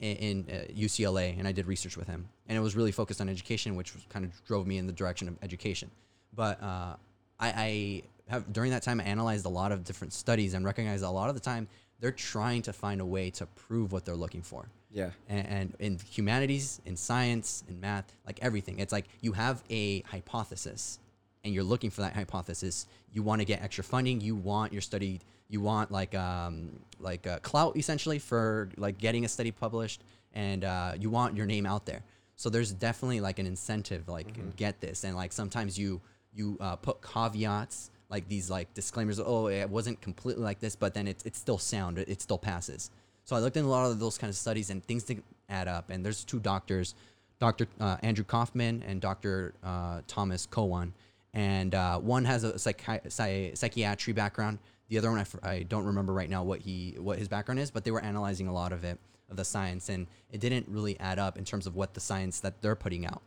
[0.00, 2.28] in, in uh, UCLA, and I did research with him.
[2.48, 4.92] And it was really focused on education, which was kind of drove me in the
[4.92, 5.88] direction of education.
[6.34, 6.96] But uh,
[7.38, 8.02] I, I
[8.32, 11.28] have during that time I analyzed a lot of different studies and recognized a lot
[11.28, 11.68] of the time
[12.00, 15.10] they're trying to find a way to prove what they're looking for Yeah.
[15.28, 18.80] and, and in humanities, in science, in math, like everything.
[18.80, 20.98] It's like you have a hypothesis
[21.44, 22.86] and you're looking for that hypothesis.
[23.12, 24.20] You want to get extra funding.
[24.20, 25.20] You want your study.
[25.48, 30.00] You want like um like uh, clout essentially for like getting a study published,
[30.34, 32.02] and uh, you want your name out there.
[32.36, 36.00] So there's definitely like an incentive like get this, and like sometimes you
[36.32, 39.18] you uh, put caveats like these like disclaimers.
[39.18, 41.98] Oh, it wasn't completely like this, but then it's it's still sound.
[41.98, 42.90] It, it still passes.
[43.24, 45.66] So I looked in a lot of those kind of studies, and things didn't add
[45.66, 45.90] up.
[45.90, 46.94] And there's two doctors,
[47.40, 47.66] Dr.
[47.80, 49.54] Uh, Andrew Kaufman and Dr.
[49.64, 50.92] Uh, Thomas Cowan,
[51.32, 54.58] and uh, one has a psychi- psy- psychiatry background.
[54.88, 57.60] The other one, I, f- I don't remember right now what he what his background
[57.60, 58.98] is, but they were analyzing a lot of it
[59.30, 62.40] of the science, and it didn't really add up in terms of what the science
[62.40, 63.22] that they're putting out.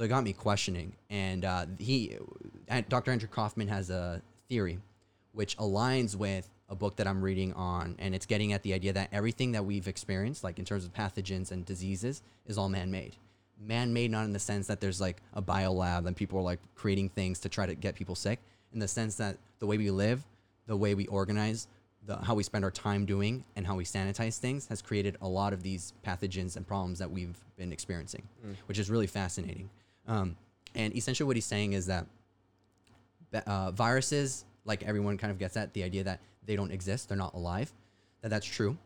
[0.00, 0.94] So it got me questioning.
[1.10, 2.16] And uh, he,
[2.70, 3.10] uh, Dr.
[3.10, 4.78] Andrew Kaufman has a theory
[5.32, 8.94] which aligns with a book that I'm reading on, and it's getting at the idea
[8.94, 13.16] that everything that we've experienced, like in terms of pathogens and diseases, is all man-made.
[13.60, 16.60] Man-made, not in the sense that there's like a bio lab and people are like
[16.74, 18.38] creating things to try to get people sick,
[18.72, 20.24] in the sense that the way we live,
[20.66, 21.68] the way we organize,
[22.06, 25.28] the, how we spend our time doing, and how we sanitize things has created a
[25.28, 28.22] lot of these pathogens and problems that we've been experiencing,
[28.64, 29.68] which is really fascinating.
[30.10, 30.36] Um,
[30.74, 32.06] and essentially, what he's saying is that
[33.46, 37.16] uh, viruses, like everyone kind of gets at the idea that they don't exist, they're
[37.16, 37.72] not alive,
[38.22, 38.76] that that's true,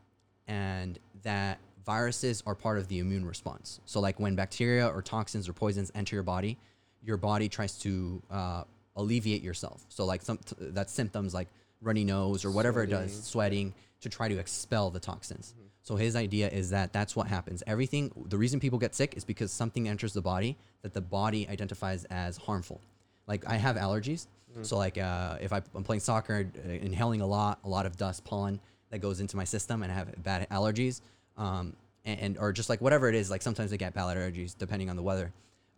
[0.47, 3.81] and that viruses are part of the immune response.
[3.87, 6.59] So, like when bacteria or toxins or poisons enter your body,
[7.03, 8.65] your body tries to uh,
[8.97, 9.85] alleviate yourself.
[9.89, 11.49] So, like some t- that's symptoms like
[11.81, 15.55] runny nose or whatever it does, sweating to try to expel the toxins.
[15.85, 17.63] So his idea is that that's what happens.
[17.67, 21.47] Everything, the reason people get sick is because something enters the body that the body
[21.49, 22.81] identifies as harmful.
[23.27, 24.27] Like I have allergies,
[24.63, 27.97] so like uh, if I, I'm playing soccer, uh, inhaling a lot, a lot of
[27.97, 31.01] dust, pollen that goes into my system, and I have bad allergies,
[31.37, 31.75] um,
[32.05, 34.91] and, and or just like whatever it is, like sometimes I get bad allergies depending
[34.91, 35.33] on the weather,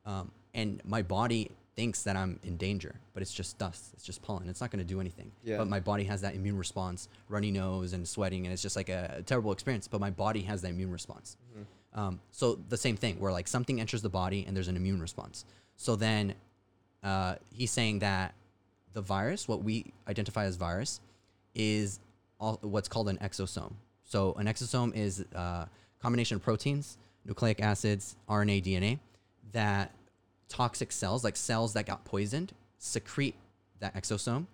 [0.04, 4.22] um, and my body thinks that I'm in danger, but it's just dust, it's just
[4.22, 5.30] pollen, it's not going to do anything.
[5.44, 5.58] Yeah.
[5.58, 8.88] But my body has that immune response, runny nose and sweating, and it's just like
[8.88, 9.86] a, terrible experience.
[9.86, 11.36] But my body has that immune response.
[11.94, 15.00] Um, so the same thing, where like something enters the body and there's an immune
[15.00, 15.44] response.
[15.76, 16.34] So then
[17.02, 18.34] uh, he's saying that
[18.92, 21.00] the virus, what we identify as virus,
[21.54, 22.00] is
[22.40, 23.74] all, what's called an exosome.
[24.04, 25.68] So an exosome is a
[26.00, 28.98] combination of proteins, nucleic acids, RNA, DNA
[29.52, 29.92] that
[30.48, 33.34] toxic cells, like cells that got poisoned, secrete
[33.80, 34.46] that exosome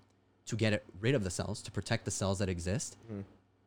[0.46, 2.96] to get it rid of the cells, to protect the cells that exist.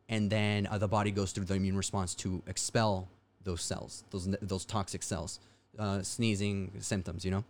[0.09, 3.07] and then uh, the body goes through the immune response to expel
[3.43, 5.39] those cells, those those toxic cells,
[5.79, 7.43] uh, sneezing symptoms, you know,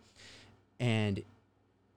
[0.80, 1.22] and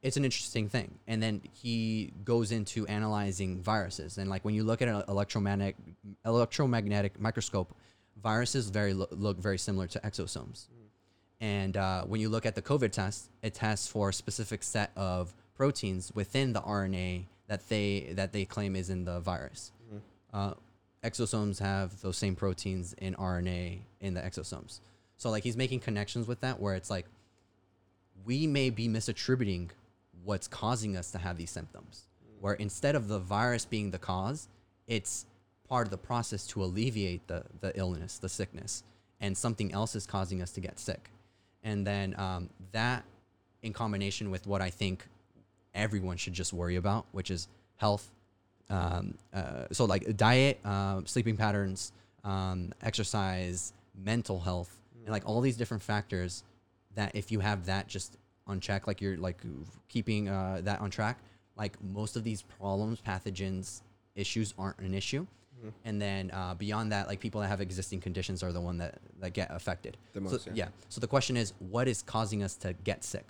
[0.02, 0.94] it's an interesting thing.
[1.08, 5.76] And then he goes into analyzing viruses, and like when you look at an electromagnetic
[6.24, 7.74] electromagnetic microscope,
[8.22, 10.66] viruses very lo- look very similar to exosomes.
[11.40, 14.90] And uh, when you look at the COVID test, it tests for a specific set
[14.96, 19.72] of proteins within the RNA that they that they claim is in the virus.
[20.32, 20.54] Uh,
[21.02, 24.80] exosomes have those same proteins in RNA in the exosomes.
[25.16, 27.06] So like he's making connections with that where it's like
[28.24, 29.70] we may be misattributing
[30.24, 32.04] what's causing us to have these symptoms.
[32.40, 34.48] Where instead of the virus being the cause,
[34.86, 35.26] it's
[35.68, 38.84] part of the process to alleviate the, the illness, the sickness,
[39.20, 41.10] and something else is causing us to get sick.
[41.68, 43.04] And then um, that,
[43.62, 45.06] in combination with what I think
[45.74, 47.46] everyone should just worry about, which is
[47.76, 48.10] health.
[48.70, 51.92] Um, uh, so, like diet, uh, sleeping patterns,
[52.24, 54.74] um, exercise, mental health,
[55.04, 56.42] and like all these different factors
[56.94, 58.16] that if you have that just
[58.46, 59.42] on check, like you're like
[59.88, 61.18] keeping uh, that on track,
[61.56, 63.82] like most of these problems, pathogens,
[64.14, 65.26] issues aren't an issue.
[65.84, 68.98] And then uh, beyond that, like people that have existing conditions are the one that,
[69.20, 69.96] that get affected.
[70.12, 70.52] The So- yeah.
[70.54, 70.68] yeah.
[70.88, 73.26] So the question is, what is causing us to get sick?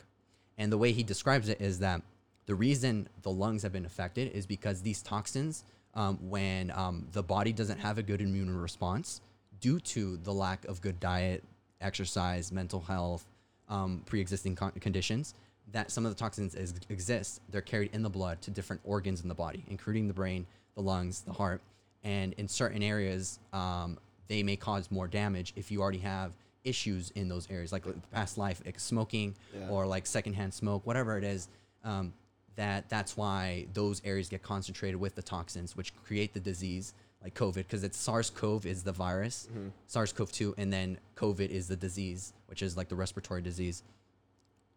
[0.59, 2.03] And the way he describes it is that
[2.47, 5.65] the reason the lungs have been affected is because these toxins,
[5.95, 9.21] um, when um, the body doesn't have a good immune response
[9.61, 11.45] due to the lack of good diet,
[11.81, 13.27] exercise, mental health,
[13.69, 15.35] um, pre-existing con- conditions,
[15.73, 17.41] that some of the toxins is, exist.
[17.51, 20.81] They're carried in the blood to different organs in the body, including the brain, the
[20.83, 21.61] lungs, the heart,
[22.05, 23.99] and in certain areas, um,
[24.29, 26.33] they may cause more damage if you already have
[26.65, 29.69] issues in those areas, like past life, like smoking Yeah.
[29.69, 31.49] or like secondhand smoke, whatever it is.
[31.85, 32.13] Um,
[32.57, 36.93] that that's why those areas get concentrated with the toxins, which create the disease,
[37.23, 39.49] like COVID, because it's SARS-CoV is the virus,
[39.87, 43.83] SARS-CoV-2, and then COVID is the disease, which is like the respiratory disease.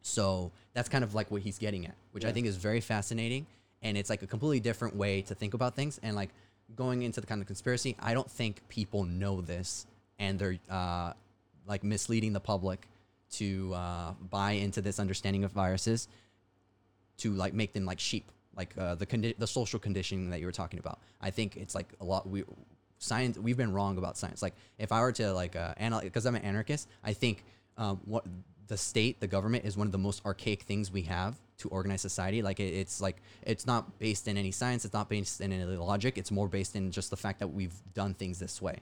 [0.01, 3.45] So that's kind of like what he's getting at, which I think is very fascinating.
[3.83, 5.99] And it's like a completely different way to think about things.
[6.03, 6.29] And like
[6.75, 9.85] going into the kind of conspiracy, I don't think people know this
[10.19, 11.13] and they're uh,
[11.67, 12.87] like misleading the public
[13.31, 16.07] to uh, buy into this understanding of viruses
[17.17, 20.45] to like make them like sheep, like uh, the condi- the social conditioning that you
[20.45, 20.99] were talking about.
[21.21, 22.27] I think it's like a lot.
[22.27, 22.43] We
[22.97, 24.41] science we've been wrong about science.
[24.41, 27.43] Like if I were to like uh, analyze, because I'm an anarchist, I think
[27.77, 28.25] um, what
[28.71, 31.99] the state, the government, is one of the most archaic things we have to organize
[31.99, 32.41] society.
[32.41, 34.85] Like it, it's like it's not based in any science.
[34.85, 36.17] It's not based in any logic.
[36.17, 38.77] It's more based in just the fact that we've done things this way.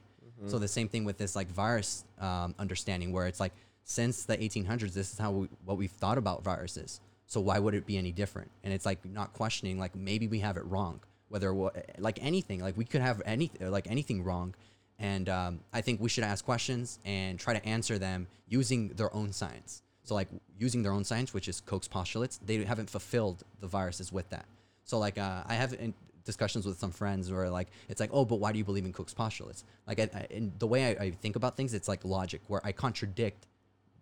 [0.46, 3.52] So the same thing with this like virus um, understanding, where it's like
[3.84, 7.02] since the 1800s, this is how we, what we've thought about viruses.
[7.26, 8.50] So why would it be any different?
[8.64, 11.02] And it's like not questioning like maybe we have it wrong.
[11.30, 11.52] Whether
[11.98, 14.54] like anything, like we could have any like anything wrong,
[15.00, 19.14] and um, I think we should ask questions and try to answer them using their
[19.16, 19.82] own science.
[20.04, 20.28] So like
[20.58, 24.46] using their own science, which is Koch's postulates, they haven't fulfilled the viruses with that.
[24.84, 25.94] So like uh, I have in
[26.26, 28.92] discussions with some friends where like it's like, oh, but why do you believe in
[28.92, 29.64] Koch's postulates?
[29.88, 32.62] Like I, I, in the way I, I think about things, it's like logic, where
[32.66, 33.48] I contradict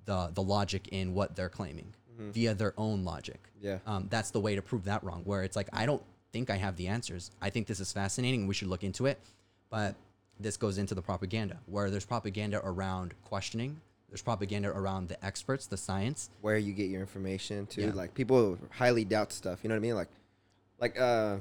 [0.05, 3.39] the the logic in what they're claiming via their own logic.
[3.61, 3.77] Yeah.
[3.85, 5.21] Um, that's the way to prove that wrong.
[5.25, 6.01] Where it's like I don't
[6.31, 7.31] think I have the answers.
[7.41, 8.47] I think this is fascinating.
[8.47, 9.19] We should look into it,
[9.69, 9.95] but
[10.39, 13.81] this goes into the propaganda, where there's propaganda around questioning.
[14.09, 16.29] There's propaganda around the experts, the science.
[16.41, 17.81] where you get your information too.
[17.81, 17.91] Yeah.
[17.93, 19.59] Like people highly doubt stuff.
[19.63, 19.95] You know what I mean?
[19.95, 20.07] Like,
[20.79, 21.37] like uh,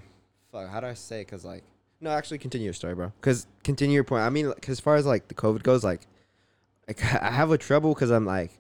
[0.51, 0.69] fuck.
[0.69, 1.25] How do I say?
[1.25, 1.63] Cause like,
[2.01, 3.13] no, actually, continue your story, bro.
[3.21, 4.23] Cause continue your point.
[4.23, 6.03] I mean, like, 'cause as far as like the COVID goes, like,
[6.89, 8.51] like I have a trouble because I'm like,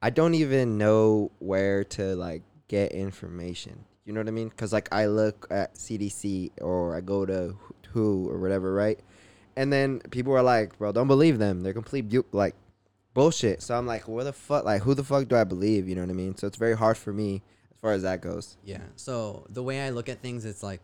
[0.00, 3.84] I don't even know where to like get information.
[4.04, 4.50] You know what I mean?
[4.50, 7.56] Cause like I look at CDC or I go to
[7.92, 8.98] WHO or whatever, right?
[9.58, 11.62] And then people are like, bro, don't believe them.
[11.62, 12.54] They're complete bu- like
[13.12, 13.60] bullshit.
[13.60, 14.64] So I'm like, where the fuck?
[14.64, 15.88] Like, who the fuck do I believe?
[15.88, 16.36] You know what I mean?
[16.36, 18.56] So it's very hard for me as far as that goes.
[18.62, 18.82] Yeah.
[18.94, 20.82] So the way I look at things, it's like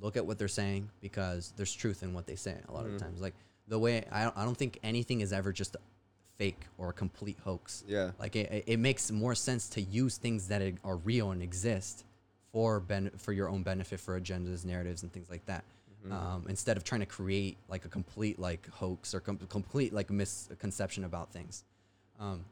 [0.00, 2.90] look at what they're saying because there's truth in what they say a lot of
[2.92, 2.98] mm-hmm.
[2.98, 3.20] times.
[3.20, 3.34] Like
[3.68, 5.76] the way I don't, I don't think anything is ever just
[6.36, 7.84] fake or a complete hoax.
[7.86, 8.10] Yeah.
[8.18, 12.04] Like it, it- it makes more sense to use things that are real and exist
[12.50, 15.62] for ben- for your own benefit, for agendas, narratives, and things like that.
[16.12, 20.10] Um, instead of trying to create like a complete like hoax or com- complete like
[20.10, 21.64] misconception about things.
[22.20, 22.44] Um,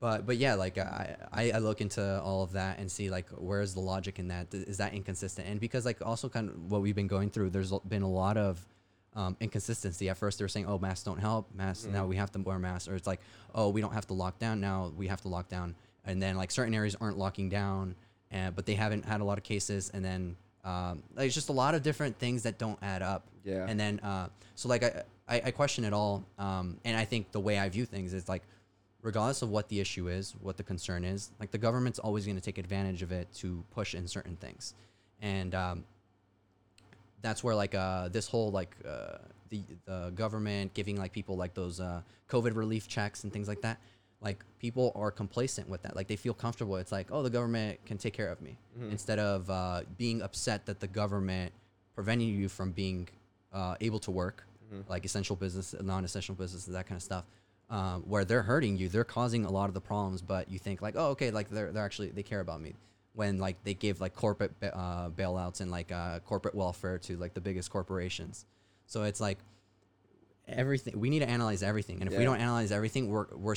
[0.00, 1.16] but but yeah, like I,
[1.54, 4.46] I look into all of that and see like where's the logic in that?
[4.52, 5.48] Is that inconsistent?
[5.48, 8.36] And because like also kind of what we've been going through, there's been a lot
[8.36, 8.64] of
[9.16, 10.08] um, inconsistency.
[10.08, 11.52] At first, they were saying, "Oh, masks don't help.
[11.54, 13.20] Masks now we have to wear masks," or it's like,
[13.54, 14.92] "Oh, we don't have to lock down now.
[14.96, 17.96] We have to lock down." And then like certain areas aren't locking down,
[18.30, 19.90] and but they haven't had a lot of cases.
[19.92, 20.36] And then
[20.68, 23.22] Um, like, it's just a lot of different things that don't add up.
[23.44, 23.66] Yeah.
[23.68, 25.02] And then, uh, so like I,
[25.34, 26.24] I, I question it all.
[26.38, 28.42] Um, and I think the way I view things is like,
[29.02, 32.36] regardless of what the issue is, what the concern is, like the government's always going
[32.36, 34.74] to take advantage of it to push in certain things.
[35.22, 35.84] And um,
[37.22, 39.18] that's where like uh, this whole like uh,
[39.50, 43.62] the the government giving like people like those uh, COVID relief checks and things like
[43.62, 43.78] that.
[44.20, 45.94] Like people are complacent with that.
[45.94, 46.76] Like they feel comfortable.
[46.76, 48.56] It's like, oh, the government can take care of me,
[48.90, 51.52] instead of uh, being upset that the government
[51.94, 53.08] preventing you from being
[53.52, 54.44] uh, able to work,
[54.88, 57.24] like essential business, non-essential businesses, that kind of stuff.
[57.70, 60.80] Um, where they're hurting you, they're causing a lot of the problems, but you think
[60.80, 62.74] like, oh, okay, like they're they're actually they care about me.
[63.14, 67.34] When like they give like corporate uh, bailouts and like uh, corporate welfare to like
[67.34, 68.46] the biggest corporations,
[68.86, 69.38] so it's like
[70.48, 73.54] everything we need to analyze everything and if we don't analyze everything we're we're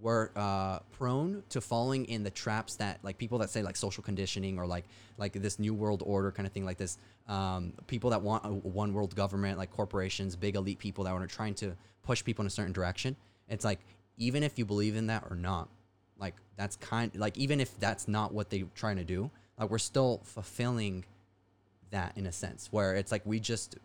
[0.00, 4.02] we're uh, prone to falling in the traps that like people that say like social
[4.02, 4.84] conditioning or like
[5.16, 6.98] like this new world order kind of thing like this
[7.28, 11.26] um, people that want a one world government like corporations big elite people that are
[11.26, 13.16] trying to push people in a certain direction
[13.48, 13.80] it's like
[14.16, 15.68] even if you believe in that or not
[16.18, 19.78] like that's kind like even if that's not what they're trying to do like we're
[19.78, 21.04] still fulfilling
[21.90, 23.76] that in a sense where it's like we just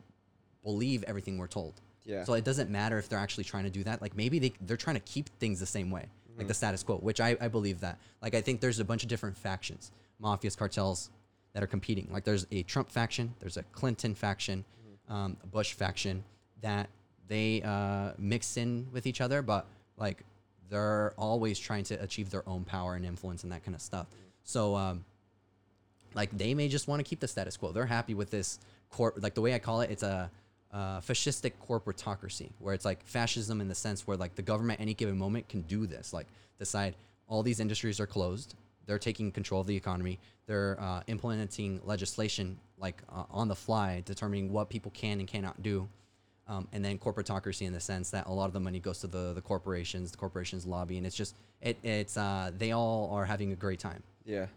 [0.64, 2.24] believe everything we're told Yeah.
[2.24, 4.02] so it doesn't matter if they're actually trying to do that.
[4.02, 6.06] Like maybe they they're trying to keep things the same way,
[6.38, 6.98] like the status quo.
[6.98, 8.00] Which I, I believe that.
[8.22, 11.10] Like I think there's a bunch of different factions, mafias, cartels
[11.54, 12.10] that are competing.
[12.12, 14.66] Like there's a Trump faction, there's a Clinton faction,
[15.08, 16.24] um, a Bush faction
[16.62, 16.90] that
[17.28, 19.68] they uh, mix in with each other, but
[19.98, 20.24] like
[20.70, 24.08] they're always trying to achieve their own power and influence and that kind of stuff.
[24.44, 25.06] So um,
[26.16, 27.72] like they may just want to keep the status quo.
[27.72, 28.60] They're happy with this
[28.90, 29.16] corp.
[29.22, 30.30] Like the way I call it, it's a
[30.74, 34.94] uh, fascistic corporatocracy, where it's like fascism in the sense where like the government any
[34.94, 36.28] given moment can do this, like
[36.58, 36.96] decide
[37.28, 38.56] all these industries are closed.
[38.86, 40.20] They're taking control of the economy.
[40.46, 45.62] They're uh, implementing legislation like uh, on the fly, determining what people can and cannot
[45.62, 45.88] do.
[46.46, 49.08] Um, and then corporatocracy in the sense that a lot of the money goes to
[49.08, 53.24] the, the corporations, the corporations lobby, and it's just it, it's uh, they all are
[53.24, 54.04] having a great time.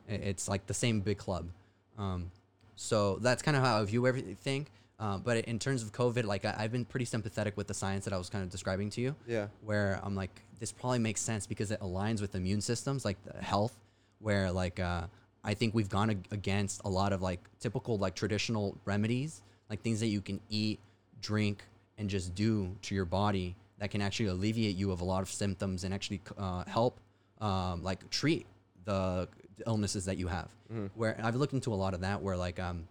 [0.09, 0.17] yeah.
[0.17, 1.49] It's like the same big club.
[1.97, 2.33] Um,
[2.75, 4.67] so that's kind of how I view everything.
[4.99, 8.05] Uh, but in terms of COVID, like I, I've been pretty sympathetic with the science
[8.05, 9.15] that I was kind of describing to you.
[9.27, 9.49] Yeah.
[9.63, 13.43] Where I'm like, this probably makes sense because it aligns with immune systems, like the
[13.43, 13.79] health.
[14.21, 15.07] Where like uh,
[15.45, 19.83] I think we've gone ag- against a lot of like typical like traditional remedies, like
[19.83, 20.81] things that you can eat,
[21.21, 21.63] drink,
[21.99, 25.29] and just do to your body that can actually alleviate you of a lot of
[25.29, 26.99] symptoms and actually uh, help
[27.43, 28.47] um, like treat
[28.87, 29.29] the
[29.67, 30.49] illnesses that you have.
[30.95, 32.89] Where I've looked into a lot of that, where like um,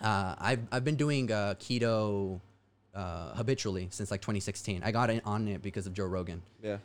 [0.00, 2.40] uh, I've I've been doing uh, keto
[2.94, 4.82] uh, habitually since like 2016.
[4.84, 6.78] I got in, on it because of Joe Rogan Yeah.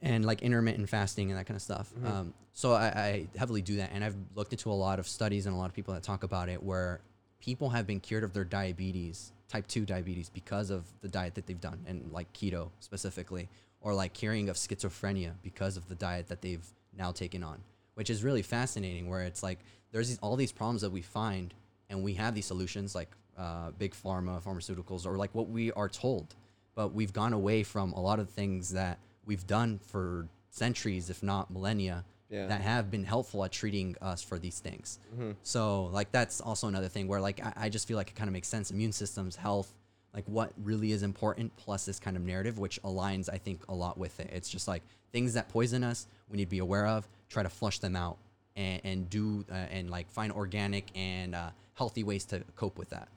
[0.00, 1.92] and like intermittent fasting and that kind of stuff.
[2.04, 5.46] Um, so I, I heavily do that, and I've looked into a lot of studies
[5.46, 7.00] and a lot of people that talk about it, where
[7.40, 11.46] people have been cured of their diabetes, type two diabetes, because of the diet that
[11.46, 13.48] they've done, and like keto specifically,
[13.80, 16.66] or like curing of schizophrenia because of the diet that they've
[16.98, 17.58] now taken on,
[17.94, 19.08] which is really fascinating.
[19.08, 19.60] Where it's like
[19.92, 21.54] there's these, all these problems that we find,
[21.92, 25.88] and we have these solutions like uh, big pharma, pharmaceuticals, or like what we are
[25.88, 26.34] told
[26.74, 31.22] but we've gone away from a lot of things that we've done for centuries, if
[31.22, 32.46] not millennia, Yeah.
[32.46, 34.98] that have been helpful at treating us for these things.
[35.42, 38.26] So, like, that's also another thing where, like, I, I just feel like it kind
[38.28, 38.70] of makes sense.
[38.70, 39.74] Immune systems, health,
[40.14, 43.74] like, what really is important, plus this kind of narrative, which aligns, I think, a
[43.74, 44.30] lot with it.
[44.32, 44.82] It's just like
[45.12, 48.16] things that poison us, we need to be aware of, try to flush them out,
[48.56, 52.90] and, and do, uh, and like find organic and uh, healthy ways to cope with
[52.90, 53.08] that.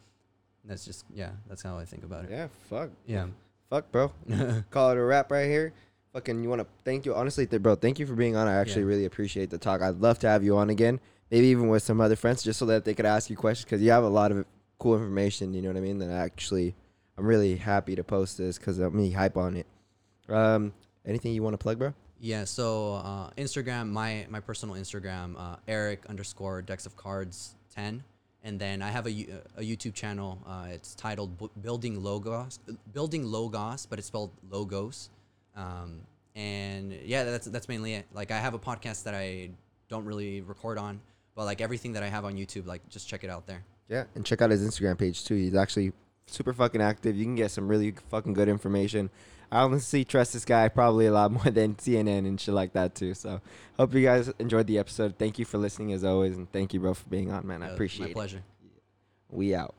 [0.64, 2.32] That's just, yeah, that's how I think about it.
[2.32, 2.48] Yeah.
[2.69, 2.90] Fuck.
[3.06, 3.27] Yeah.
[3.69, 4.11] Fuck, bro.
[4.72, 5.73] Call it a wrap right here.
[6.14, 7.76] Fucking, you want to thank you honestly, th- bro.
[7.76, 8.48] Thank you for being on.
[8.48, 8.88] I actually Yeah.
[8.90, 9.82] really appreciate the talk.
[9.82, 10.99] I'd love to have you on again,
[11.30, 13.82] maybe even with some other friends, just so that they could ask you questions because
[13.82, 14.45] you have a lot of
[14.80, 15.53] cool information.
[15.53, 15.99] You know what I mean?
[15.99, 16.73] That I actually,
[17.18, 19.68] I'm really happy to post this because I'm really hype on it.
[20.30, 20.73] Um,
[21.06, 21.94] anything you want to plug, bro?
[22.19, 28.03] Yeah, so uh, Instagram, my my personal Instagram, uh, Eric underscore decks of cards ten,
[28.46, 29.28] and then I have a,
[29.58, 30.40] a YouTube channel.
[30.48, 32.60] Uh, it's titled Bu- Building Logos,
[32.94, 35.10] Building Logos, but it's spelled Logos.
[35.56, 36.02] Um,
[36.36, 38.06] and yeah, that's that's mainly it.
[38.14, 39.50] Like I have a podcast that I
[39.90, 41.02] don't really record on,
[41.36, 43.64] but like everything that I have on YouTube, like just check it out there.
[43.90, 45.36] Yeah, and check out his Instagram page too.
[45.36, 45.92] He's actually
[46.27, 47.15] super fucking active.
[47.15, 49.10] You can get some really fucking good information.
[49.52, 52.95] I honestly trust this guy probably a lot more than CNN and shit like that
[52.95, 53.14] too.
[53.14, 53.41] So
[53.77, 55.18] hope you guys enjoyed the episode.
[55.18, 57.64] Thank you for listening as always, and thank you, bro, for being on, man.
[57.64, 58.14] I appreciate my it.
[58.14, 58.43] pleasure.
[59.30, 59.76] We out.